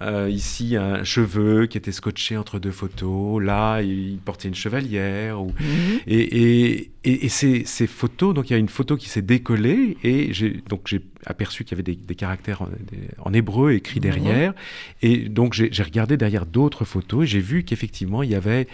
Euh, 0.00 0.28
ici, 0.28 0.76
un 0.76 1.04
cheveu 1.04 1.66
qui 1.66 1.78
était 1.78 1.92
scotché 1.92 2.36
entre 2.36 2.58
deux 2.58 2.70
photos. 2.70 3.42
Là, 3.42 3.80
il 3.82 4.18
portait 4.18 4.48
une 4.48 4.54
chevalière. 4.54 5.40
Ou... 5.40 5.48
Mhm. 5.60 6.00
Et, 6.06 6.72
et, 6.72 6.90
et, 7.04 7.28
ces, 7.28 7.64
ces, 7.66 7.86
photos, 7.86 8.34
donc 8.34 8.48
il 8.48 8.54
y 8.54 8.56
a 8.56 8.58
une 8.58 8.68
photo 8.68 8.96
qui 8.96 9.10
s'est 9.10 9.22
décollée 9.22 9.98
et 10.02 10.32
j'ai 10.32 10.62
donc 10.68 10.82
j'ai 10.86 11.02
aperçu 11.26 11.64
qu'il 11.64 11.76
y 11.76 11.80
avait 11.80 11.94
des, 11.94 12.14
caractères 12.14 12.66
en, 13.18 13.32
hébreu 13.32 13.72
écrits 13.72 14.00
derrière. 14.00 14.54
Et 15.02 15.28
donc 15.28 15.52
j'ai 15.52 15.82
regardé 15.82 16.16
derrière 16.16 16.46
d'autres 16.46 16.84
photos 16.84 17.24
et 17.24 17.26
j'ai 17.26 17.40
vu 17.40 17.64
qu'effectivement 17.64 18.22
il 18.22 18.30
y 18.30 18.34
avait 18.34 18.68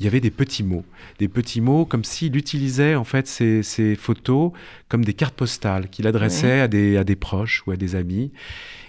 il 0.00 0.04
y 0.04 0.06
avait 0.06 0.20
des 0.20 0.30
petits 0.30 0.62
mots, 0.62 0.84
des 1.18 1.28
petits 1.28 1.60
mots 1.60 1.84
comme 1.84 2.04
s'il 2.04 2.36
utilisait 2.36 2.94
en 2.94 3.04
fait 3.04 3.26
ces, 3.26 3.62
ces, 3.62 3.94
photos 3.94 4.52
comme 4.88 5.04
des 5.04 5.14
cartes 5.14 5.34
postales 5.34 5.88
qu'il 5.90 6.06
adressait 6.06 6.60
à 6.60 6.68
des 6.68 6.96
à 6.96 7.04
des 7.04 7.16
proches 7.16 7.62
ou 7.66 7.72
à 7.72 7.76
des 7.76 7.94
amis. 7.94 8.32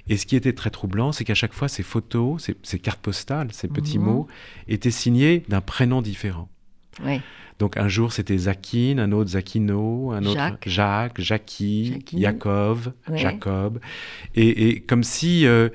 Et 0.09 0.15
ce 0.15 0.25
qui 0.25 0.37
était 0.37 0.53
très 0.53 0.69
troublant, 0.69 1.11
c'est 1.11 1.25
qu'à 1.25 1.35
chaque 1.35 1.53
fois, 1.53 1.67
ces 1.67 1.83
photos, 1.83 2.41
ces, 2.41 2.55
ces 2.63 2.79
cartes 2.79 3.01
postales, 3.01 3.49
ces 3.51 3.67
petits 3.67 3.99
mhm. 3.99 4.05
mots, 4.05 4.27
étaient 4.69 4.89
signés 4.89 5.43
d'un 5.49 5.59
prénom 5.59 6.01
différent. 6.01 6.47
Oui. 7.05 7.21
Donc 7.59 7.77
un 7.77 7.87
jour 7.87 8.11
c'était 8.11 8.37
Zakin, 8.37 8.99
un 8.99 9.11
autre 9.11 9.31
Zakino, 9.31 10.11
un 10.11 10.23
autre 10.25 10.57
Jacques, 10.65 11.19
Jackie, 11.19 12.03
Jacob, 12.15 12.93
Jacob. 13.13 13.79
Et, 14.35 14.81
comme 14.81 15.03
si, 15.03 15.47
euh, 15.47 15.69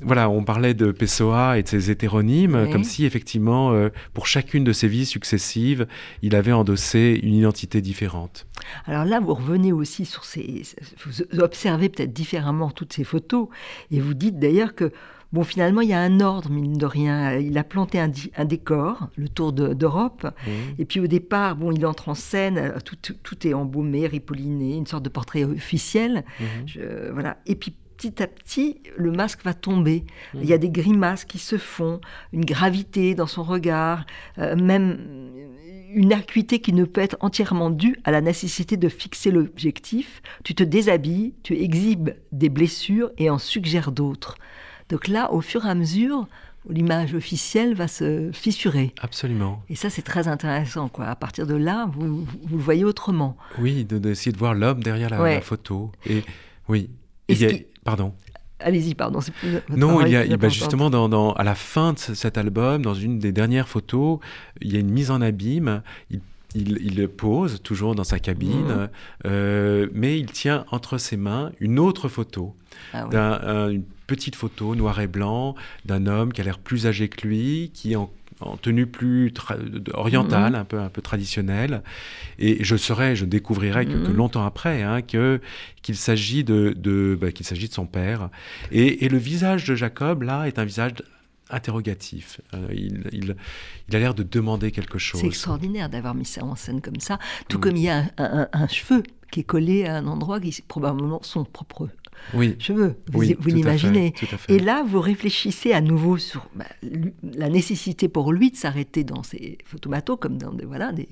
voilà, 0.00 0.30
on 0.30 0.44
parlait 0.44 0.74
de 0.74 0.92
Pessoa 0.92 1.58
et 1.58 1.64
de 1.64 1.68
ses 1.68 1.90
hétéronymes, 1.90 2.68
comme 2.70 2.84
si 2.84 3.04
effectivement, 3.04 3.72
euh, 3.72 3.88
pour 4.12 4.28
chacune 4.28 4.62
de 4.62 4.72
ses 4.72 4.86
vies 4.86 5.06
successives, 5.06 5.86
il 6.22 6.36
avait 6.36 6.52
endossé 6.52 7.18
une 7.22 7.34
identité 7.34 7.80
différente. 7.80 8.46
Alors 8.86 9.04
là, 9.04 9.18
vous 9.18 9.34
revenez 9.34 9.72
aussi 9.72 10.04
sur 10.04 10.24
ces... 10.24 10.62
Vous 11.04 11.40
observez 11.40 11.88
peut-être 11.88 12.12
différemment 12.12 12.70
toutes 12.70 12.92
ces 12.92 13.04
photos, 13.04 13.48
et 13.90 14.00
vous 14.00 14.14
dites 14.14 14.38
d'ailleurs 14.38 14.74
que 14.74 14.92
Bon, 15.34 15.42
finalement, 15.42 15.80
il 15.80 15.88
y 15.88 15.92
a 15.92 16.00
un 16.00 16.20
ordre, 16.20 16.48
mine 16.48 16.78
de 16.78 16.86
rien. 16.86 17.34
Il 17.34 17.58
a 17.58 17.64
planté 17.64 17.98
un, 17.98 18.44
décor, 18.44 19.08
le 19.16 19.28
Tour 19.28 19.52
d'Europe. 19.52 20.28
Et 20.78 20.84
puis 20.84 21.00
au 21.00 21.08
départ, 21.08 21.56
bon, 21.56 21.72
il 21.72 21.84
entre 21.86 22.08
en 22.08 22.14
scène, 22.14 22.56
euh, 22.56 22.78
tout, 23.02 23.46
est 23.46 23.52
embaumé, 23.52 24.06
ripolliné, 24.06 24.76
une 24.76 24.86
sorte 24.86 25.02
de 25.02 25.08
portrait 25.08 25.42
officiel. 25.42 26.24
Mhm. 26.38 27.10
voilà. 27.12 27.38
Et 27.46 27.56
puis 27.56 27.74
petit 27.96 28.22
à 28.22 28.28
petit, 28.28 28.80
le 28.96 29.10
masque 29.10 29.40
va 29.44 29.54
tomber. 29.54 30.04
Mhm. 30.34 30.40
Il 30.44 30.48
y 30.48 30.52
a 30.52 30.58
des 30.58 30.70
grimaces 30.70 31.24
qui 31.24 31.40
se 31.40 31.58
font, 31.58 32.00
une 32.32 32.44
gravité 32.44 33.16
dans 33.16 33.26
son 33.26 33.42
regard, 33.42 34.06
euh, 34.38 34.54
même 34.54 34.98
une 35.92 36.12
acuité 36.12 36.60
qui 36.60 36.72
ne 36.72 36.84
peut 36.84 37.00
être 37.00 37.16
entièrement 37.18 37.70
due 37.70 37.96
à 38.04 38.12
la 38.12 38.20
nécessité 38.20 38.76
de 38.76 38.88
fixer 38.88 39.32
l'objectif. 39.32 40.22
Tu 40.44 40.54
te 40.54 40.62
déshabilles, 40.62 41.34
tu 41.42 41.54
exhibes 41.54 42.10
des 42.30 42.50
blessures 42.50 43.10
et 43.18 43.30
en 43.30 43.38
suggères 43.38 43.90
d'autres. 43.90 44.36
Donc 44.88 45.08
là, 45.08 45.32
au 45.32 45.40
fur 45.40 45.64
et 45.66 45.70
à 45.70 45.74
mesure, 45.74 46.26
l'image 46.68 47.14
officielle 47.14 47.74
va 47.74 47.88
se 47.88 48.30
fissurer. 48.32 48.94
Absolument. 49.00 49.62
Et 49.68 49.76
ça, 49.76 49.90
c'est 49.90 50.02
très 50.02 50.28
intéressant. 50.28 50.88
Quoi. 50.88 51.06
À 51.06 51.16
partir 51.16 51.46
de 51.46 51.54
là, 51.54 51.88
vous, 51.92 52.24
vous 52.24 52.56
le 52.56 52.62
voyez 52.62 52.84
autrement. 52.84 53.36
Oui, 53.58 53.84
d'essayer 53.84 54.32
de, 54.32 54.38
voir 54.38 54.54
l'homme 54.54 54.82
derrière 54.82 55.10
la, 55.10 55.40
photo. 55.40 55.92
Et 56.06 56.22
oui. 56.68 56.90
Pardon. 57.84 58.14
Allez-y, 58.60 58.94
pardon. 58.94 59.20
non, 59.68 60.06
il 60.06 60.12
y 60.12 60.16
a, 60.16 60.36
bah, 60.36 60.48
justement 60.48 60.88
dans, 60.88 61.32
à 61.32 61.44
la 61.44 61.54
fin 61.54 61.92
de 61.92 61.98
cet 61.98 62.38
album, 62.38 62.82
dans 62.82 62.94
une 62.94 63.18
des 63.18 63.32
dernières 63.32 63.68
photos, 63.68 64.20
il 64.62 64.72
y 64.72 64.76
a 64.76 64.80
une 64.80 64.90
mise 64.90 65.10
en 65.10 65.20
abîme. 65.20 65.82
Il 66.10 66.20
il, 66.54 67.08
pose 67.08 67.60
toujours 67.62 67.96
dans 67.96 68.04
sa 68.04 68.20
cabine, 68.20 68.88
mmh. 69.24 69.28
mais 69.92 70.18
il 70.18 70.26
tient 70.26 70.64
entre 70.70 70.98
ses 70.98 71.16
mains 71.16 71.50
une 71.58 71.80
autre 71.80 72.08
photo, 72.08 72.54
ah 72.92 73.08
une 73.70 73.82
petite 74.06 74.36
photo 74.36 74.74
noir 74.74 75.00
et 75.00 75.06
blanc 75.06 75.54
d'un 75.84 76.06
homme 76.06 76.32
qui 76.32 76.40
a 76.40 76.44
l'air 76.44 76.58
plus 76.58 76.86
âgé 76.86 77.08
que 77.08 77.26
lui, 77.26 77.70
qui 77.74 77.92
est 77.92 77.96
en 77.96 78.10
en 78.40 78.56
tenue 78.56 78.86
plus 78.86 79.32
orientale, 79.92 80.52
mhm. 80.52 80.58
un 80.58 80.64
peu 80.64 80.78
un 80.78 80.88
peu 80.88 81.02
traditionnelle. 81.02 81.82
Et 82.38 82.62
je 82.64 82.76
saurais, 82.76 83.16
je 83.16 83.24
découvrirais 83.24 83.86
que, 83.86 83.92
mhm. 83.92 84.12
longtemps 84.14 84.44
après 84.44 84.82
hein, 84.82 85.02
que 85.02 85.40
qu'il 85.82 85.96
s'agit 85.96 86.44
de, 86.44 86.74
de 86.76 87.16
bah, 87.20 87.32
qu'il 87.32 87.46
s'agit 87.46 87.68
de 87.68 87.74
son 87.74 87.86
père. 87.86 88.30
Et, 88.70 89.08
le 89.08 89.18
visage 89.18 89.64
de 89.64 89.74
Jacob 89.74 90.22
là 90.22 90.46
est 90.46 90.58
un 90.58 90.64
visage 90.64 90.94
interrogatif. 91.50 92.40
Euh, 92.54 92.66
il, 92.72 93.04
il, 93.12 93.36
il, 93.88 93.96
a 93.96 93.98
l'air 93.98 94.14
de 94.14 94.22
demander 94.22 94.72
quelque 94.72 94.98
chose. 94.98 95.20
C'est 95.20 95.26
extraordinaire 95.26 95.88
d'avoir 95.88 96.14
mis 96.14 96.24
ça 96.24 96.42
en 96.44 96.56
scène 96.56 96.80
comme 96.80 96.98
ça, 97.00 97.18
tout 97.48 97.58
comme 97.58 97.76
il 97.76 97.82
y 97.82 97.90
a 97.90 98.04
un, 98.18 98.48
un, 98.52 98.66
cheveu 98.66 99.02
qui 99.34 99.40
est 99.40 99.44
collé 99.44 99.84
à 99.84 99.96
un 99.96 100.06
endroit 100.06 100.38
qui 100.38 100.50
est 100.50 100.64
probablement 100.64 101.18
son 101.24 101.44
propre 101.44 101.88
oui. 102.34 102.54
cheveux. 102.60 102.94
Vous, 103.10 103.24
vous 103.36 103.48
l'imaginez. 103.48 104.14
Et 104.48 104.60
là, 104.60 104.84
vous 104.86 105.00
réfléchissez 105.00 105.72
à 105.72 105.80
nouveau 105.80 106.18
sur 106.18 106.46
bah, 106.54 106.66
la 107.24 107.48
nécessité 107.48 108.08
pour 108.08 108.32
lui 108.32 108.52
de 108.52 108.56
s'arrêter 108.56 109.02
dans 109.02 109.24
ses 109.24 109.58
photomatos, 109.64 110.18
comme 110.20 110.38
dans 110.38 110.52
des. 110.52 110.64
Voilà, 110.64 110.92
des... 110.92 111.08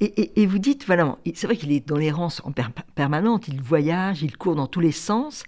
Et, 0.00 0.42
et, 0.42 0.44
vous 0.44 0.58
dites, 0.58 0.84
voilà, 0.84 1.16
c'est 1.34 1.46
vrai 1.46 1.56
qu'il 1.56 1.72
est 1.72 1.88
dans 1.88 1.96
l'errance 1.96 2.42
en 2.44 2.52
permanente, 2.94 3.48
il 3.48 3.62
voyage, 3.62 4.22
il 4.22 4.36
court 4.36 4.54
dans 4.54 4.66
tous 4.66 4.80
les 4.80 4.92
sens. 4.92 5.44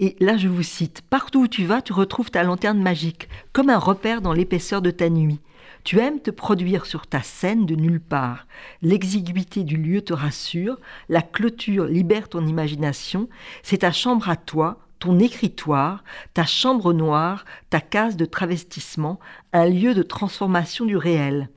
Et 0.00 0.16
là, 0.18 0.36
je 0.36 0.48
vous 0.48 0.64
cite 0.64 1.02
Partout 1.08 1.42
où 1.42 1.48
tu 1.48 1.64
vas, 1.64 1.82
tu 1.82 1.92
retrouves 1.92 2.32
ta 2.32 2.42
lanterne 2.42 2.82
magique, 2.82 3.28
comme 3.52 3.70
un 3.70 3.78
repère 3.78 4.22
dans 4.22 4.32
l'épaisseur 4.32 4.82
de 4.82 4.90
ta 4.90 5.08
nuit. 5.08 5.38
Tu 5.84 6.00
aimes 6.00 6.20
te 6.20 6.30
produire 6.30 6.86
sur 6.86 7.06
ta 7.06 7.22
scène 7.22 7.66
de 7.66 7.74
nulle 7.74 8.00
part. 8.00 8.46
L'exiguïté 8.80 9.64
du 9.64 9.76
lieu 9.76 10.00
te 10.00 10.14
rassure, 10.14 10.80
la 11.10 11.20
clôture 11.20 11.84
libère 11.84 12.30
ton 12.30 12.46
imagination, 12.46 13.28
c'est 13.62 13.78
ta 13.78 13.92
chambre 13.92 14.30
à 14.30 14.36
toi, 14.36 14.78
ton 14.98 15.18
écritoire, 15.18 16.02
ta 16.32 16.46
chambre 16.46 16.94
noire, 16.94 17.44
ta 17.68 17.82
case 17.82 18.16
de 18.16 18.24
travestissement, 18.24 19.20
un 19.52 19.66
lieu 19.66 19.92
de 19.92 20.02
transformation 20.02 20.86
du 20.86 20.96
réel. 20.96 21.50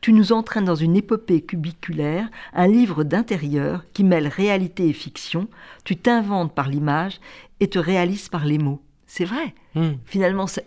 Tu 0.00 0.14
nous 0.14 0.32
entraînes 0.32 0.64
dans 0.64 0.74
une 0.74 0.96
épopée 0.96 1.42
cubiculaire, 1.42 2.30
un 2.54 2.66
livre 2.66 3.04
d'intérieur 3.04 3.84
qui 3.92 4.04
mêle 4.04 4.28
réalité 4.28 4.88
et 4.88 4.94
fiction, 4.94 5.48
tu 5.84 5.96
t'inventes 5.96 6.54
par 6.54 6.70
l'image 6.70 7.20
et 7.60 7.68
te 7.68 7.78
réalises 7.78 8.30
par 8.30 8.46
les 8.46 8.56
mots. 8.56 8.80
C'est 9.06 9.26
vrai. 9.26 9.54
Hmm. 9.74 9.92
Finalement, 10.06 10.46
c'est 10.46 10.64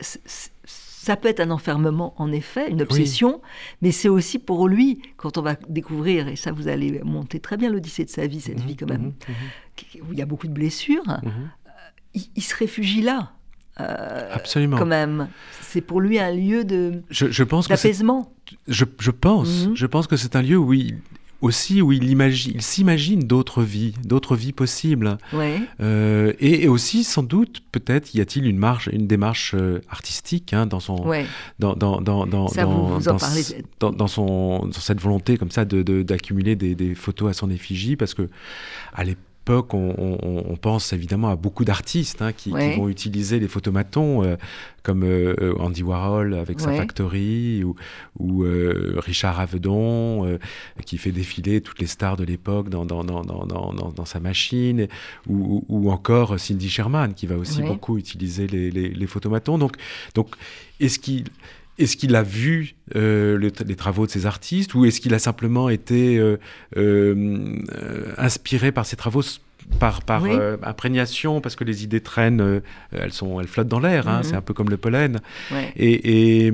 ça 1.08 1.16
peut 1.16 1.30
être 1.30 1.40
un 1.40 1.52
enfermement, 1.52 2.14
en 2.18 2.34
effet, 2.34 2.70
une 2.70 2.82
obsession, 2.82 3.42
mais 3.82 3.94
c'est 3.94 4.10
aussi 4.10 4.40
pour 4.40 4.68
lui, 4.68 5.02
quand 5.16 5.38
on 5.38 5.42
va 5.42 5.56
découvrir, 5.70 6.28
et 6.28 6.36
ça 6.36 6.52
vous 6.52 6.68
allez 6.68 7.00
monter 7.06 7.40
très 7.40 7.56
bien 7.56 7.70
l'odyssée 7.70 8.04
de 8.04 8.10
sa 8.10 8.28
vie, 8.28 8.42
cette 8.42 8.60
mhm, 8.60 8.68
vie 8.68 8.76
quand 8.76 8.90
même, 8.90 9.02
mhm, 9.02 9.12
mhm. 9.30 10.02
où 10.10 10.12
il 10.12 10.20
y 10.20 10.22
a 10.22 10.26
beaucoup 10.26 10.48
de 10.48 10.52
blessures, 10.52 11.10
euh, 11.10 12.20
il, 12.36 12.44
se 12.44 12.54
réfugie 12.54 13.02
là. 13.02 13.32
Euh, 13.80 14.30
Absolument. 14.34 14.78
Quand 14.78 14.86
même, 14.86 15.30
c'est 15.62 15.80
pour 15.80 16.02
lui 16.02 16.20
un 16.20 16.32
lieu 16.32 16.66
de 16.66 17.02
d'apaisement. 17.70 18.34
Je, 18.68 18.84
je, 19.00 19.12
pense, 19.12 19.70
je 19.74 19.86
pense 19.86 20.08
que 20.08 20.18
c'est 20.18 20.36
un 20.36 20.42
lieu 20.42 20.58
où 20.58 20.74
il, 20.74 20.98
aussi 21.42 21.82
où 21.82 21.92
il, 21.92 22.10
imagine, 22.10 22.54
il 22.56 22.62
s'imagine 22.62 23.20
d'autres 23.20 23.64
vies, 23.64 23.94
d'autres 24.04 24.36
vies 24.36 24.54
possibles. 24.54 25.18
Euh, 25.82 26.34
et, 26.40 26.68
aussi, 26.68 27.04
sans 27.04 27.24
doute, 27.24 27.62
peut-être 27.72 28.14
y 28.16 28.22
a-t-il 28.22 28.46
une 28.46 28.58
marche, 28.58 28.90
une 28.92 29.08
démarche 29.08 29.54
euh, 29.56 29.82
artistique 29.90 30.54
hein, 30.54 30.66
dans 30.66 30.80
son, 30.80 31.06
dans, 31.60 31.76
dans, 31.76 32.02
dans, 32.02 32.26
dans, 32.26 32.46
dans, 32.48 33.00
dans, 33.92 34.08
son, 34.08 34.60
dans 34.66 34.72
cette 34.72 35.02
volonté 35.02 35.38
comme 35.38 35.52
ça 35.52 35.66
de, 35.66 36.02
d'accumuler 36.04 36.56
des, 36.56 36.76
des, 36.76 36.96
photos 36.96 37.30
à 37.30 37.34
son 37.34 37.50
effigie, 37.50 37.96
parce 37.96 38.14
que 38.14 38.30
à 38.94 39.04
l'époque 39.04 39.24
on, 39.50 40.58
pense 40.62 40.94
évidemment 40.94 41.30
à 41.30 41.36
beaucoup 41.36 41.66
d'artistes 41.66 42.22
hein, 42.22 42.34
qui, 42.34 42.52
vont 42.52 42.90
utiliser 42.90 43.40
les 43.40 43.48
photomatons, 43.48 44.24
euh, 44.24 44.36
comme 44.84 45.04
euh, 45.04 45.54
Andy 45.60 45.84
Warhol 45.84 46.34
avec 46.34 46.60
sa 46.60 46.74
Factory, 46.74 47.64
ou, 47.64 48.44
euh, 48.44 48.96
Richard 48.98 49.40
Avedon, 49.40 50.38
qui 50.86 50.98
fait 50.98 51.12
défiler 51.12 51.62
toutes 51.62 51.80
les 51.80 51.88
stars 51.88 52.18
de 52.18 52.24
l'époque 52.24 52.70
dans 52.70 52.86
dans, 52.86 54.06
sa 54.06 54.20
machine, 54.20 54.88
ou, 55.28 55.92
encore 55.92 56.40
Cindy 56.40 56.70
Sherman, 56.70 57.14
qui 57.14 57.28
va 57.28 57.38
aussi 57.38 57.62
beaucoup 57.62 57.98
utiliser 57.98 58.48
les, 58.48 58.72
les, 58.72 59.08
photomatons. 59.08 59.58
Donc, 59.58 59.78
donc 60.16 60.36
est-ce 60.80 61.00
qu'il 61.00 61.26
est-ce 61.78 61.98
qu'il 61.98 62.16
a 62.16 62.24
vu 62.24 62.76
euh, 62.96 63.38
les 63.38 63.76
travaux 63.76 64.06
de 64.06 64.12
ces 64.12 64.26
artistes 64.26 64.74
ou 64.74 64.86
est-ce 64.86 65.00
qu'il 65.00 65.14
a 65.14 65.20
simplement 65.20 65.70
été 65.70 66.18
euh, 66.18 66.38
euh, 66.76 67.56
inspiré 68.18 68.72
par 68.72 68.86
ces 68.86 68.96
travaux 68.96 69.22
par, 69.80 70.02
par 70.02 70.24
imprégnation, 70.64 71.42
parce 71.42 71.56
que 71.56 71.64
les 71.64 71.84
idées 71.84 72.02
traînent, 72.02 72.62
elles, 72.92 73.14
sont, 73.14 73.40
elles 73.40 73.48
flottent 73.48 73.68
dans 73.68 73.80
l'air, 73.80 74.08
hein, 74.08 74.18
mhm. 74.18 74.24
c'est 74.24 74.36
un 74.36 74.42
peu 74.42 74.54
comme 74.54 74.70
le 74.70 74.78
pollen. 74.78 75.20
Et, 75.76 76.52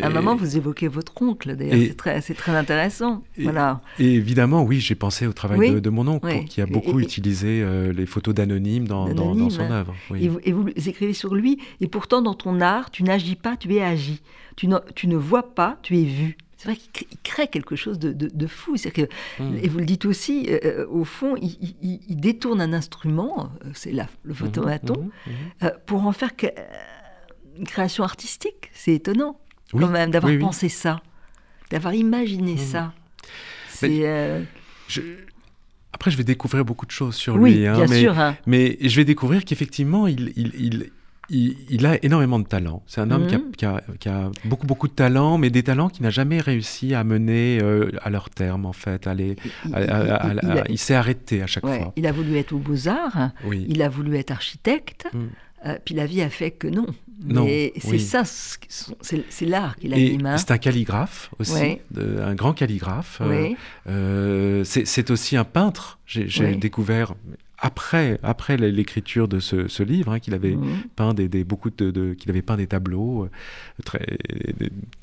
à 0.00 0.06
un 0.06 0.10
moment, 0.10 0.36
vous 0.36 0.56
évoquez 0.56 0.88
votre 0.88 1.20
oncle, 1.22 1.56
d'ailleurs, 1.56 1.94
c'est 2.20 2.34
très, 2.34 2.56
intéressant. 2.56 3.22
voilà. 3.38 3.80
et 3.98 4.14
évidemment, 4.14 4.62
oui, 4.62 4.80
j'ai 4.80 4.94
pensé 4.94 5.26
au 5.26 5.32
travail 5.32 5.80
de, 5.80 5.90
mon 5.90 6.06
oncle, 6.08 6.44
qui 6.48 6.60
a 6.60 6.66
beaucoup 6.66 7.00
utilisé 7.00 7.64
les 7.94 8.06
photos 8.06 8.34
d'anonymes 8.34 8.86
dans, 8.86 9.08
dans, 9.12 9.50
son 9.50 9.70
œuvre. 9.70 9.94
Et 10.14 10.28
vous, 10.28 10.38
et, 10.44 10.52
vous, 10.52 10.68
écrivez 10.68 11.12
sur 11.12 11.34
lui, 11.34 11.58
et 11.80 11.86
pourtant, 11.86 12.22
dans 12.22 12.34
ton 12.34 12.60
art, 12.60 12.90
tu 12.90 13.02
n'agis 13.02 13.36
pas, 13.36 13.56
tu 13.56 13.74
es 13.74 13.82
agi 13.82 14.22
tu, 14.56 14.68
ne, 15.06 15.16
vois 15.16 15.54
pas, 15.54 15.78
tu 15.82 15.98
es 15.98 16.04
vu. 16.04 16.36
C'est 16.66 16.72
vrai 16.72 16.80
qu'il 16.92 17.18
crée 17.22 17.48
quelque 17.48 17.76
chose 17.76 17.98
de, 17.98 18.46
fou. 18.46 18.74
Que, 18.74 19.02
hmm. 19.38 19.58
Et 19.62 19.68
vous 19.68 19.78
le 19.78 19.84
dites 19.84 20.04
aussi, 20.04 20.46
euh, 20.48 20.58
euh, 20.64 20.86
au 20.88 21.04
fond, 21.04 21.36
il, 21.36 22.20
détourne 22.20 22.60
un 22.60 22.72
instrument, 22.72 23.50
euh, 23.64 23.70
c'est 23.74 23.92
le 23.92 24.02
hmm, 24.24 24.34
photomaton, 24.34 25.10
hmm, 25.26 25.68
pour 25.86 26.06
en 26.06 26.12
faire 26.12 26.30
une 27.56 27.66
création 27.66 28.04
artistique. 28.04 28.70
C'est 28.72 28.94
étonnant, 28.94 29.38
quand 29.70 29.88
même, 29.88 30.10
d'avoir 30.10 30.36
pensé 30.38 30.68
ça, 30.68 31.00
d'avoir 31.70 31.94
imaginé 31.94 32.56
ça. 32.56 32.92
Après, 35.92 36.10
je 36.10 36.16
vais 36.16 36.24
découvrir 36.24 36.64
beaucoup 36.64 36.86
de 36.86 36.90
choses 36.90 37.14
sur 37.14 37.38
lui. 37.38 37.66
Hein, 37.66 37.86
mais, 37.88 38.00
sûr, 38.00 38.18
hein. 38.18 38.36
mais 38.46 38.76
je 38.80 38.96
vais 38.96 39.04
découvrir 39.04 39.44
qu'effectivement, 39.44 40.06
il, 40.06 40.32
il, 40.36 40.90
a 41.30 42.04
énormément 42.04 42.38
de 42.38 42.46
talent. 42.46 42.82
C'est 42.86 43.00
un 43.00 43.10
homme 43.10 43.24
mhm. 43.24 43.52
qui, 43.52 43.64
a, 44.08 44.30
beaucoup, 44.44 44.66
beaucoup 44.66 44.88
de 44.88 44.92
talent, 44.92 45.38
mais 45.38 45.50
des 45.50 45.62
talents 45.62 45.88
qu'il 45.88 46.02
n'a 46.02 46.10
jamais 46.10 46.40
réussi 46.40 46.94
à 46.94 47.04
mener 47.04 47.58
euh, 47.62 47.90
à 48.02 48.10
leur 48.10 48.30
terme, 48.30 48.66
en 48.66 48.72
fait. 48.72 49.08
il, 50.68 50.78
s'est 50.78 50.94
arrêté 50.94 51.42
à 51.42 51.46
chaque 51.46 51.66
fois. 51.66 51.92
Il 51.96 52.06
a 52.06 52.12
voulu 52.12 52.36
être 52.36 52.52
aux 52.52 52.58
Beaux-Arts, 52.58 53.30
il 53.52 53.82
a 53.82 53.88
voulu 53.88 54.16
être 54.16 54.30
architecte, 54.30 55.08
mm. 55.12 55.18
euh, 55.66 55.78
puis 55.84 55.94
la 55.94 56.06
vie 56.06 56.22
a 56.22 56.30
fait 56.30 56.50
que 56.50 56.68
non. 56.68 56.86
Mais 57.24 57.72
c'est 57.78 57.98
ça, 57.98 58.24
c'est 58.24 59.46
l'art 59.46 59.76
qu'il 59.76 59.94
anime. 59.94 60.34
C'est 60.36 60.50
un 60.50 60.58
calligraphe 60.58 61.30
aussi, 61.38 61.78
un 61.96 62.34
grand 62.34 62.52
calligraphe. 62.52 63.22
Euh, 63.88 64.64
c'est 64.64 65.10
aussi 65.10 65.36
un 65.36 65.44
peintre. 65.44 65.98
J'ai 66.06 66.54
découvert 66.56 67.14
après, 67.58 68.18
après 68.22 68.56
l'écriture 68.56 69.28
de 69.28 69.40
ce, 69.40 69.82
livre, 69.82 70.12
hein, 70.12 70.18
qu'il 70.18 70.34
avait 70.34 70.56
mhm. 70.56 70.82
peint 70.94 71.14
des, 71.14 71.44
beaucoup 71.44 71.70
de, 71.70 72.14
qu'il 72.14 72.30
avait 72.30 72.42
peint 72.42 72.56
des 72.56 72.66
tableaux 72.66 73.24
euh, 73.24 73.30
très 73.84 74.18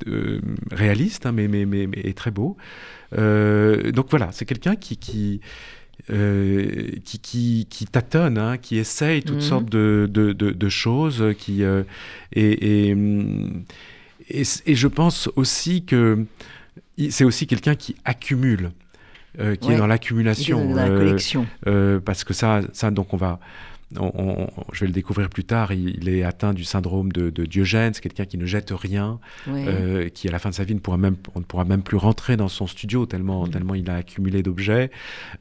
euh, 0.08 0.40
réalistes, 0.72 1.26
hein, 1.26 1.32
mais, 1.32 1.48
mais, 1.48 1.66
mais, 1.66 1.88
mais, 1.88 2.14
très 2.14 2.32
beaux. 2.32 2.58
Euh, 3.18 3.92
donc 3.92 4.08
voilà, 4.10 4.32
c'est 4.32 4.46
quelqu'un 4.46 4.76
qui, 4.76 4.98
qui 4.98 5.42
qui, 6.08 7.20
qui, 7.20 7.68
qui, 7.70 7.86
tâtonne, 7.86 8.38
hein, 8.38 8.58
qui 8.58 8.78
essaye 8.78 9.22
toutes 9.24 9.36
mhm. 9.36 9.42
sortes 9.42 9.70
de, 9.70 10.10
de, 10.12 10.34
de, 10.34 10.70
choses, 10.70 11.24
qui, 11.38 11.62
et, 11.62 11.84
et, 12.34 12.90
et, 14.30 14.44
et, 14.66 14.76
je 14.76 14.88
pense 14.88 15.30
aussi 15.36 15.86
que 15.86 16.26
c'est 17.10 17.24
aussi 17.24 17.48
quelqu'un 17.48 17.76
qui 17.76 17.96
accumule. 18.06 18.72
Euh, 19.40 19.56
qui 19.56 19.72
est 19.72 19.78
dans 19.78 19.88
l'accumulation. 19.88 20.70
Dans 20.70 20.76
la 20.76 20.88
euh, 20.88 20.98
collection. 20.98 21.48
Euh, 21.66 22.00
parce 22.00 22.24
que 22.24 22.34
ça, 22.34 22.62
ça, 22.72 22.92
donc 22.92 23.14
on 23.14 23.18
va. 23.18 23.40
je 23.94 24.80
vais 24.82 24.88
le 24.88 24.94
découvrir 24.94 25.30
plus 25.30 25.44
tard, 25.44 25.74
il, 25.74 26.08
est 26.08 26.24
atteint 26.24 26.54
du 26.54 26.64
syndrome 26.64 27.12
de, 27.12 27.46
Diogène, 27.46 27.94
c'est 27.94 28.02
quelqu'un 28.02 28.26
qui 28.26 28.38
ne 28.38 28.46
jette 28.46 28.72
rien, 28.72 29.20
qui 30.14 30.28
à 30.28 30.32
la 30.32 30.40
fin 30.40 30.50
de 30.50 30.56
sa 30.56 30.64
vie 30.64 30.76
ne 30.76 30.80
pourra 30.80 30.98
même, 30.98 31.16
on 31.34 31.40
ne 31.40 31.46
pourra 31.46 31.66
même 31.66 31.82
plus 31.82 31.98
rentrer 31.98 32.38
dans 32.38 32.48
son 32.48 32.68
studio 32.68 33.06
tellement, 33.06 33.46
mm. 33.46 33.50
tellement 33.50 33.76
il 33.76 33.90
a 33.90 33.96
accumulé 33.96 34.44
d'objets. 34.44 34.92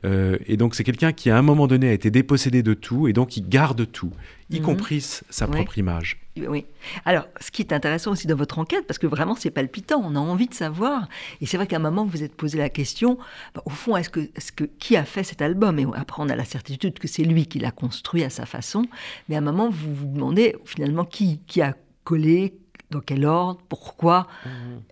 et 0.05 0.57
donc 0.57 0.75
c'est 0.75 0.85
quelqu'un 0.85 1.13
qui 1.13 1.31
à 1.31 1.37
un 1.37 1.43
moment 1.43 1.67
donné 1.67 1.89
a 1.89 1.93
été 1.93 2.11
dépossédé 2.11 2.63
de 2.63 2.75
tout 2.75 3.09
et 3.09 3.13
donc 3.13 3.37
il 3.37 3.49
garde 3.49 3.91
tout 3.91 4.13
y 4.57 4.61
mhm. 4.61 4.67
compris 4.67 5.01
sa 5.01 5.47
propre 5.47 5.79
image. 5.79 6.19
Oui. 6.49 6.65
Alors, 7.05 7.27
ce 7.41 7.51
qui 7.51 7.63
est 7.63 7.73
intéressant 7.73 8.13
aussi 8.13 8.27
dans 8.27 8.37
votre 8.37 8.59
enquête, 8.59 8.87
parce 8.87 8.99
que 8.99 9.07
vraiment 9.07 9.35
c'est 9.35 9.51
palpitant, 9.51 10.01
on 10.03 10.17
a 10.17 10.19
envie 10.19 10.47
de 10.47 10.55
savoir. 10.55 11.09
Et 11.41 11.47
c'est 11.47 11.57
vrai 11.57 11.67
qu'à 11.67 11.77
un 11.77 11.81
moment, 11.81 12.05
vous 12.05 12.11
vous 12.11 12.23
êtes 12.23 12.35
posé 12.35 12.59
la 12.59 12.71
question, 12.71 13.19
bah, 13.55 13.63
au 13.67 13.71
fond, 13.71 13.97
est-ce 13.97 14.09
que, 14.09 14.21
est 14.21 14.55
que 14.55 14.65
qui 14.65 14.97
a 14.97 15.05
fait 15.05 15.25
cet 15.25 15.43
album? 15.43 15.79
Et 15.79 15.87
après, 15.95 16.23
on 16.23 16.29
a 16.29 16.37
la 16.37 16.45
certitude 16.45 16.99
que 16.99 17.09
c'est 17.09 17.25
lui 17.25 17.47
qui 17.47 17.59
l'a 17.59 17.71
construit 17.71 18.25
à 18.25 18.31
sa 18.31 18.47
façon. 18.47 18.87
Mais 19.29 19.35
à 19.35 19.39
un 19.39 19.43
moment, 19.43 19.69
vous 19.69 19.95
vous 19.95 20.07
demandez 20.07 20.57
finalement 20.65 21.05
qui, 21.05 21.41
qui 21.47 21.61
a 21.61 21.75
collé, 22.05 22.55
dans 22.91 23.01
quel 23.01 23.25
ordre, 23.25 23.61
pourquoi? 23.69 24.27
Mhm 24.45 24.83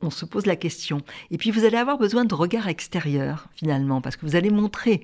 on, 0.00 0.10
se 0.10 0.24
pose 0.24 0.46
la 0.46 0.56
question. 0.56 1.00
Et 1.30 1.38
puis 1.38 1.50
vous 1.50 1.64
allez 1.64 1.76
avoir 1.76 1.98
besoin 1.98 2.24
de 2.24 2.34
regard 2.34 2.68
extérieur 2.68 3.48
finalement, 3.54 4.00
parce 4.00 4.16
que 4.16 4.26
vous 4.26 4.36
allez 4.36 4.50
montrer 4.50 5.02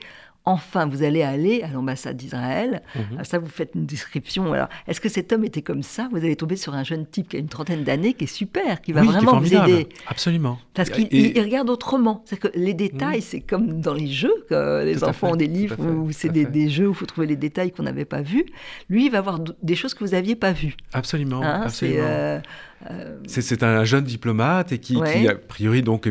Enfin, 0.52 0.86
vous 0.86 1.02
allez 1.02 1.22
aller 1.22 1.62
à 1.62 1.68
l'ambassade 1.68 2.16
d'Israël. 2.16 2.82
Mhm. 2.94 3.24
Ça, 3.24 3.38
vous 3.38 3.48
faites 3.48 3.72
une 3.74 3.86
description. 3.86 4.52
Alors, 4.52 4.68
est-ce 4.86 5.00
que 5.00 5.08
cet 5.08 5.32
homme 5.32 5.44
était 5.44 5.62
comme 5.62 5.82
ça? 5.82 6.08
Vous 6.10 6.18
allez 6.18 6.36
tomber 6.36 6.56
sur 6.56 6.74
un 6.74 6.84
jeune 6.84 7.06
type 7.06 7.28
qui 7.28 7.36
a 7.36 7.38
une 7.38 7.48
trentaine 7.48 7.84
d'années, 7.84 8.14
qui 8.14 8.24
est 8.24 8.26
super, 8.26 8.80
qui 8.80 8.92
va 8.92 9.02
vraiment 9.02 9.38
vous 9.38 9.54
aider. 9.54 9.88
Absolument. 10.06 10.58
Parce 10.74 10.90
qu'il 10.90 11.40
regarde 11.40 11.70
autrement. 11.70 12.22
C'est 12.26 12.38
que 12.38 12.48
les 12.54 12.74
détails, 12.74 13.18
mhm. 13.18 13.24
c'est 13.24 13.40
comme 13.40 13.80
dans 13.80 13.94
les 13.94 14.08
jeux, 14.08 14.44
que 14.48 14.84
les 14.84 15.04
enfants 15.04 15.32
ont 15.32 15.36
des 15.36 15.46
livres 15.46 15.76
où 15.80 16.12
c'est 16.12 16.28
des, 16.28 16.68
jeux 16.68 16.88
où 16.88 16.92
il 16.92 16.96
faut 16.96 17.06
trouver 17.06 17.26
les 17.26 17.36
détails 17.36 17.72
qu'on 17.72 17.82
n'avait 17.82 18.04
pas 18.04 18.22
vus. 18.22 18.46
Lui, 18.88 19.06
il 19.06 19.10
va 19.10 19.20
voir 19.20 19.40
des 19.62 19.74
choses 19.74 19.94
que 19.94 20.04
vous 20.04 20.10
n'aviez 20.10 20.36
pas 20.36 20.52
vues. 20.52 20.76
Absolument. 20.92 21.42
Hein, 21.42 21.62
absolument. 21.64 22.02
Euh, 22.02 22.40
euh, 22.90 23.18
c'est 23.26 23.62
un 23.62 23.84
jeune 23.84 24.04
diplomate 24.04 24.72
et 24.72 24.78
qui, 24.78 24.94
qui 24.94 25.28
a 25.28 25.34
priori 25.34 25.82
donc 25.82 26.10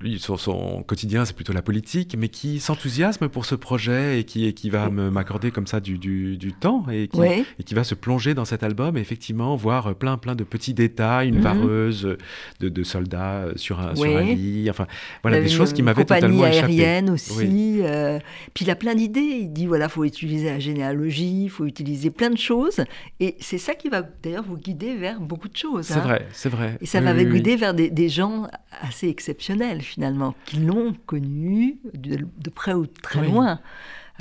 lui, 0.00 0.18
sur 0.18 0.38
son 0.40 0.82
quotidien, 0.82 1.24
c'est 1.24 1.34
plutôt 1.34 1.52
la 1.52 1.62
politique, 1.62 2.16
mais 2.18 2.28
qui 2.28 2.60
s'enthousiasme 2.60 3.28
pour 3.28 3.44
ce 3.44 3.54
projet 3.54 4.20
et 4.20 4.24
qui, 4.24 4.52
qui 4.54 4.70
va 4.70 4.90
m'accorder 4.90 5.50
comme 5.50 5.66
ça 5.66 5.80
du, 5.80 5.98
du, 5.98 6.52
temps 6.52 6.84
et 6.90 7.08
qui, 7.08 7.20
et 7.22 7.62
qui, 7.64 7.74
va 7.74 7.84
se 7.84 7.94
plonger 7.94 8.34
dans 8.34 8.44
cet 8.44 8.62
album 8.62 8.96
et 8.96 9.00
effectivement 9.00 9.56
voir 9.56 9.94
plein, 9.94 10.16
plein 10.16 10.34
de 10.34 10.44
petits 10.44 10.74
détails, 10.74 11.28
une 11.28 11.36
mhm. 11.36 11.42
vareuse 11.42 12.16
de, 12.60 12.68
de, 12.68 12.82
soldats 12.82 13.48
sur 13.56 13.80
un, 13.80 13.94
sur 13.94 14.16
un, 14.16 14.22
lit, 14.22 14.68
enfin 14.70 14.86
voilà, 15.22 15.40
des 15.40 15.48
choses 15.48 15.72
qui 15.72 15.82
m'avaient 15.82 16.04
totalement 16.04 16.46
échappé. 16.46 16.84
aérienne 16.84 17.10
aussi. 17.10 17.80
Euh, 17.82 18.18
puis 18.54 18.64
il 18.64 18.70
a 18.70 18.76
plein 18.76 18.94
d'idées. 18.94 19.20
Il 19.20 19.52
dit 19.52 19.66
voilà, 19.66 19.88
faut 19.88 20.04
utiliser 20.04 20.46
la 20.46 20.58
généalogie, 20.58 21.44
il 21.44 21.50
faut 21.50 21.66
utiliser 21.66 22.10
plein 22.10 22.30
de 22.30 22.38
choses. 22.38 22.80
Et 23.20 23.36
c'est 23.40 23.58
ça 23.58 23.74
qui 23.74 23.88
va 23.88 24.02
d'ailleurs 24.22 24.44
vous 24.44 24.56
guider 24.56 24.96
vers 24.96 25.20
beaucoup 25.20 25.48
de 25.48 25.56
choses. 25.56 25.86
C'est 25.86 25.94
hein. 25.94 26.00
vrai, 26.00 26.28
c'est 26.32 26.48
vrai. 26.48 26.78
Et 26.80 26.86
ça 26.86 27.00
va 27.00 27.12
vous 27.12 27.24
guider 27.24 27.56
vers 27.56 27.74
des, 27.74 27.90
des 27.90 28.08
gens 28.08 28.46
assez 28.82 29.08
exceptionnels 29.08 29.55
finalement, 29.80 30.34
qui 30.44 30.58
l'ont 30.58 30.94
connu 31.06 31.78
de, 31.94 32.50
près 32.50 32.74
ou 32.74 32.86
de 32.86 32.92
très 33.02 33.26
loin. 33.26 33.60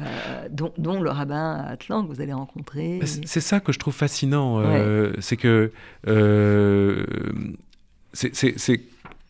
Euh, 0.02 0.50
dont, 0.52 1.02
le 1.02 1.10
rabbin 1.10 1.54
Atlan 1.54 2.04
que 2.04 2.14
vous 2.14 2.20
allez 2.20 2.34
rencontrer. 2.34 3.00
C'est 3.06 3.40
ça 3.40 3.62
que 3.62 3.72
je 3.72 3.80
trouve 3.80 3.94
fascinant, 3.94 4.60
euh, 4.60 5.14
c'est 5.20 5.38
que 5.38 5.72
euh, 6.10 7.06
c'est, 8.12 8.82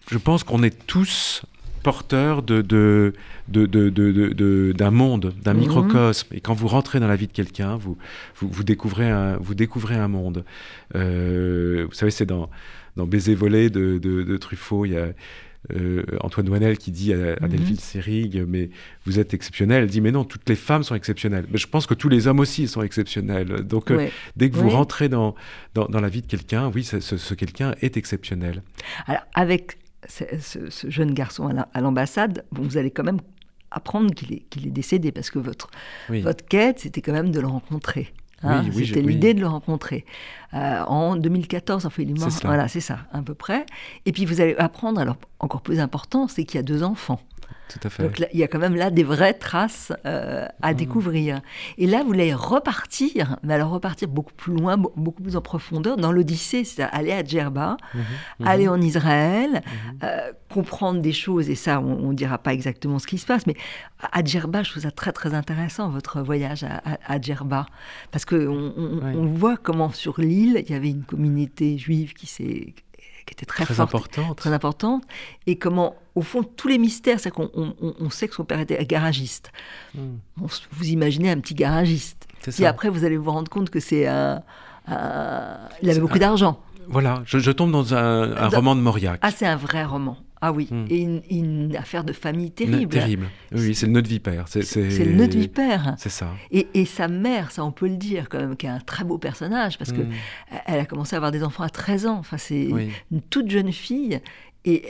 je 0.09 0.17
pense 0.17 0.43
qu'on 0.43 0.63
est 0.63 0.87
tous 0.87 1.43
porteurs 1.83 2.41
de, 2.41 2.61
de, 2.63 3.13
de, 3.47 4.73
d'un 4.75 4.89
monde, 4.89 5.35
d'un 5.43 5.53
mhm. 5.53 5.59
microcosme. 5.59 6.29
Et 6.33 6.41
quand 6.41 6.55
vous 6.55 6.67
rentrez 6.67 6.99
dans 6.99 7.07
la 7.07 7.15
vie 7.15 7.27
de 7.27 7.31
quelqu'un, 7.31 7.75
vous, 7.75 7.95
vous, 8.37 8.63
découvrez 8.63 9.11
un, 9.11 9.37
vous 9.37 9.53
découvrez 9.53 9.95
un 9.95 10.07
monde. 10.07 10.45
vous 10.95 11.93
savez, 11.93 12.09
c'est 12.09 12.25
dans, 12.25 12.49
dans 12.95 13.05
Baiser 13.05 13.35
volé 13.35 13.69
de, 13.69 13.97
de, 13.97 14.37
Truffaut, 14.37 14.85
il 14.85 14.93
y 14.93 14.97
a 14.97 14.99
euh, 14.99 15.11
Antoine 16.21 16.45
Douanel 16.45 16.77
qui 16.77 16.91
dit 16.91 17.13
à, 17.13 17.33
à 17.41 17.47
Delphine 17.47 17.77
mhm. 17.95 18.45
mais 18.47 18.69
vous 19.05 19.19
êtes 19.19 19.33
exceptionnelle. 19.33 19.83
Elle 19.83 19.89
dit, 19.89 20.01
mais 20.01 20.11
non, 20.11 20.23
toutes 20.23 20.47
les 20.49 20.55
femmes 20.55 20.83
sont 20.83 20.95
exceptionnelles. 20.95 21.45
Mais 21.51 21.57
je 21.57 21.67
pense 21.67 21.87
que 21.87 21.93
tous 21.93 22.09
les 22.09 22.27
hommes 22.27 22.39
aussi 22.39 22.67
sont 22.67 22.81
exceptionnels. 22.81 23.63
Donc, 23.63 23.91
euh, 23.91 24.07
dès 24.35 24.49
que 24.49 24.57
vous 24.57 24.69
rentrez 24.69 25.09
dans, 25.09 25.35
dans, 25.73 25.87
la 25.99 26.09
vie 26.09 26.21
de 26.21 26.27
quelqu'un, 26.27 26.71
oui, 26.73 26.83
ce, 26.83 27.33
quelqu'un 27.33 27.75
est 27.81 27.97
exceptionnel. 27.97 28.63
Alors, 29.07 29.23
avec 29.33 29.77
ce, 30.07 30.89
jeune 30.89 31.13
garçon 31.13 31.49
à 31.73 31.81
l'ambassade, 31.81 32.45
vous 32.51 32.77
allez 32.77 32.91
quand 32.91 33.03
même 33.03 33.21
apprendre 33.71 34.13
qu'il 34.13 34.33
est, 34.33 34.57
est 34.57 34.71
décédé, 34.71 35.11
parce 35.11 35.29
que 35.29 35.39
votre, 35.39 35.69
votre 36.09 36.45
quête, 36.45 36.79
c'était 36.79 37.01
quand 37.01 37.13
même 37.13 37.31
de 37.31 37.39
le 37.39 37.47
rencontrer. 37.47 38.13
Hein, 38.43 38.63
c'était 38.73 39.01
l'idée 39.01 39.33
de 39.33 39.39
le 39.39 39.47
rencontrer. 39.47 40.05
Euh, 40.53 40.83
en 40.83 41.15
2014, 41.15 41.85
enfin, 41.85 42.03
il 42.03 42.11
est 42.11 42.19
mort. 42.19 42.29
Voilà, 42.43 42.67
c'est 42.67 42.81
ça, 42.81 42.99
à 43.11 43.21
peu 43.21 43.33
près. 43.33 43.65
Et 44.05 44.11
puis 44.11 44.25
vous 44.25 44.41
allez 44.41 44.55
apprendre, 44.57 44.99
alors 44.99 45.17
encore 45.39 45.61
plus 45.61 45.79
important, 45.79 46.27
c'est 46.27 46.43
qu'il 46.43 46.57
y 46.57 46.59
a 46.59 46.63
deux 46.63 46.83
enfants. 46.83 47.19
Tout 47.67 47.79
à 47.83 47.89
fait. 47.89 48.03
Donc 48.03 48.23
il 48.31 48.39
y 48.39 48.43
a 48.43 48.47
quand 48.47 48.59
même 48.59 48.75
là 48.75 48.91
des 48.91 49.03
vraies 49.03 49.33
traces 49.33 49.91
euh, 50.05 50.45
à 50.61 50.73
mmh. 50.73 50.75
découvrir. 50.75 51.41
Et 51.77 51.87
là, 51.87 52.03
vous 52.03 52.13
allez 52.13 52.33
repartir, 52.33 53.37
mais 53.43 53.53
alors 53.53 53.71
repartir 53.71 54.07
beaucoup 54.07 54.33
plus 54.33 54.53
loin, 54.53 54.77
beaucoup 54.77 55.23
plus 55.23 55.35
en 55.35 55.41
profondeur, 55.41 55.97
dans 55.97 56.11
l'Odyssée, 56.11 56.63
c'est-à-dire 56.63 56.93
aller 56.95 57.11
à 57.11 57.23
Djerba, 57.23 57.77
mmh. 57.93 57.99
Mmh. 57.99 58.47
aller 58.47 58.67
en 58.67 58.79
Israël, 58.79 59.61
euh, 60.03 60.31
comprendre 60.49 61.01
des 61.01 61.13
choses, 61.13 61.49
et 61.49 61.55
ça, 61.55 61.79
on 61.79 62.09
ne 62.09 62.15
dira 62.15 62.37
pas 62.37 62.53
exactement 62.53 62.99
ce 62.99 63.07
qui 63.07 63.17
se 63.17 63.25
passe, 63.25 63.47
mais 63.47 63.55
à 64.11 64.23
Djerba, 64.23 64.63
je 64.63 64.71
trouve 64.71 64.83
ça 64.83 64.91
très 64.91 65.11
très 65.11 65.33
intéressant, 65.33 65.89
votre 65.89 66.21
voyage 66.21 66.63
à, 66.63 66.81
à, 67.05 67.19
Djerba, 67.19 67.65
parce 68.11 68.25
qu'on 68.25 68.73
on, 68.77 69.25
voit 69.25 69.57
comment 69.57 69.91
sur 69.91 70.19
l'île, 70.19 70.63
il 70.65 70.71
y 70.71 70.75
avait 70.75 70.89
une 70.89 71.03
communauté 71.03 71.77
juive 71.77 72.13
qui 72.13 72.27
s'est 72.27 72.73
qui 73.25 73.33
était 73.33 73.45
très, 73.45 73.65
très 73.65 73.79
importante. 73.79 74.37
très 74.37 74.53
importante, 74.53 75.03
et 75.47 75.57
comment, 75.57 75.95
au 76.13 76.21
fond, 76.21 76.43
tous 76.43 76.67
les 76.67 76.77
mystères, 76.77 77.19
c'est 77.19 77.31
qu'on 77.31 77.49
on, 77.53 78.09
sait 78.09 78.27
que 78.27 78.35
son 78.35 78.45
père 78.45 78.59
était 78.59 78.83
garagiste. 78.85 79.51
Hmm. 79.95 80.17
vous 80.37 80.87
imaginez 80.87 81.31
un 81.31 81.39
petit 81.39 81.55
garagiste. 81.55 82.27
Et 82.59 82.65
après, 82.65 82.89
vous 82.89 83.03
allez 83.03 83.17
vous 83.17 83.31
rendre 83.31 83.49
compte 83.49 83.69
que 83.69 83.79
c'est 83.79 84.05
un, 84.07 84.43
il 84.87 85.89
avait 85.89 85.99
beaucoup 85.99 86.19
d'argent. 86.19 86.59
Voilà, 86.87 87.23
je, 87.25 87.51
tombe 87.51 87.71
dans 87.71 87.93
un, 87.93 88.47
roman 88.49 88.75
de 88.75 88.81
Mauriac. 88.81 89.19
Ah, 89.21 89.31
c'est 89.31 89.47
un 89.47 89.55
vrai 89.55 89.83
roman. 89.85 90.17
Ah 90.47 90.51
oui, 90.51 90.67
hmm. 90.69 90.85
et 90.91 91.01
une, 91.39 91.75
affaire 91.75 92.03
de 92.03 92.13
famille 92.13 92.51
terrible. 92.51 92.93
terrible. 92.93 93.29
Oui, 93.51 93.73
c'est 93.73 93.87
le 93.87 93.93
nœud 93.93 94.03
de 94.03 94.07
vipère. 94.07 94.45
C'est 94.47 94.75
le 94.75 95.13
nœud 95.13 95.27
de 95.27 95.39
vipère. 95.39 95.95
C'est 95.97 96.09
ça. 96.09 96.29
Et, 96.51 96.85
sa 96.85 97.07
mère, 97.07 97.49
ça 97.49 97.65
on 97.65 97.71
peut 97.71 97.87
le 97.87 97.97
dire 97.97 98.29
quand 98.29 98.37
même, 98.37 98.55
qui 98.55 98.67
est 98.67 98.69
un 98.69 98.79
très 98.79 99.03
beau 99.03 99.17
personnage, 99.17 99.79
parce 99.79 99.91
qu'elle 99.91 100.07
que 100.07 100.11
hmm. 100.11 100.59
elle 100.67 100.79
a 100.79 100.85
commencé 100.85 101.15
à 101.15 101.17
avoir 101.17 101.31
des 101.31 101.43
enfants 101.43 101.63
à 101.63 101.69
13 101.69 102.05
ans. 102.05 102.17
Enfin, 102.19 102.37
c'est 102.37 102.69
une 103.11 103.21
toute 103.23 103.49
jeune 103.49 103.71
fille. 103.71 104.21
Et 104.67 104.83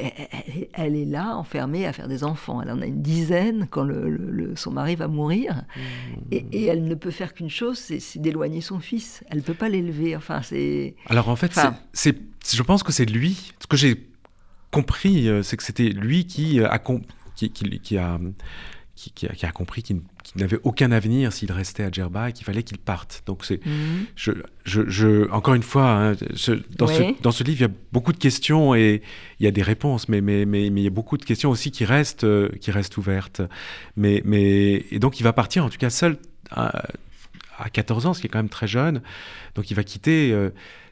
elle, 0.73 0.95
est 0.95 1.05
là, 1.05 1.35
enfermée, 1.35 1.85
à 1.85 1.93
faire 1.93 2.09
des 2.09 2.25
enfants. 2.25 2.61
Elle 2.61 2.71
en 2.71 2.81
a 2.81 2.85
une 2.85 3.01
dizaine 3.01 3.67
quand 3.69 3.83
le, 3.83 4.53
son 4.55 4.71
mari 4.71 4.95
va 4.95 5.07
mourir. 5.07 5.63
Hmm. 5.77 6.33
Et, 6.33 6.65
elle 6.65 6.83
ne 6.83 6.95
peut 6.95 7.11
faire 7.11 7.33
qu'une 7.33 7.49
chose, 7.49 7.77
c'est 7.77 8.19
d'éloigner 8.19 8.59
son 8.59 8.81
fils. 8.81 9.23
Elle 9.29 9.37
ne 9.37 9.43
peut 9.43 9.53
pas 9.53 9.69
l'élever. 9.69 10.17
Enfin, 10.17 10.41
c'est. 10.41 10.95
Alors 11.07 11.29
en 11.29 11.37
fait, 11.37 11.57
c'est, 11.93 12.17
je 12.45 12.63
pense 12.63 12.83
que 12.83 12.91
c'est 12.91 13.05
lui. 13.05 13.53
Ce 13.61 13.67
que 13.67 13.77
j'ai 13.77 14.14
compris, 14.71 15.27
euh, 15.27 15.43
c'est 15.43 15.57
que 15.57 15.63
c'était 15.63 15.89
lui 15.89 16.25
qui 16.25 16.59
euh, 16.59 16.69
a, 16.69 16.79
qui, 17.35 17.49
qui, 17.51 17.97
a, 17.97 18.19
qui, 18.95 19.45
a, 19.45 19.51
compris 19.51 19.83
qu'il 19.83 20.01
n'avait 20.35 20.59
aucun 20.63 20.91
avenir 20.91 21.33
s'il 21.33 21.51
restait 21.51 21.83
à 21.83 21.91
Djerba 21.91 22.29
et 22.29 22.33
qu'il 22.33 22.45
fallait 22.45 22.63
qu'il 22.63 22.77
parte. 22.77 23.23
Donc 23.25 23.45
c'est, 23.45 23.65
mhm. 23.65 24.05
je, 24.15 24.31
je, 24.63 25.29
encore 25.31 25.53
une 25.53 25.63
fois, 25.63 25.89
hein, 25.89 26.11
dans, 26.13 26.35
ce, 26.35 26.51
dans, 27.21 27.31
ce, 27.31 27.43
livre, 27.43 27.59
il 27.59 27.61
y 27.61 27.71
a 27.71 27.73
beaucoup 27.91 28.13
de 28.13 28.17
questions 28.17 28.73
et 28.75 29.01
il 29.39 29.45
y 29.45 29.47
a 29.47 29.51
des 29.51 29.63
réponses, 29.63 30.09
mais, 30.09 30.21
mais, 30.21 30.45
mais, 30.45 30.69
mais 30.69 30.81
il 30.81 30.83
y 30.83 30.87
a 30.87 30.91
beaucoup 30.91 31.17
de 31.17 31.25
questions 31.25 31.49
aussi 31.49 31.71
qui 31.71 31.85
restent, 31.85 32.23
euh, 32.23 32.49
qui 32.61 32.71
restent 32.71 32.97
ouvertes. 32.97 33.41
Mais, 33.97 34.21
mais, 34.25 34.85
et 34.91 34.99
donc 34.99 35.19
il 35.19 35.23
va 35.23 35.33
partir, 35.33 35.65
en 35.65 35.69
tout 35.69 35.77
cas 35.77 35.89
seul, 35.89 36.17
à, 36.51 36.85
14 37.71 38.05
ans, 38.05 38.13
ce 38.13 38.21
qui 38.21 38.27
est 38.27 38.29
quand 38.29 38.39
même 38.39 38.49
très 38.49 38.67
jeune. 38.67 39.01
Donc 39.55 39.71
il 39.71 39.73
va 39.75 39.83
quitter 39.83 40.35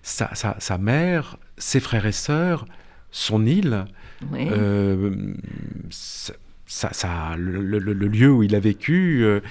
sa, 0.01 0.33
sa, 0.33 0.55
sa, 0.59 0.77
mère, 0.77 1.37
ses 1.57 1.81
frères 1.81 2.05
et 2.05 2.13
sœurs, 2.13 2.65
son 3.13 3.45
île, 3.45 3.85
euh, 4.33 5.33
ça, 5.89 6.91
ça, 6.91 7.35
le, 7.37 7.77
lieu 7.77 8.31
où 8.31 8.41
il 8.41 8.55
a 8.55 8.59
vécu, 8.59 9.23
euh, 9.23 9.41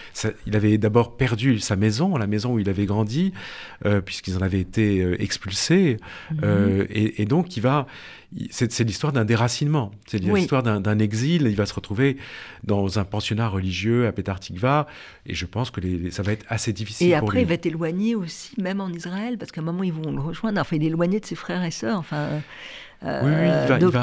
il 0.47 0.57
avait 0.57 0.77
d'abord 0.79 1.17
perdu 1.17 1.61
sa 1.61 1.77
maison, 1.77 2.17
la 2.17 2.27
maison 2.27 2.55
où 2.55 2.59
il 2.59 2.69
avait 2.69 2.87
grandi, 2.87 3.33
euh, 3.87 4.01
puisqu'ils 4.01 4.37
en 4.37 4.43
avaient 4.43 4.61
été 4.61 5.23
expulsés. 5.23 5.99
Mhm. 6.33 6.87
et, 6.91 7.25
donc, 7.25 7.57
il 7.57 7.61
va. 7.61 7.87
C'est 8.51 8.81
l'histoire 8.81 9.13
d'un 9.13 9.27
déracinement, 9.27 9.93
c'est 10.07 10.19
l'histoire 10.19 10.63
d'un 10.63 10.99
exil. 10.99 11.43
Il 11.43 11.55
va 11.55 11.67
se 11.67 11.75
retrouver 11.75 12.17
dans 12.65 12.99
un 12.99 13.05
pensionnat 13.05 13.47
religieux 13.47 14.07
à 14.07 14.13
Petar 14.13 14.41
Tikva, 14.41 14.87
et 15.27 15.35
je 15.35 15.45
pense 15.45 15.71
que 15.71 15.81
les, 15.81 16.11
ça 16.11 16.23
va 16.23 16.33
être 16.33 16.47
assez 16.49 16.73
difficile. 16.73 17.09
Et 17.09 17.15
après, 17.15 17.43
il 17.43 17.47
va 17.47 17.55
être 17.55 17.67
éloigné 17.67 18.15
aussi, 18.15 18.59
même 18.59 18.81
en 18.81 18.89
Israël, 18.89 19.37
parce 19.39 19.53
qu'à 19.53 19.61
un 19.61 19.65
moment, 19.65 19.83
ils 19.83 19.93
vont 19.93 20.11
le 20.11 20.21
rejoindre. 20.21 20.61
Enfin, 20.61 20.77
il 20.77 20.83
est 20.83 20.87
éloigné 20.87 21.21
de 21.21 21.27
ses 21.27 21.35
frères 21.35 21.63
et 21.63 21.71
sœurs. 21.71 21.99
Enfin, 21.99 22.41
oui, 23.05 23.33
il 23.33 23.69
va, 23.69 23.79
donc, 23.79 23.95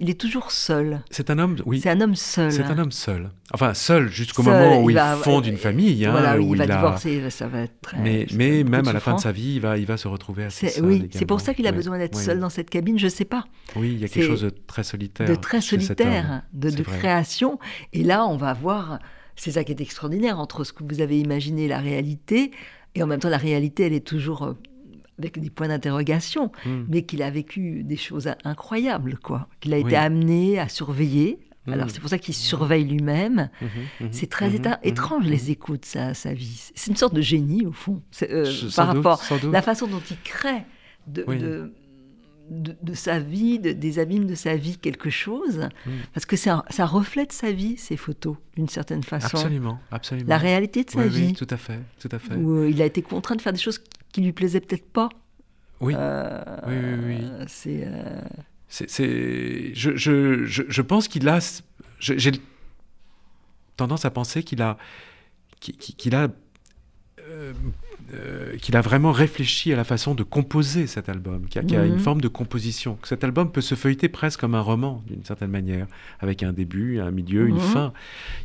il, 0.00 0.10
est, 0.10 0.20
toujours 0.20 0.50
seul. 0.50 1.00
C'est 1.10 1.30
un 1.30 1.38
homme, 1.38 1.56
oui. 1.64 1.80
C'est 1.80 1.90
un 1.90 2.00
homme 2.00 2.16
seul. 2.16 2.50
C'est 2.50 2.64
un 2.64 2.78
homme 2.78 2.90
seul. 2.90 3.30
Enfin, 3.52 3.72
seul 3.72 4.08
jusqu'au 4.08 4.42
moment 4.42 4.82
où 4.82 4.90
il, 4.90 4.98
fonde 5.22 5.46
une 5.46 5.56
famille. 5.56 6.04
Hein, 6.04 6.10
voilà, 6.10 6.40
où 6.40 6.54
il 6.54 6.58
va 6.58 6.66
divorcer, 6.66 7.30
ça 7.30 7.46
va 7.46 7.60
être 7.60 7.80
très, 7.80 7.98
Mais, 7.98 8.26
mais 8.34 8.64
même 8.64 8.88
à 8.88 8.92
la 8.92 9.00
fin 9.00 9.14
de 9.14 9.20
sa 9.20 9.30
vie, 9.30 9.54
il 9.54 9.60
va, 9.60 9.78
il 9.78 9.86
va 9.86 9.96
se 9.96 10.08
retrouver 10.08 10.44
assez 10.44 10.68
seul. 10.68 10.84
Oui, 10.84 11.08
c'est 11.12 11.26
pour 11.26 11.40
ça 11.40 11.54
qu'il 11.54 11.66
a 11.66 11.72
besoin 11.72 11.98
d'être 11.98 12.18
seul 12.18 12.40
dans 12.40 12.50
cette 12.50 12.70
cabine, 12.70 12.98
je 12.98 13.06
ne 13.06 13.10
sais 13.10 13.24
pas. 13.24 13.44
Oui, 13.76 13.92
il 13.92 14.00
y 14.00 14.04
a 14.04 14.08
quelque 14.08 14.26
chose 14.26 14.42
de 14.42 14.50
très 14.50 14.82
solitaire. 14.82 15.28
De 15.28 15.34
très 15.34 15.60
solitaire, 15.60 16.42
de, 16.52 16.70
de 16.70 16.82
création. 16.82 17.58
Et 17.92 18.02
là, 18.02 18.26
on 18.26 18.36
va 18.36 18.54
voir, 18.54 18.98
c'est 19.36 19.52
ça 19.52 19.64
qui 19.64 19.72
est 19.72 19.80
extraordinaire, 19.80 20.40
entre 20.40 20.64
ce 20.64 20.72
que 20.72 20.82
vous 20.82 21.00
avez 21.00 21.20
imaginé, 21.20 21.68
la 21.68 21.78
réalité, 21.78 22.50
et 22.94 23.02
en 23.02 23.06
même 23.06 23.20
temps, 23.20 23.28
la 23.28 23.38
réalité, 23.38 23.86
elle 23.86 23.92
est 23.92 24.06
toujours 24.06 24.42
euh, 24.42 24.52
avec 25.22 25.38
des 25.38 25.50
points 25.50 25.68
d'interrogation, 25.68 26.50
hmm. 26.64 26.84
mais 26.88 27.02
qu'il 27.02 27.22
a 27.22 27.30
vécu 27.30 27.82
des 27.84 27.96
choses 27.96 28.30
incroyables, 28.44 29.18
quoi. 29.18 29.48
Qu'il 29.60 29.74
a 29.74 29.78
été 29.78 29.96
amené 29.96 30.58
à 30.58 30.68
surveiller. 30.68 31.38
Hmm. 31.66 31.74
Alors 31.74 31.90
c'est 31.90 32.00
pour 32.00 32.10
ça 32.10 32.18
qu'il 32.18 32.34
surveille 32.34 32.84
lui-même. 32.84 33.48
Hmm, 33.60 34.06
c'est 34.10 34.28
très 34.28 34.50
étrange 34.82 35.24
les 35.26 35.50
échos 35.50 35.76
de 35.76 35.84
sa, 35.84 36.14
sa 36.14 36.32
vie. 36.34 36.70
C'est 36.74 36.90
une 36.90 36.96
sorte 36.96 37.14
de 37.14 37.20
génie 37.20 37.66
au 37.66 37.72
fond, 37.72 38.02
euh, 38.22 38.52
par 38.74 38.88
rapport 38.88 39.22
à 39.30 39.46
la 39.46 39.62
façon 39.62 39.86
dont 39.86 40.02
il 40.10 40.18
crée 40.22 40.64
de, 41.06 41.24
de, 42.50 42.94
sa 42.94 43.18
vie, 43.18 43.58
des 43.58 43.98
abîmes 43.98 44.26
de 44.26 44.34
sa 44.34 44.56
vie, 44.56 44.76
quelque 44.76 45.10
chose, 45.10 45.68
mm. 45.86 45.90
parce 46.12 46.26
que 46.26 46.36
ça, 46.36 46.64
ça, 46.70 46.86
reflète 46.86 47.32
sa 47.32 47.52
vie, 47.52 47.76
ces 47.76 47.96
photos, 47.96 48.36
d'une 48.56 48.68
certaine 48.68 49.02
façon. 49.02 49.36
Absolument, 49.36 49.80
absolument. 49.90 50.28
La 50.28 50.38
réalité 50.38 50.84
de 50.84 50.90
sa 50.90 51.06
vie. 51.06 51.28
Oui, 51.28 51.32
tout 51.32 51.46
à 51.50 51.56
fait, 51.56 51.80
tout 51.98 52.08
à 52.10 52.18
fait. 52.18 52.34
Où 52.34 52.58
euh, 52.58 52.70
il 52.70 52.82
a 52.82 52.84
été 52.84 53.02
contraint 53.02 53.36
de 53.36 53.42
faire 53.42 53.52
des 53.52 53.58
choses 53.58 53.82
qui 54.12 54.20
lui 54.20 54.32
plaisaient 54.32 54.60
peut-être 54.60 54.90
pas. 54.90 55.08
Oui. 55.80 55.94
Euh, 55.96 56.42
oui, 56.66 56.74
oui, 56.76 57.16
oui. 57.20 57.44
C'est. 57.48 57.82
Euh, 57.84 58.20
c'est, 58.68 59.74
je, 59.74 59.96
je, 59.96 60.44
je, 60.44 60.62
je, 60.66 60.82
pense 60.82 61.08
qu'il 61.08 61.28
a. 61.28 61.40
J'ai 61.98 62.32
tendance 63.76 64.04
à 64.04 64.10
penser 64.10 64.42
qu'il 64.42 64.62
a, 64.62 64.78
qu'il 65.60 66.14
a 66.14 66.28
euh, 68.14 68.56
qu'il 68.58 68.76
a 68.76 68.80
vraiment 68.80 69.12
réfléchi 69.12 69.72
à 69.72 69.76
la 69.76 69.84
façon 69.84 70.14
de 70.14 70.22
composer 70.22 70.86
cet 70.86 71.08
album, 71.08 71.46
qu'il 71.46 71.70
y 71.70 71.76
a, 71.76 71.84
une 71.84 71.94
mhm. 71.94 71.98
forme 71.98 72.20
de 72.20 72.28
composition. 72.28 72.96
Que 73.00 73.08
cet 73.08 73.24
album 73.24 73.50
peut 73.50 73.60
se 73.60 73.74
feuilleter 73.74 74.08
presque 74.08 74.40
comme 74.40 74.54
un 74.54 74.60
roman, 74.60 75.02
d'une 75.06 75.24
certaine 75.24 75.50
manière, 75.50 75.86
avec 76.20 76.42
un 76.42 76.52
début, 76.52 77.00
un 77.00 77.10
milieu, 77.10 77.48
une 77.48 77.54
mhm. 77.54 77.60
fin. 77.60 77.92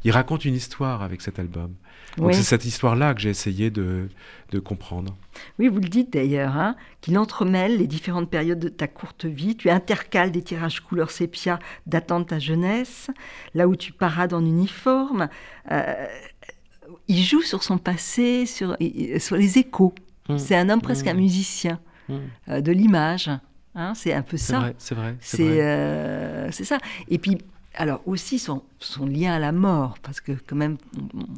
Il 0.04 0.12
raconte 0.12 0.46
une 0.46 0.56
histoire 0.56 1.02
avec 1.02 1.22
cet 1.22 1.40
album. 1.40 1.74
Donc 2.18 2.34
c'est 2.34 2.44
cette 2.44 2.66
histoire-là 2.66 3.14
que 3.14 3.22
j'ai 3.22 3.30
essayé 3.30 3.70
de, 3.70 4.10
de, 4.52 4.60
comprendre. 4.60 5.16
Oui, 5.60 5.68
vous 5.68 5.80
le 5.80 5.88
dites 5.88 6.14
d'ailleurs, 6.14 6.58
hein, 6.58 6.76
qu'il 7.02 7.18
entremêle 7.18 7.78
les 7.78 7.86
différentes 7.86 8.30
périodes 8.30 8.60
de 8.60 8.70
ta 8.70 8.88
courte 8.88 9.26
vie. 9.26 9.56
Tu 9.56 9.70
intercales 9.70 10.32
des 10.32 10.42
tirages 10.42 10.80
couleur 10.80 11.12
sépia 11.12 11.60
datant 11.86 12.20
de 12.20 12.26
ta 12.26 12.40
jeunesse, 12.40 13.12
là 13.54 13.68
où 13.68 13.76
tu 13.76 13.94
parades 13.94 14.34
en 14.34 14.44
uniforme. 14.44 15.30
Euh, 15.72 16.08
il 17.08 17.24
joue 17.24 17.42
sur 17.42 17.64
son 17.64 17.78
passé, 17.78 18.46
sur, 18.46 18.78
sur 19.20 19.36
les 19.36 19.58
échos. 19.58 19.94
Mmh. 20.30 20.38
C'est 20.38 20.56
un 20.56 20.70
homme 20.70 20.82
presque 20.82 21.06
mmh. 21.06 21.10
un 21.10 21.14
musicien 21.14 21.80
mmh. 22.10 22.16
euh, 22.50 22.62
de 22.62 22.72
l'image. 22.72 23.30
Hein, 23.76 23.94
c'est 23.94 24.14
un 24.14 24.24
peu 24.24 24.38
ça. 24.38 24.74
C'est 24.78 24.96
vrai, 24.96 25.16
c'est 25.22 25.44
vrai. 25.44 25.62
Euh, 25.62 26.50
c'est 26.52 26.64
ça. 26.64 26.80
Et 27.08 27.18
puis, 27.18 27.38
alors 27.78 28.02
aussi 28.06 28.40
son, 28.40 28.64
son, 28.80 29.06
lien 29.06 29.34
à 29.34 29.40
la 29.40 29.52
mort, 29.52 29.98
parce 30.02 30.20
que 30.20 30.32
quand 30.48 30.56
même, 30.56 30.78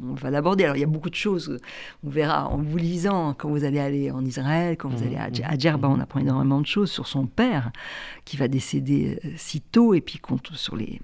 on, 0.02 0.14
va 0.14 0.30
l'aborder. 0.30 0.64
Alors 0.64 0.76
il 0.76 0.80
y 0.80 0.84
a 0.84 0.88
beaucoup 0.88 1.10
de 1.10 1.14
choses, 1.14 1.58
on 2.02 2.08
verra 2.08 2.48
en 2.48 2.56
vous 2.56 2.76
lisant, 2.76 3.34
quand 3.34 3.48
vous 3.48 3.64
allez 3.64 3.78
aller 3.78 4.10
en 4.10 4.24
Israël, 4.24 4.76
quand 4.76 4.88
vous 4.88 5.02
allez 5.02 5.16
à, 5.16 5.28
à 5.44 5.58
Djerba, 5.58 5.88
on 5.88 6.00
apprend 6.00 6.20
énormément 6.20 6.60
de 6.60 6.66
choses 6.66 6.90
sur 6.90 7.06
son 7.06 7.26
père, 7.26 7.70
qui 8.24 8.36
va 8.36 8.48
décéder 8.48 9.20
euh, 9.24 9.28
si 9.36 9.60
tôt, 9.60 9.94
et 9.94 10.00
puis 10.00 10.18
compte 10.18 10.50
sur 10.54 10.76
les, 10.76 11.00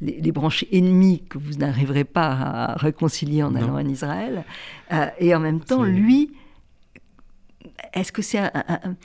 les, 0.00 0.32
branches 0.32 0.64
ennemies 0.72 1.22
que 1.28 1.38
vous 1.38 1.54
n'arriverez 1.54 2.04
pas 2.04 2.30
à 2.30 2.74
réconcilier 2.74 3.42
en 3.42 3.54
allant 3.54 3.74
en 3.74 3.86
Israël. 3.86 4.44
Euh, 4.92 5.06
et 5.18 5.34
en 5.34 5.40
même 5.40 5.60
temps, 5.60 5.84
lui, 5.84 6.32
est-ce 7.94 8.10
que 8.10 8.22
c'est 8.22 8.38
un 8.38 8.96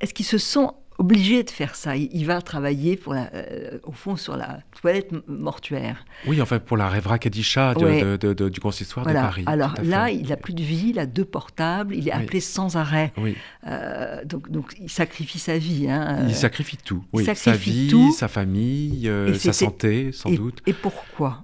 est-ce 0.00 0.14
qu'il 0.14 0.24
se 0.24 0.38
sent 0.38 0.66
obligé 1.00 1.42
de 1.42 1.50
faire 1.50 1.74
ça. 1.74 1.96
Il, 1.96 2.26
va 2.26 2.42
travailler 2.42 2.96
pour 2.96 3.14
euh, 3.16 3.78
au 3.84 3.92
fond 3.92 4.16
sur 4.16 4.36
la 4.36 4.60
toilette 4.80 5.10
mortuaire. 5.26 6.04
Oui, 6.26 6.42
enfin 6.42 6.58
pour 6.58 6.76
la 6.76 6.90
Revra 6.90 7.18
Kadisha 7.18 7.74
du 7.74 8.60
consistoire 8.60 9.06
de 9.06 9.12
Paris. 9.12 9.44
Alors 9.46 9.74
là, 9.82 10.10
il 10.10 10.28
n'a 10.28 10.36
plus 10.36 10.52
de 10.52 10.62
vie, 10.62 10.90
il 10.90 10.98
a 10.98 11.06
deux 11.06 11.24
portables, 11.24 11.94
il 11.94 12.06
est 12.06 12.12
appelé 12.12 12.40
sans 12.40 12.76
arrêt. 12.76 13.12
Oui. 13.16 13.34
Euh, 13.66 14.24
donc, 14.24 14.50
donc 14.50 14.74
il 14.78 14.90
sacrifie 14.90 15.38
sa 15.38 15.56
vie. 15.56 15.88
Hein. 15.88 16.26
Il 16.28 16.34
sacrifie 16.34 16.76
tout. 16.76 17.02
Oui. 17.12 17.24
sa 17.34 17.52
vie, 17.52 18.12
sa 18.12 18.28
famille, 18.28 19.08
euh, 19.08 19.32
sa 19.34 19.54
santé, 19.54 20.12
sans 20.12 20.30
doute. 20.30 20.60
Et 20.66 20.74
pourquoi? 20.74 21.42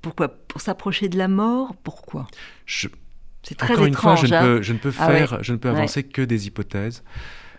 Pourquoi? 0.00 0.28
Pour 0.28 0.60
s'approcher 0.60 1.08
de 1.08 1.18
la 1.18 1.28
mort 1.28 1.74
Pourquoi? 1.82 2.28
C'est 2.66 3.56
très 3.56 3.74
Encore 3.74 3.86
étrange. 3.86 4.22
Une 4.22 4.28
fois, 4.28 4.38
je, 4.40 4.44
ne, 4.44 4.58
peux, 4.58 4.62
je 4.62 4.72
ne 4.72 4.78
peux 4.78 4.92
ah 4.98 5.06
faire, 5.10 5.42
je 5.42 5.52
ne 5.52 5.58
peux 5.58 5.68
avancer 5.68 6.04
que 6.04 6.22
des 6.22 6.46
hypothèses 6.46 7.02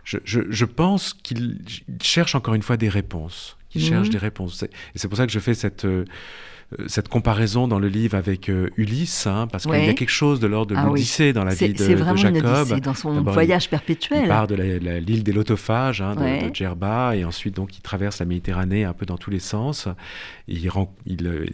je, 0.08 0.66
pense 0.66 1.14
qu'il 1.14 1.60
cherche 2.02 2.36
encore 2.36 2.54
une 2.54 2.62
fois 2.62 2.78
des 2.78 2.90
réponses. 2.90 3.58
Il 3.76 3.84
cherche 3.84 4.08
mhm. 4.08 4.14
des 4.14 4.18
réponses. 4.18 4.64
Et 4.64 4.70
c'est 4.96 5.08
pour 5.08 5.18
ça 5.18 5.28
que 5.28 5.34
je 5.34 5.40
fais 5.40 5.54
cette, 5.54 5.86
euh, 5.86 6.06
cette 6.88 7.08
comparaison 7.08 7.68
dans 7.70 7.80
le 7.80 7.88
livre 7.88 8.18
avec 8.18 8.50
euh, 8.50 8.70
Ulysse, 8.76 9.26
hein, 9.26 9.48
parce 9.50 9.66
qu'il 9.66 9.86
y 9.86 9.90
a 9.90 9.94
quelque 9.94 10.10
chose 10.10 10.42
de 10.42 10.48
l'ordre 10.48 10.76
de 10.76 10.76
ah 10.78 10.86
l'Odyssée 10.86 11.32
dans 11.32 11.46
la 11.46 11.54
vie 11.54 11.74
de, 11.74 11.88
de 11.88 12.16
Jacob. 12.18 12.68
C'est 12.68 12.82
dans 12.82 12.94
son 12.94 13.22
voyage 13.22 13.70
perpétuel. 13.70 14.24
Il 14.24 14.28
part 14.28 14.48
de 14.48 14.56
l'île 14.56 15.24
des 15.24 15.32
Lotophages, 15.32 16.02
hein, 16.02 16.16
de, 16.16 16.54
Djerba, 16.54 17.16
et 17.16 17.24
ensuite 17.24 17.56
donc 17.56 17.78
il 17.78 17.82
traverse 17.82 18.20
la 18.20 18.26
Méditerranée 18.26 18.84
un 18.84 18.92
peu 18.92 19.06
dans 19.06 19.18
tous 19.18 19.30
les 19.30 19.40
sens. 19.40 19.88
Il, 20.50 20.70
il, 21.06 21.48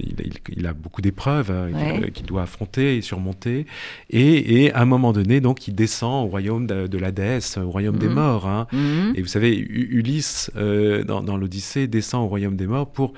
il, 0.49 0.67
a 0.67 0.73
beaucoup 0.73 1.02
d'épreuves 1.02 1.52
hein, 1.52 2.02
qu'il 2.12 2.26
doit 2.26 2.43
affronter 2.43 2.97
et 2.97 3.02
surmonter. 3.02 3.67
Et, 4.10 4.63
et, 4.63 4.73
à 4.73 4.82
un 4.82 4.86
moment 4.86 5.13
donné, 5.13 5.41
donc, 5.41 5.67
il 5.67 5.76
descend 5.76 6.26
au 6.26 6.30
royaume 6.30 6.65
de, 6.65 6.97
la 6.97 7.12
déesse, 7.12 7.58
au 7.58 7.69
royaume 7.69 7.97
des 7.97 8.08
mhm. 8.08 8.13
morts. 8.13 8.67
Mhm. 8.71 9.13
Et 9.15 9.21
vous 9.21 9.28
savez, 9.28 9.56
Ulysse, 9.56 10.52
euh, 10.56 11.04
dans, 11.04 11.21
dans 11.21 11.38
l'Odyssée, 11.38 11.88
descend 11.88 12.26
au 12.26 12.28
royaume 12.28 12.56
des 12.56 12.67
morts 12.67 12.91
pour, 12.91 13.13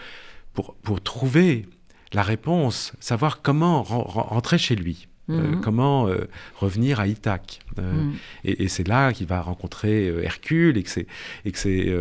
pour, 0.53 0.75
pour 0.75 1.01
trouver 1.01 1.65
la 2.15 2.23
réponse, 2.23 2.93
savoir 3.01 3.41
comment 3.41 3.83
rentrer 3.83 4.57
chez 4.57 4.75
lui. 4.75 5.07
Euh, 5.27 5.53
mhm. 5.53 5.61
comment 5.61 6.07
euh, 6.07 6.27
revenir 6.55 6.99
à 6.99 7.07
Ithaque. 7.07 7.59
Euh, 7.79 7.93
mhm. 7.93 8.13
Et, 8.43 8.67
c'est 8.67 8.87
là 8.87 9.11
qu'il 9.11 9.25
va 9.25 9.41
rencontrer 9.41 10.05
Hercule 10.23 10.77
et 10.77 10.83
que 10.83 10.89
c'est 10.89 11.07
et 11.45 11.51
que 11.51 11.57
c'est 11.57 11.91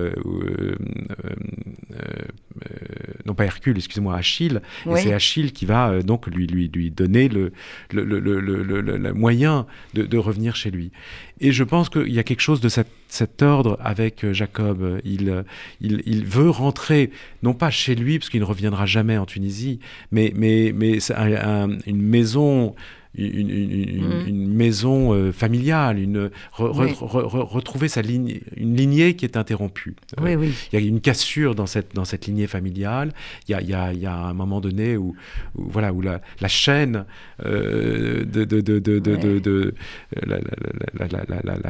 non 3.24 3.34
pas 3.34 3.46
Hercule, 3.46 3.78
excusez-moi, 3.78 4.14
Achille. 4.14 4.60
Et 4.86 4.96
c'est 4.96 5.14
Achille 5.14 5.52
qui 5.52 5.64
va 5.64 6.02
donc 6.02 6.26
lui 6.26 6.46
lui 6.46 6.68
lui 6.68 6.90
donner 6.90 7.28
le 7.30 7.52
le, 7.92 8.04
le, 8.04 8.20
le, 8.20 8.40
le 8.40 9.12
moyen 9.14 9.66
de, 9.94 10.02
de, 10.02 10.18
revenir 10.18 10.54
chez 10.54 10.70
lui. 10.70 10.90
Et 11.40 11.50
je 11.50 11.64
pense 11.64 11.88
qu'il 11.88 12.12
y 12.12 12.18
a 12.18 12.22
quelque 12.22 12.40
chose 12.40 12.60
de 12.60 12.68
cette, 12.68 12.90
cet 13.08 13.42
ordre 13.42 13.78
avec 13.80 14.30
Jacob. 14.32 15.00
Il, 15.04 15.44
il, 15.80 16.02
il 16.04 16.24
veut 16.26 16.50
rentrer 16.50 17.10
non 17.42 17.54
pas 17.54 17.70
chez 17.70 17.94
lui 17.94 18.18
parce 18.18 18.28
qu'il 18.28 18.40
ne 18.40 18.44
reviendra 18.44 18.84
jamais 18.84 19.16
en 19.16 19.24
Tunisie, 19.24 19.80
mais 20.12 20.32
mais 20.36 20.72
mais 20.74 20.98
une 21.86 22.02
maison 22.02 22.74
une, 23.16 24.48
mm. 24.48 24.54
maison 24.54 25.12
euh, 25.12 25.32
familiale, 25.32 25.98
une, 25.98 26.30
retrouver 26.52 27.88
sa 27.88 28.02
ligne, 28.02 28.40
une 28.56 28.76
lignée 28.76 29.14
qui 29.16 29.24
est 29.24 29.36
interrompue. 29.36 29.94
Euh, 30.20 30.50
il 30.72 30.78
y 30.78 30.82
a 30.82 30.86
une 30.86 31.00
cassure 31.00 31.54
dans 31.54 31.66
cette, 31.66 31.94
dans 31.94 32.04
cette 32.04 32.26
lignée 32.26 32.46
familiale. 32.46 33.12
Il 33.48 33.52
y 33.52 33.54
a, 33.54 33.92
y 33.92 33.98
y 33.98 34.06
a 34.06 34.14
un 34.14 34.34
moment 34.34 34.60
donné 34.60 34.96
où, 34.96 35.14
voilà, 35.54 35.92
où 35.92 36.00
la, 36.00 36.20
la 36.40 36.48
chaîne 36.48 37.04
de, 37.42 38.26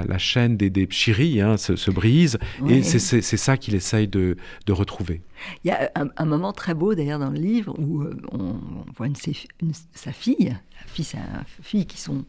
la, 0.09 0.19
chaîne 0.19 0.57
des, 0.57 0.71
des 0.71 0.87
pchiris 0.87 1.41
hein, 1.41 1.57
se, 1.57 1.77
se, 1.77 1.91
brise 1.91 2.39
et 2.69 2.83
c'est 2.83 3.23
ça 3.37 3.57
qu'il 3.57 3.75
essaye 3.75 4.09
de, 4.09 4.37
de 4.67 4.73
retrouver. 4.73 5.23
Il 5.65 5.69
y 5.69 5.71
a 5.71 5.91
un, 5.95 6.25
moment 6.25 6.53
très 6.53 6.75
beau 6.75 6.95
d'ailleurs 6.95 7.19
dans 7.19 7.31
le 7.31 7.39
livre 7.39 7.75
où 7.79 8.03
euh, 8.03 8.17
on, 8.33 8.57
voit 8.97 9.07
une, 9.07 9.17
sa 9.17 10.13
fille, 10.13 10.49
la 10.49 10.87
fille, 10.87 11.05
sa 11.05 11.19
fille 11.63 11.87
qui 11.87 11.99
sont. 11.99 12.25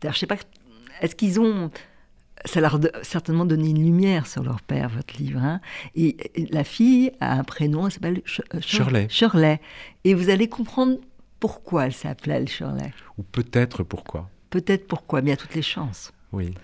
D'ailleurs, 0.00 0.14
je 0.14 0.20
sais 0.20 0.26
pas, 0.26 0.36
est-ce 1.00 1.14
qu'ils 1.14 1.40
ont. 1.40 1.70
Ça 2.44 2.60
leur 2.60 2.76
a 2.76 2.78
certainement 3.02 3.44
donné 3.44 3.70
une 3.70 3.82
lumière 3.82 4.28
sur 4.28 4.44
leur 4.44 4.62
père, 4.62 4.90
votre 4.90 5.16
livre. 5.18 5.40
Hein. 5.42 5.60
et, 5.96 6.16
la 6.52 6.62
fille 6.62 7.10
a 7.18 7.32
un 7.32 7.42
prénom, 7.42 7.86
elle 7.86 7.92
s'appelle 7.92 8.22
Shirley. 8.60 9.08
Shirley. 9.10 9.60
Et 10.04 10.14
vous 10.14 10.30
allez 10.30 10.48
comprendre 10.48 10.98
pourquoi 11.40 11.86
elle 11.86 11.92
s'appelait 11.92 12.46
Shirley. 12.46 12.92
Ou 13.18 13.24
peut-être 13.24 13.82
pourquoi. 13.82 14.30
Peut-être 14.50 14.86
pourquoi, 14.86 15.20
mais 15.20 15.28
il 15.28 15.30
y 15.30 15.34
a 15.34 15.36
toutes 15.36 15.54
les 15.56 15.62
chances. 15.62 16.12
Oui. 16.32 16.54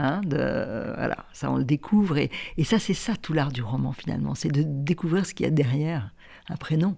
Hein, 0.00 0.20
de, 0.20 0.94
voilà, 0.94 1.26
ça 1.32 1.50
on 1.50 1.56
le 1.56 1.64
découvre. 1.64 2.18
Et, 2.18 2.30
et 2.56 2.62
ça, 2.62 2.78
c'est 2.78 2.94
ça 2.94 3.16
tout 3.16 3.32
l'art 3.32 3.50
du 3.50 3.62
roman 3.62 3.92
finalement, 3.92 4.36
c'est 4.36 4.48
de 4.48 4.62
découvrir 4.64 5.26
ce 5.26 5.34
qu'il 5.34 5.44
y 5.44 5.48
a 5.48 5.50
derrière 5.50 6.14
un 6.48 6.56
prénom. 6.56 6.96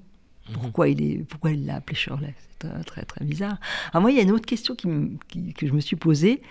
Mhm. 0.48 0.54
Pourquoi 0.54 0.88
il 0.88 1.02
est, 1.02 1.24
pourquoi 1.24 1.50
il 1.52 1.64
l'a 1.64 1.76
appelé 1.76 1.96
Shirley? 1.96 2.34
C'est 2.60 2.84
très 2.84 3.04
très 3.04 3.24
bizarre. 3.24 3.58
Alors 3.92 4.02
moi, 4.02 4.10
il 4.10 4.18
y 4.18 4.20
a 4.20 4.22
une 4.22 4.32
autre 4.32 4.44
question 4.44 4.74
qui, 4.74 5.54
que 5.54 5.66
je 5.66 5.72
me 5.72 5.80
suis 5.80 5.96
posée, 5.96 6.42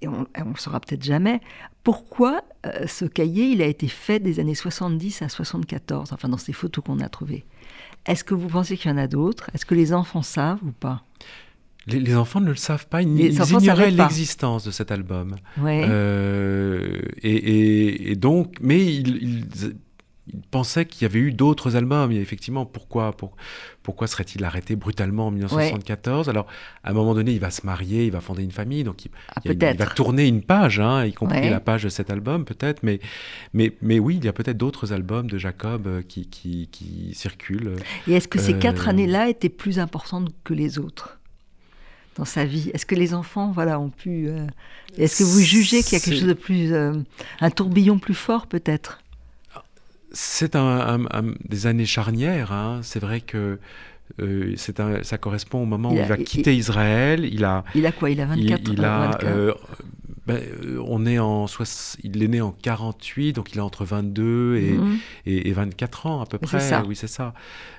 et 0.00 0.08
on 0.08 0.20
ne 0.20 0.50
le 0.52 0.56
saura 0.56 0.80
peut-être 0.80 1.02
jamais. 1.02 1.42
Pourquoi 1.82 2.44
euh, 2.64 2.86
ce 2.86 3.04
cahier, 3.04 3.48
il 3.48 3.60
a 3.60 3.66
été 3.66 3.88
fait 3.88 4.20
des 4.20 4.40
années 4.40 4.54
70 4.54 5.20
à 5.20 5.28
74, 5.28 6.14
enfin 6.14 6.28
dans 6.30 6.38
ces 6.38 6.54
photos 6.54 6.82
qu'on 6.82 7.00
a 7.00 7.10
trouvées 7.10 7.44
Est-ce 8.06 8.24
que 8.24 8.34
vous 8.34 8.48
pensez 8.48 8.78
qu'il 8.78 8.90
y 8.90 8.94
en 8.94 8.96
a 8.96 9.06
d'autres? 9.06 9.50
Est-ce 9.52 9.66
que 9.66 9.74
les 9.74 9.92
enfants 9.92 10.22
savent 10.22 10.62
ou 10.62 10.72
pas? 10.72 11.04
Les, 11.86 12.16
enfants 12.16 12.40
ne 12.40 12.48
le 12.48 12.56
savent 12.56 12.86
pas, 12.86 13.02
ils, 13.02 13.40
ignoraient 13.52 13.90
l'existence 13.90 14.64
de 14.64 14.70
cet 14.70 14.90
album. 14.90 15.36
Euh, 15.62 17.00
et, 17.22 18.16
donc, 18.16 18.56
mais 18.60 18.84
ils, 18.84 19.44
pensaient 20.50 20.86
qu'il 20.86 21.02
y 21.02 21.04
avait 21.04 21.18
eu 21.18 21.32
d'autres 21.32 21.76
albums. 21.76 22.10
Et 22.12 22.16
effectivement, 22.16 22.64
pourquoi, 22.64 23.14
pourquoi 23.82 24.06
serait-il 24.06 24.42
arrêté 24.44 24.76
brutalement 24.76 25.26
en 25.26 25.30
1974 25.30 26.28
Alors, 26.28 26.46
à 26.82 26.90
un 26.90 26.92
moment 26.94 27.14
donné, 27.14 27.32
il 27.32 27.40
va 27.40 27.50
se 27.50 27.66
marier, 27.66 28.06
il 28.06 28.12
va 28.12 28.20
fonder 28.20 28.42
une 28.42 28.50
famille, 28.50 28.84
donc 28.84 29.04
il, 29.04 29.10
ah, 29.36 29.40
va 29.76 29.86
tourner 29.86 30.26
une 30.26 30.42
page, 30.42 30.80
hein, 30.80 31.04
y 31.04 31.12
compris 31.12 31.50
la 31.50 31.60
page 31.60 31.82
de 31.82 31.88
cet 31.88 32.10
album, 32.10 32.44
peut-être. 32.44 32.82
Mais, 32.82 33.00
mais, 33.52 33.72
mais 33.82 33.98
oui, 33.98 34.16
il 34.16 34.24
y 34.24 34.28
a 34.28 34.32
peut-être 34.32 34.56
d'autres 34.56 34.92
albums 34.92 35.28
de 35.28 35.36
Jacob 35.38 35.86
euh, 35.86 36.02
qui, 36.02 36.26
qui, 36.26 37.12
circulent. 37.14 37.76
Et 38.08 38.14
est-ce 38.14 38.28
que 38.28 38.38
ces 38.38 38.58
quatre 38.58 38.86
euh, 38.86 38.90
années-là 38.90 39.28
étaient 39.28 39.48
plus 39.48 39.78
importantes 39.78 40.30
que 40.42 40.54
les 40.54 40.78
autres? 40.78 41.18
Dans 42.16 42.24
sa 42.24 42.44
vie 42.44 42.70
Est-ce 42.74 42.86
que 42.86 42.94
les 42.94 43.14
enfants, 43.14 43.50
voilà, 43.52 43.78
ont 43.80 43.90
pu 43.90 44.28
Est-ce 44.98 45.18
que 45.18 45.24
vous 45.24 45.40
jugez 45.40 45.82
qu'il 45.82 45.94
y 45.94 45.96
a 45.96 46.04
quelque 46.04 46.18
chose 46.18 46.28
de 46.28 46.32
plus, 46.32 46.72
un 46.74 47.50
tourbillon 47.50 47.98
plus 47.98 48.14
fort 48.14 48.46
peut-être? 48.46 49.00
C'est 50.12 50.54
un, 50.54 50.98
des 51.48 51.66
années 51.66 51.86
charnières. 51.86 52.52
Hein. 52.52 52.80
C'est 52.82 53.00
vrai 53.00 53.20
que 53.20 53.58
euh, 54.20 54.54
un, 54.78 55.02
ça 55.02 55.18
correspond 55.18 55.62
au 55.62 55.66
moment 55.66 55.90
où 55.90 55.96
il 55.96 56.04
va 56.04 56.16
quitter 56.16 56.54
Israël. 56.54 57.24
Il 57.24 57.44
a, 57.44 57.64
il 57.74 57.86
a 57.86 57.92
quoi? 57.92 58.10
Il 58.10 58.20
a 58.20 58.26
24 58.26 58.60
il, 58.64 58.72
il 58.74 58.84
a, 58.84 59.18
euh, 59.24 59.52
ben, 60.26 60.36
euh, 60.36 60.82
on 60.86 61.04
est 61.06 61.18
en 61.18 61.46
il 62.02 62.22
est 62.22 62.28
né 62.28 62.40
en 62.40 62.52
48, 62.52 63.34
donc 63.34 63.52
il 63.52 63.60
a 63.60 63.64
entre 63.64 63.84
22 63.84 64.56
et, 64.56 64.72
mhm. 64.72 64.98
et, 65.26 65.52
24 65.52 66.06
ans 66.06 66.20
à 66.20 66.26
peu 66.26 66.38
près. 66.38 66.60
Ça. 66.60 66.84
Oui, 66.86 66.96
c'est 66.96 67.08
ça. 67.08 67.34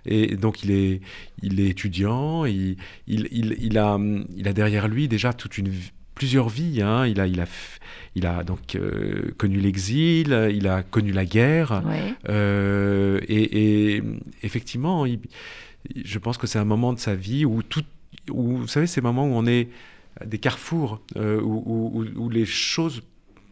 Et 0.06 0.36
donc 0.36 0.64
il 0.64 0.72
est, 0.72 1.02
il 1.42 1.60
est 1.60 1.68
étudiant. 1.68 2.46
Il, 2.46 2.78
il, 3.08 3.28
il, 3.32 3.78
a, 3.78 4.00
il 4.36 4.48
a 4.48 4.54
derrière 4.54 4.88
lui 4.88 5.08
déjà 5.08 5.34
toute 5.34 5.58
une 5.58 5.72
plusieurs 6.16 6.50
vies. 6.50 6.82
Hein. 6.82 7.06
Il 7.06 7.20
a, 7.20 7.28
il 7.28 7.40
a, 7.42 7.46
il 8.16 8.26
a 8.26 8.44
donc 8.44 8.76
euh, 8.76 9.34
connu 9.38 9.60
l'exil, 9.60 10.50
il 10.52 10.68
a 10.68 10.82
connu 10.82 11.12
la 11.12 11.26
guerre, 11.26 11.84
euh, 12.30 13.20
et, 13.28 13.96
et, 13.96 14.04
effectivement, 14.42 15.06
il, 15.06 15.20
je 16.04 16.18
pense 16.18 16.38
que 16.38 16.48
c'est 16.48 16.58
un 16.60 16.66
moment 16.66 16.94
de 16.94 17.00
sa 17.00 17.14
vie 17.14 17.46
où 17.46 17.62
tout, 17.62 17.84
où, 18.32 18.58
vous 18.58 18.68
savez, 18.68 18.88
ces 18.88 19.02
moments 19.02 19.26
où 19.26 19.34
on 19.34 19.46
est 19.46 19.68
des 20.24 20.38
carrefours, 20.38 21.02
euh, 21.18 21.42
où, 21.42 22.06
où, 22.16 22.30
les 22.30 22.46
choses 22.46 23.02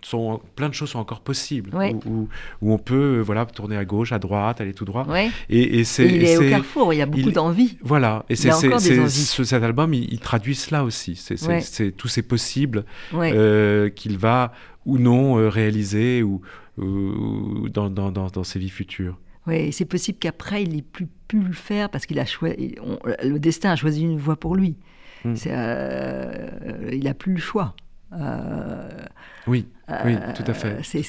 sont, 0.01 0.41
plein 0.55 0.69
de 0.69 0.73
choses 0.73 0.89
sont 0.91 0.99
encore 0.99 1.21
possibles, 1.21 1.71
où, 2.05 2.29
où, 2.61 2.73
on 2.73 2.77
peut 2.77 3.19
voilà, 3.19 3.45
tourner 3.45 3.75
à 3.75 3.85
gauche, 3.85 4.11
à 4.11 4.19
droite, 4.19 4.61
aller 4.61 4.73
tout 4.73 4.85
droit. 4.85 5.05
Et, 5.49 5.79
et 5.79 5.83
c'est, 5.83 6.05
il 6.05 6.23
est, 6.23 6.37
au 6.37 6.49
carrefour, 6.49 6.93
il 6.93 6.97
y 6.97 7.01
a 7.01 7.05
beaucoup 7.05 7.31
d'envie. 7.31 7.77
Voilà, 7.81 8.25
et 8.29 8.35
c'est, 8.35 8.51
cet 8.51 9.63
album, 9.63 9.93
il, 9.93 10.19
traduit 10.19 10.55
cela 10.55 10.83
aussi. 10.83 11.15
C'est, 11.15 11.91
tous 11.91 12.07
ces 12.07 12.21
possibles 12.21 12.85
euh, 13.13 13.89
qu'il 13.89 14.17
va 14.17 14.53
ou 14.85 14.97
non 14.97 15.37
euh, 15.37 15.49
réaliser 15.49 16.23
ou, 16.23 16.41
dans, 16.77 17.89
dans, 17.89 18.11
dans, 18.11 18.27
dans 18.27 18.43
ses 18.43 18.59
vies 18.59 18.69
futures. 18.69 19.17
Oui, 19.45 19.73
c'est 19.73 19.85
possible 19.85 20.17
qu'après, 20.19 20.63
il 20.63 20.73
n'ait 20.73 20.81
plus 20.81 21.07
pu 21.27 21.39
le 21.39 21.53
faire 21.53 21.89
parce 21.89 22.05
qu'il 22.05 22.19
a 22.19 22.25
choisi, 22.25 22.75
le 23.23 23.37
destin 23.39 23.71
a 23.71 23.75
choisi 23.75 24.03
une 24.03 24.17
voie 24.17 24.37
pour 24.37 24.55
lui. 24.55 24.77
Hmm. 25.23 25.35
Euh, 25.47 26.89
il 26.91 27.03
n'a 27.03 27.13
plus 27.13 27.33
le 27.33 27.39
choix. 27.39 27.75
Euh, 28.13 28.89
oui, 29.47 29.67
oui, 30.05 30.15
tout 30.35 30.43
à 30.45 30.53
fait. 30.53 30.77
C'est, 30.83 31.01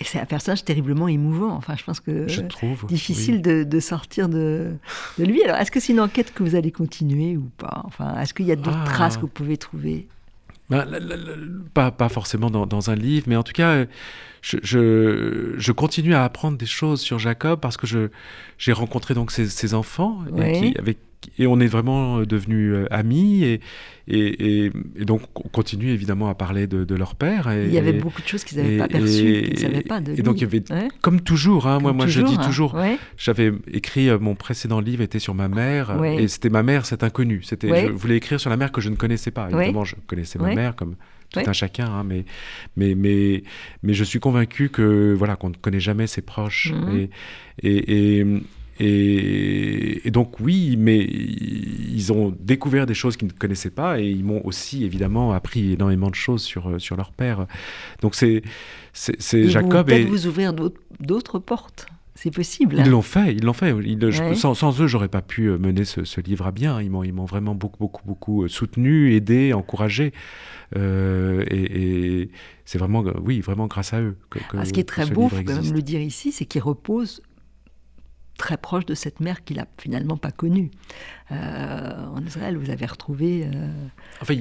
c'est 0.00 0.20
un 0.20 0.26
personnage 0.26 0.64
terriblement 0.64 1.08
émouvant. 1.08 1.52
Enfin, 1.52 1.74
je 1.76 1.84
pense 1.84 2.00
que 2.00 2.28
je 2.28 2.42
trouve, 2.42 2.86
difficile 2.86 3.42
de, 3.42 3.64
de, 3.64 3.80
sortir 3.80 4.28
de, 4.28 4.72
de, 5.18 5.24
lui. 5.24 5.42
Alors, 5.42 5.56
est-ce 5.56 5.70
que 5.70 5.80
c'est 5.80 5.92
une 5.92 6.00
enquête 6.00 6.32
que 6.32 6.42
vous 6.42 6.54
allez 6.54 6.70
continuer 6.70 7.36
ou 7.36 7.50
pas? 7.56 7.82
Enfin, 7.84 8.18
est-ce 8.20 8.34
qu'il 8.34 8.46
y 8.46 8.52
a 8.52 8.56
d'autres 8.56 8.82
ah. 8.82 8.86
traces 8.86 9.16
que 9.16 9.22
vous 9.22 9.28
pouvez 9.28 9.56
trouver? 9.56 10.06
Ben, 10.70 10.86
pas, 11.72 11.90
pas, 11.90 12.10
forcément 12.10 12.50
dans, 12.50 12.66
dans, 12.66 12.90
un 12.90 12.94
livre, 12.94 13.24
mais 13.26 13.36
en 13.36 13.42
tout 13.42 13.54
cas, 13.54 13.86
je, 14.42 14.58
je, 14.62 15.54
je, 15.56 15.72
continue 15.72 16.14
à 16.14 16.24
apprendre 16.24 16.58
des 16.58 16.66
choses 16.66 17.00
sur 17.00 17.18
Jacob 17.18 17.58
parce 17.58 17.78
que 17.78 17.86
j'ai 18.58 18.72
rencontré 18.72 19.14
donc 19.14 19.30
ses, 19.30 19.48
ses 19.48 19.72
enfants 19.72 20.24
qui, 20.36 20.76
avec 20.78 20.98
et 21.38 21.46
on 21.46 21.60
est 21.60 21.66
vraiment 21.66 22.18
euh, 22.18 22.26
devenus 22.26 22.72
euh, 22.74 22.86
amis 22.90 23.44
et, 23.44 23.60
et, 24.06 24.66
et, 24.96 25.04
donc 25.04 25.22
on 25.34 25.48
continue 25.48 25.90
évidemment 25.90 26.28
à 26.28 26.34
parler 26.34 26.66
de, 26.66 26.94
leur 26.94 27.14
père. 27.14 27.52
il 27.52 27.72
y 27.72 27.78
avait 27.78 27.92
beaucoup 27.92 28.22
de 28.22 28.26
choses 28.26 28.44
qu'ils 28.44 28.58
n'avaient 28.58 28.78
pas 28.78 28.88
perçues, 28.88 29.42
qu'ils 29.42 29.52
ne 29.52 29.58
savaient 29.58 29.82
pas 29.82 30.00
de 30.00 30.12
lui. 30.12 30.20
Et 30.20 30.22
donc 30.22 30.38
il 30.38 30.42
y 30.42 30.44
avait, 30.44 30.62
comme 31.02 31.20
toujours, 31.20 31.66
hein, 31.66 31.78
moi, 31.80 31.92
moi 31.92 32.06
je 32.06 32.22
dis 32.22 32.36
hein. 32.38 32.44
toujours, 32.44 32.76
j'avais 33.16 33.52
écrit 33.70 34.08
euh, 34.08 34.18
mon 34.18 34.34
précédent 34.34 34.80
livre 34.80 35.02
était 35.02 35.18
sur 35.18 35.34
ma 35.34 35.48
mère 35.48 36.02
et 36.04 36.28
c'était 36.28 36.50
ma 36.50 36.62
mère, 36.62 36.86
cet 36.86 37.02
inconnu. 37.02 37.42
C'était, 37.42 37.86
je 37.86 37.92
voulais 37.92 38.16
écrire 38.16 38.40
sur 38.40 38.50
la 38.50 38.56
mère 38.56 38.72
que 38.72 38.80
je 38.80 38.88
ne 38.88 38.96
connaissais 38.96 39.30
pas. 39.30 39.48
Évidemment, 39.50 39.84
je 39.84 39.96
connaissais 40.06 40.38
ma 40.38 40.54
mère 40.54 40.74
comme 40.74 40.96
tout 41.30 41.40
un 41.44 41.52
chacun, 41.52 41.86
hein, 41.86 42.04
mais, 42.04 42.24
mais, 42.76 42.94
mais, 42.94 43.42
mais 43.82 43.92
je 43.92 44.02
suis 44.02 44.18
convaincu 44.18 44.70
que 44.70 45.12
voilà 45.12 45.36
qu'on 45.36 45.50
ne 45.50 45.56
connaît 45.56 45.80
jamais 45.80 46.06
ses 46.06 46.22
proches 46.22 46.72
mhm. 46.72 47.08
et, 47.62 48.18
et, 48.18 48.26
et, 48.80 50.10
donc 50.10 50.40
oui, 50.40 50.76
mais 50.78 50.98
ils 50.98 52.12
ont 52.12 52.34
découvert 52.40 52.86
des 52.86 52.94
choses 52.94 53.16
qu'ils 53.16 53.28
ne 53.28 53.32
connaissaient 53.32 53.70
pas 53.70 54.00
et 54.00 54.06
ils 54.06 54.24
m'ont 54.24 54.44
aussi 54.44 54.84
évidemment 54.84 55.32
appris 55.32 55.72
énormément 55.72 56.10
de 56.10 56.14
choses 56.14 56.42
sur, 56.42 56.68
euh, 56.68 56.78
sur 56.78 56.96
leur 56.96 57.12
père. 57.12 57.46
Donc 58.02 58.14
c'est 58.14 58.42
Jacob. 58.94 59.86
Peut-être 59.86 60.08
vous 60.08 60.26
ouvrir 60.26 60.52
d'autres 61.00 61.38
portes. 61.38 61.86
C'est 62.14 62.32
possible. 62.32 62.76
Ils 62.80 62.90
l'ont 62.90 63.00
fait, 63.00 63.32
ils 63.32 63.44
l'ont 63.44 63.52
fait. 63.52 63.72
sans, 64.34 64.54
sans, 64.54 64.80
eux, 64.80 64.88
j'aurais 64.88 65.08
pas 65.08 65.22
pu 65.22 65.46
euh, 65.46 65.56
mener 65.56 65.84
ce, 65.84 66.20
livre 66.20 66.48
à 66.48 66.50
bien. 66.50 66.82
Ils 66.82 66.90
m'ont 66.90 67.24
vraiment 67.26 67.54
beaucoup, 67.54 67.78
beaucoup, 67.78 68.02
beaucoup 68.04 68.42
euh, 68.42 68.48
soutenu, 68.48 69.14
aidé, 69.14 69.52
encouragé. 69.52 70.12
et, 70.74 72.30
c'est 72.64 72.78
vraiment, 72.78 73.04
oui, 73.22 73.40
vraiment 73.40 73.66
grâce 73.66 73.94
à 73.94 74.00
eux. 74.00 74.16
Que, 74.30 74.40
ah, 74.52 74.64
ce 74.64 74.72
qui 74.72 74.80
est 74.80 74.84
très 74.84 75.06
beau, 75.06 75.28
faut 75.28 75.36
quand 75.44 75.62
même 75.62 75.72
le 75.72 75.80
dire 75.80 76.00
ici, 76.00 76.32
c'est 76.32 76.44
qu'il 76.44 76.60
repose 76.60 77.22
très 78.38 78.56
proche 78.56 78.86
de 78.86 78.94
cette 78.94 79.20
mère 79.20 79.44
qu'il 79.44 79.58
n'a 79.58 79.66
finalement 79.76 80.16
pas 80.16 80.30
connue. 80.30 80.70
Euh, 81.30 82.06
en 82.14 82.24
Israël, 82.24 82.56
vous 82.56 82.70
avez 82.70 82.86
retrouvé. 82.86 83.44
Euh, 83.44 83.68
enfin, 84.22 84.34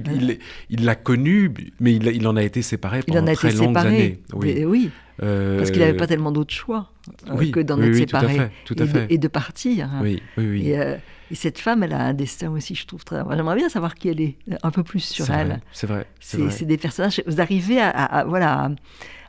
il 0.69 0.85
l'a 0.85 0.95
connue, 0.95 1.53
mais 1.81 1.95
il, 1.95 2.07
il, 2.07 2.25
en 2.27 2.37
a 2.37 2.43
été 2.43 2.61
séparé 2.61 3.01
pendant 3.01 3.19
il 3.19 3.23
en 3.23 3.27
a 3.27 3.35
très 3.35 3.49
été 3.49 3.57
longues 3.57 3.67
séparé. 3.69 3.87
années. 3.87 4.19
Oui, 4.33 4.63
oui 4.63 4.91
parce 5.19 5.71
qu'il 5.71 5.79
n'avait 5.79 5.97
pas 5.97 6.07
tellement 6.07 6.31
d'autres 6.31 6.53
choix 6.53 6.91
euh, 7.27 7.51
que 7.51 7.59
d'en 7.59 7.81
être 7.81 7.95
séparé 7.95 8.51
tout 8.65 8.75
à 8.77 8.85
fait, 8.85 9.07
et, 9.09 9.17
de, 9.17 9.27
partir. 9.27 9.89
Oui, 10.01 10.21
oui, 10.37 10.69
Et, 10.69 11.35
cette 11.35 11.59
femme, 11.59 11.83
elle 11.83 11.93
a 11.93 11.99
un 11.99 12.13
destin 12.13 12.51
aussi, 12.51 12.75
je 12.75 12.85
trouve 12.85 13.03
très. 13.03 13.21
J'aimerais 13.35 13.55
bien 13.55 13.69
savoir 13.69 13.95
qui 13.95 14.09
elle 14.09 14.21
est, 14.21 14.35
un 14.63 14.71
peu 14.71 14.83
plus 14.83 14.99
sur 14.99 15.29
elle. 15.31 15.59
C'est 15.71 15.87
vrai. 15.87 16.05
C'est 16.19 16.65
des 16.65 16.77
personnages. 16.77 17.21
Vous 17.25 17.41
arrivez 17.41 17.81
à, 17.81 18.25
voilà, 18.27 18.69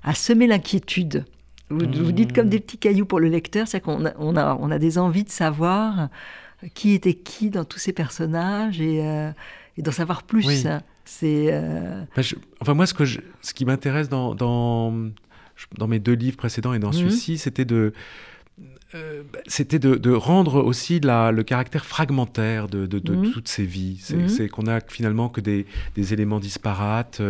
à 0.04 0.14
semer 0.14 0.46
l'inquiétude. 0.46 1.24
Vous, 1.70 2.12
dites 2.12 2.32
comme 2.32 2.48
des 2.48 2.60
petits 2.60 2.78
cailloux 2.78 3.04
pour 3.04 3.20
le 3.20 3.28
lecteur, 3.28 3.68
c'est 3.68 3.80
qu'on 3.80 4.06
a, 4.06 4.12
on 4.18 4.36
a, 4.36 4.56
on 4.60 4.70
a, 4.70 4.78
des 4.78 4.96
envies 4.96 5.24
de 5.24 5.30
savoir 5.30 6.08
qui 6.74 6.92
était 6.92 7.14
qui 7.14 7.50
dans 7.50 7.64
tous 7.64 7.78
ces 7.78 7.92
personnages 7.92 8.80
et, 8.80 9.04
euh, 9.04 9.30
d'en 9.76 9.92
savoir 9.92 10.22
plus. 10.22 10.66
C'est. 11.04 11.48
Euh, 11.52 12.02
ben, 12.16 12.24
enfin 12.60 12.74
moi, 12.74 12.86
ce 12.86 12.94
que 12.94 13.04
ce 13.04 13.54
qui 13.54 13.64
m'intéresse 13.64 14.08
dans, 14.08 14.34
dans, 14.34 14.92
dans 15.78 15.86
mes 15.86 15.98
deux 15.98 16.12
livres 16.12 16.36
précédents 16.36 16.74
et 16.74 16.78
dans 16.78 16.90
mmh. 16.90 16.94
celui-ci, 16.94 17.38
c'était 17.38 17.64
de 17.64 17.92
euh, 18.94 19.22
c'était 19.46 19.78
de, 19.78 20.12
rendre 20.12 20.64
aussi 20.64 21.00
la, 21.00 21.30
le 21.30 21.42
caractère 21.42 21.84
fragmentaire 21.84 22.68
de, 22.68 22.86
mmh. 22.86 23.32
toutes 23.32 23.48
ces 23.48 23.64
vies. 23.64 24.02
Mmh. 24.10 24.28
C'est 24.28 24.48
qu'on 24.48 24.66
a 24.66 24.80
finalement 24.80 25.28
que 25.28 25.40
des, 25.40 25.66
éléments 25.96 26.40
disparates 26.40 27.20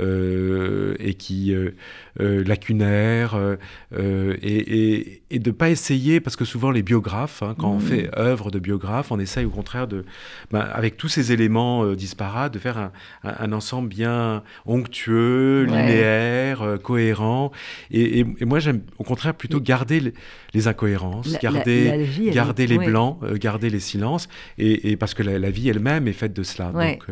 et 0.00 1.14
qui 1.14 1.54
euh, 2.20 2.42
lacunaire, 2.42 3.36
euh, 3.36 3.54
euh, 3.96 4.36
et, 4.42 5.22
et, 5.30 5.38
de 5.38 5.50
pas 5.52 5.70
essayer, 5.70 6.18
parce 6.18 6.34
que 6.34 6.44
souvent 6.44 6.72
les 6.72 6.82
biographes, 6.82 7.44
hein, 7.44 7.54
quand 7.56 7.70
on 7.70 7.76
mmh. 7.76 7.80
fait 7.80 8.18
œuvre 8.18 8.50
de 8.50 8.58
biographe, 8.58 9.12
on 9.12 9.20
essaye 9.20 9.44
au 9.44 9.50
contraire 9.50 9.86
de, 9.86 10.04
ben, 10.50 10.58
avec 10.60 10.96
tous 10.96 11.06
ces 11.06 11.30
éléments 11.30 11.92
disparates, 11.92 12.52
de 12.52 12.58
faire 12.58 12.90
un, 13.22 13.52
ensemble 13.52 13.88
bien 13.88 14.42
onctueux, 14.66 15.62
linéaire, 15.62 16.78
cohérent. 16.82 17.52
Et, 17.92 18.24
moi, 18.40 18.58
j'aime 18.58 18.80
au 18.98 19.04
contraire 19.04 19.34
plutôt 19.34 19.60
garder 19.60 20.00
les, 20.00 20.66
incohérences, 20.66 20.87
garder, 21.42 22.06
garder 22.32 22.66
les 22.66 22.78
blancs, 22.78 23.18
garder 23.34 23.70
les 23.70 23.80
silences, 23.80 24.28
et, 24.58 24.96
parce 24.96 25.14
que 25.14 25.22
la, 25.22 25.50
vie 25.50 25.68
elle-même 25.68 26.08
est 26.08 26.12
faite 26.12 26.34
de 26.34 26.42
cela. 26.42 26.72
Donc, 26.72 27.06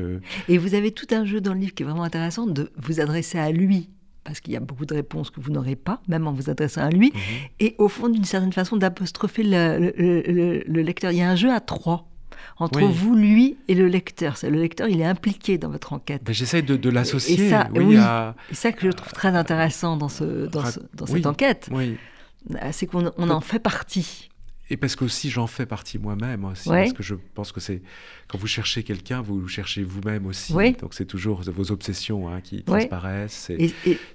Et 0.49 0.59
vous 0.59 0.75
avez 0.75 0.93
tout 0.93 1.07
un 1.11 1.25
jeu 1.25 1.41
dans 1.41 1.55
le 1.55 1.61
livre 1.61 1.75
qui 1.75 1.83
est 1.83 1.87
vraiment 1.87 2.03
intéressant 2.05 2.47
de 2.47 2.71
vous 2.77 3.01
adresser 3.01 3.39
à 3.39 3.51
lui 3.51 3.91
parce 4.27 4.41
qu'il 4.41 4.53
y 4.53 4.57
a 4.57 4.61
beaucoup 4.61 4.87
de 4.87 4.95
réponses 4.95 5.31
que 5.31 5.41
vous 5.41 5.53
n'aurez 5.53 5.77
pas, 5.77 6.03
même 6.09 6.27
en 6.27 6.33
vous 6.33 6.51
adressant 6.51 6.83
à 6.83 6.91
lui, 6.91 7.13
mhm. 7.15 7.21
et 7.61 7.77
au 7.79 7.89
fond, 7.89 8.09
d'une 8.09 8.25
certaine 8.25 8.53
façon, 8.53 8.77
d'apostropher 8.77 9.45
le, 9.45 10.83
lecteur. 10.83 11.13
Il 11.13 11.19
y 11.19 11.23
a 11.23 11.31
un 11.31 11.37
jeu 11.37 11.53
à 11.53 11.61
trois 11.61 12.09
entre 12.59 12.83
vous, 12.83 13.15
lui 13.15 13.57
et 13.69 13.75
le 13.75 13.87
lecteur. 13.87 14.37
Le 14.43 14.59
lecteur, 14.61 14.89
il 14.89 15.01
est 15.01 15.07
impliqué 15.07 15.59
dans 15.59 15.69
votre 15.69 15.93
enquête. 15.93 16.23
Ben, 16.25 16.35
j'essaie 16.35 16.63
de, 16.63 16.91
l'associer. 16.91 17.47
Et, 17.47 17.51
ça, 17.51 17.69
oui, 17.75 17.99
ça 18.53 18.73
que 18.73 18.87
je 18.87 18.91
trouve 18.91 19.13
très 19.13 19.29
intéressant 19.29 19.97
dans, 19.97 20.09
ce, 20.09 20.47
dans, 20.47 20.63
dans 20.95 21.07
cette 21.07 21.27
enquête. 21.27 21.71
C'est 22.73 22.87
qu'on 22.87 23.07
en 23.07 23.41
fait 23.41 23.59
partie. 23.59 24.29
Et 24.69 24.77
parce 24.77 24.97
que 24.97 25.05
aussi 25.05 25.31
j'en 25.31 25.47
fais 25.47 25.65
partie 25.65 25.97
moi-même 25.97 26.45
aussi, 26.45 26.69
parce 26.69 26.93
que 26.93 27.03
je 27.03 27.15
pense 27.35 27.53
que 27.53 27.61
c'est 27.61 27.83
quand 28.27 28.37
vous 28.37 28.49
cherchez 28.49 28.83
quelqu'un, 28.83 29.21
vous 29.23 29.47
cherchez 29.47 29.85
vous-même 29.85 30.27
aussi. 30.27 30.53
Donc 30.81 30.95
c'est 30.95 31.05
toujours 31.05 31.43
vos 31.43 31.71
obsessions 31.71 32.29
hein, 32.29 32.41
qui 32.41 32.65
transparaissent, 32.65 33.51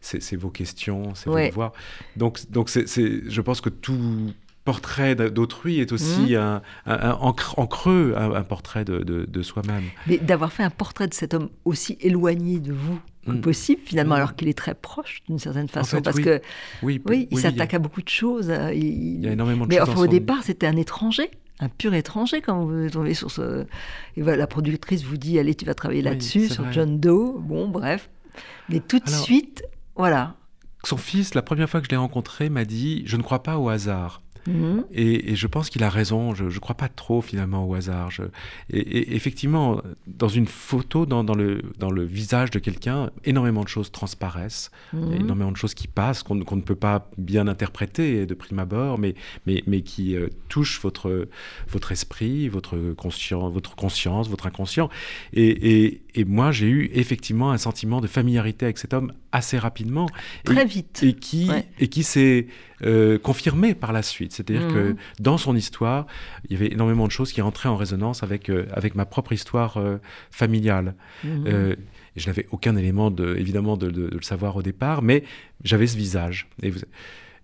c'est 0.02 0.36
vos 0.36 0.50
questions, 0.50 1.16
c'est 1.16 1.30
vos 1.30 1.40
devoirs. 1.40 1.74
Donc 2.18 2.40
donc 2.50 2.70
c'est 2.70 2.86
je 2.86 3.42
pense 3.42 3.62
que 3.62 3.70
tout 3.70 4.34
portrait 4.64 5.16
d'autrui 5.16 5.80
est 5.80 5.92
aussi 5.92 6.36
mmh. 6.36 6.62
un, 6.86 7.12
en, 7.20 7.34
creux 7.34 8.14
un, 8.16 8.44
portrait 8.44 8.86
de, 8.86 9.00
de 9.04 9.42
soi-même. 9.42 9.84
Mais 10.08 10.18
d'avoir 10.18 10.52
fait 10.54 10.64
un 10.64 10.70
portrait 10.70 11.08
de 11.08 11.14
cet 11.14 11.34
homme 11.34 11.50
aussi 11.66 11.98
éloigné 12.02 12.60
de 12.60 12.72
vous 12.72 13.00
Mm. 13.28 13.42
possible 13.42 13.82
finalement, 13.86 14.16
mm. 14.16 14.18
alors 14.18 14.36
qu'il 14.36 14.48
est 14.48 14.58
très 14.58 14.74
proche 14.74 15.22
d'une 15.28 15.38
certaine 15.38 15.68
façon, 15.68 16.02
parce 16.02 16.20
que 16.20 16.42
oui, 16.82 17.02
oui, 17.06 17.28
il 17.30 17.38
s'attaque 17.38 17.74
à 17.74 17.80
beaucoup 17.80 18.02
de 18.02 18.10
choses. 18.10 18.52
Il, 18.74 19.24
y 19.24 19.28
a 19.28 19.34
énormément 19.34 19.66
de 19.66 19.70
mais 19.70 19.78
choses. 19.78 19.96
au 19.96 20.08
départ, 20.08 20.44
c'était 20.44 20.66
un 20.66 20.76
étranger. 20.76 21.30
un 21.60 21.70
pur 21.70 21.94
étranger 21.94 22.42
quand 22.42 22.66
vous 22.66 22.90
tombez 22.90 23.14
sur 23.14 23.30
ce. 23.30 23.66
Et 24.18 24.22
voilà, 24.22 24.38
la 24.38 24.48
productrice 24.48 25.04
vous 25.04 25.18
dit 25.18 25.38
allez, 25.38 25.54
tu 25.54 25.66
vas 25.66 25.76
travailler 25.76 26.02
là-dessus, 26.02 26.50
sur 26.50 26.72
John 26.72 27.00
Doe. 27.00 27.40
Bon, 27.40 27.68
bref. 27.70 28.10
Mais 28.70 28.80
tout 28.80 29.00
de 29.00 29.10
suite, 29.10 29.64
voilà. 29.96 30.36
Son 30.84 30.98
fils, 30.98 31.36
la 31.36 31.44
première 31.44 31.70
fois 31.70 31.80
que 31.80 31.86
je 31.86 31.92
l'ai 31.92 31.98
rencontré, 31.98 32.50
m'a 32.50 32.66
dit 32.66 33.04
Je 33.06 33.18
ne 33.18 33.22
crois 33.22 33.44
pas 33.44 33.60
au 33.60 33.70
hasard. 33.70 34.24
Mhm. 34.48 34.86
Et, 34.92 35.36
je 35.36 35.48
pense 35.48 35.70
qu'il 35.70 35.84
a 35.84 35.90
raison. 35.90 36.34
Je 36.34 36.46
ne 36.46 36.60
crois 36.60 36.76
pas 36.76 36.90
trop 36.90 37.22
finalement 37.22 37.66
au 37.68 37.74
hasard. 37.76 38.10
et, 38.70 39.16
effectivement, 39.16 39.82
dans 40.08 40.28
une 40.28 40.48
photo, 40.48 41.06
dans, 41.06 41.24
le, 41.24 41.62
dans 41.80 41.92
le 41.92 42.04
visage 42.04 42.52
de 42.52 42.60
quelqu'un, 42.60 43.12
énormément 43.26 43.64
de 43.64 43.68
choses 43.68 43.92
transparaissent. 43.92 44.72
Il 44.94 45.00
y 45.00 45.04
a 45.04 45.06
mhm. 45.08 45.22
énormément 45.22 45.52
de 45.52 45.58
choses 45.58 45.74
qui 45.74 45.88
passent 45.88 46.24
qu'on 46.24 46.36
ne 46.36 46.62
peut 46.62 46.76
pas 46.76 47.10
bien 47.18 47.48
interpréter 47.48 48.26
de 48.26 48.34
prime 48.34 48.60
abord, 48.60 48.98
mais, 48.98 49.16
mais, 49.46 49.64
mais 49.68 49.82
qui 49.82 50.16
euh, 50.16 50.28
touchent 50.50 50.82
votre, 50.82 51.28
votre 51.70 51.92
esprit, 51.92 52.48
votre, 52.50 52.94
conscience, 52.94 53.52
votre 53.54 53.76
conscience, 53.76 54.30
votre 54.30 54.48
inconscient. 54.48 54.90
Et, 55.34 56.02
et 56.14 56.26
moi, 56.26 56.52
j'ai 56.52 56.68
eu 56.68 56.90
effectivement 56.94 57.52
un 57.52 57.58
sentiment 57.58 58.02
de 58.02 58.08
familiarité 58.08 58.66
avec 58.66 58.78
cet 58.78 58.94
homme 58.94 59.14
assez 59.32 59.58
rapidement. 59.58 60.08
Très 60.44 60.66
vite. 60.66 61.02
Et 61.04 61.14
qui, 61.14 61.50
et 61.80 61.88
qui 61.88 62.04
s'est 62.04 62.48
euh, 62.84 63.18
confirmé 63.18 63.76
par 63.76 63.94
la 63.94 64.02
suite. 64.02 64.34
C'est-à-dire 64.34 64.68
que 64.68 64.90
mhm. 64.90 64.96
dans 65.20 65.38
son 65.38 65.56
histoire, 65.56 66.08
il 66.50 66.54
y 66.54 66.56
avait 66.56 66.74
énormément 66.74 67.08
de 67.08 67.12
choses 67.12 67.32
qui 67.32 67.42
rentraient 67.42 67.70
en 67.70 67.78
résonance 67.78 68.24
avec, 68.24 68.50
euh, 68.50 68.66
avec 68.74 68.96
ma 68.96 69.06
propre 69.06 69.32
histoire 69.32 69.78
euh, 69.78 69.98
familiale. 70.32 70.96
Mhm. 71.24 71.76
je 72.18 72.28
n'avais 72.28 72.46
aucun 72.52 72.76
élément, 72.76 73.10
de, 73.10 73.36
évidemment, 73.38 73.78
de, 73.78 73.90
de, 73.90 74.10
le 74.12 74.22
savoir 74.22 74.58
au 74.58 74.62
départ, 74.62 75.02
mais 75.02 75.24
j'avais 75.64 75.88
ce 75.88 75.96
visage. 75.96 76.50
Et 76.62 76.72
vous, 76.72 76.80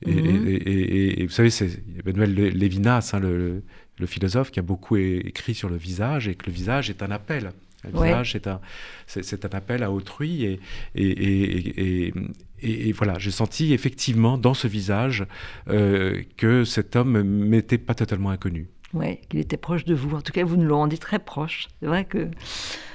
et, 0.05 1.21
et, 1.21 1.25
vous 1.25 1.31
savez, 1.31 1.49
c'est 1.49 1.81
Emmanuel 2.05 2.33
Lévinas, 2.33 3.11
hein, 3.13 3.19
le, 3.19 3.63
le, 3.97 4.05
philosophe, 4.05 4.51
qui 4.51 4.59
a 4.59 4.61
beaucoup 4.61 4.95
écrit 4.97 5.55
sur 5.55 5.69
le 5.69 5.77
visage, 5.77 6.27
et 6.27 6.35
que 6.35 6.45
le 6.45 6.51
visage 6.51 6.89
est 6.89 7.01
un 7.01 7.09
appel. 7.09 7.51
Le 7.83 7.91
visage, 7.91 8.31
c'est 8.31 8.47
un, 8.47 8.59
c'est, 9.05 9.45
un 9.45 9.57
appel 9.57 9.83
à 9.83 9.91
autrui. 9.91 10.43
Et, 10.45 10.59
et, 10.95 12.13
et, 12.61 12.91
voilà, 12.91 13.19
j'ai 13.19 13.31
senti 13.31 13.73
effectivement 13.73 14.37
dans 14.37 14.53
ce 14.53 14.67
visage 14.67 15.25
euh, 15.69 16.23
que 16.37 16.63
cet 16.63 16.95
homme 16.95 17.21
m'était 17.21 17.77
pas 17.77 17.93
totalement 17.93 18.31
inconnu. 18.31 18.67
Oui, 18.93 19.19
qu'il 19.29 19.39
était 19.39 19.57
proche 19.57 19.85
de 19.85 19.93
vous. 19.93 20.15
En 20.15 20.21
tout 20.21 20.31
cas, 20.31 20.43
vous 20.43 20.57
nous 20.57 20.67
le 20.67 20.73
rendez 20.73 20.97
très 20.97 21.19
proche. 21.19 21.67
C'est 21.79 21.87
vrai 21.87 22.05
que 22.05 22.29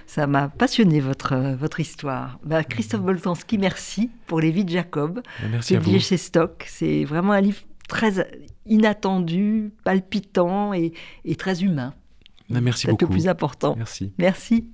ça 0.07 0.27
m'a 0.27 0.49
passionné 0.49 1.01
votre, 1.01 1.55
votre 1.55 1.81
histoire. 1.81 2.39
Bah, 2.45 2.65
Christophe 2.65 3.03
Boltanski, 3.03 3.59
merci 3.59 4.11
pour 4.27 4.41
Les 4.41 4.51
Vies 4.51 4.65
de 4.65 4.71
Jacob. 4.71 5.23
Bah, 5.23 5.49
merci 5.51 5.77
à 5.77 5.81
vous. 5.81 5.99
chez 6.01 6.17
Stock. 6.17 6.65
C'est 6.67 7.05
vraiment 7.05 7.33
un 7.33 7.41
livre 7.41 7.61
très 7.89 8.29
inattendu, 8.67 9.73
palpitant 9.85 10.73
et, 10.73 10.93
et 11.25 11.37
très 11.37 11.63
humain. 11.63 11.95
Merci 12.61 12.87
beaucoup. 12.87 13.05
C'est 13.07 13.07
le 13.07 13.13
plus 13.13 13.29
important. 13.29 13.75
Merci. 13.77 14.13
Merci. 14.19 14.69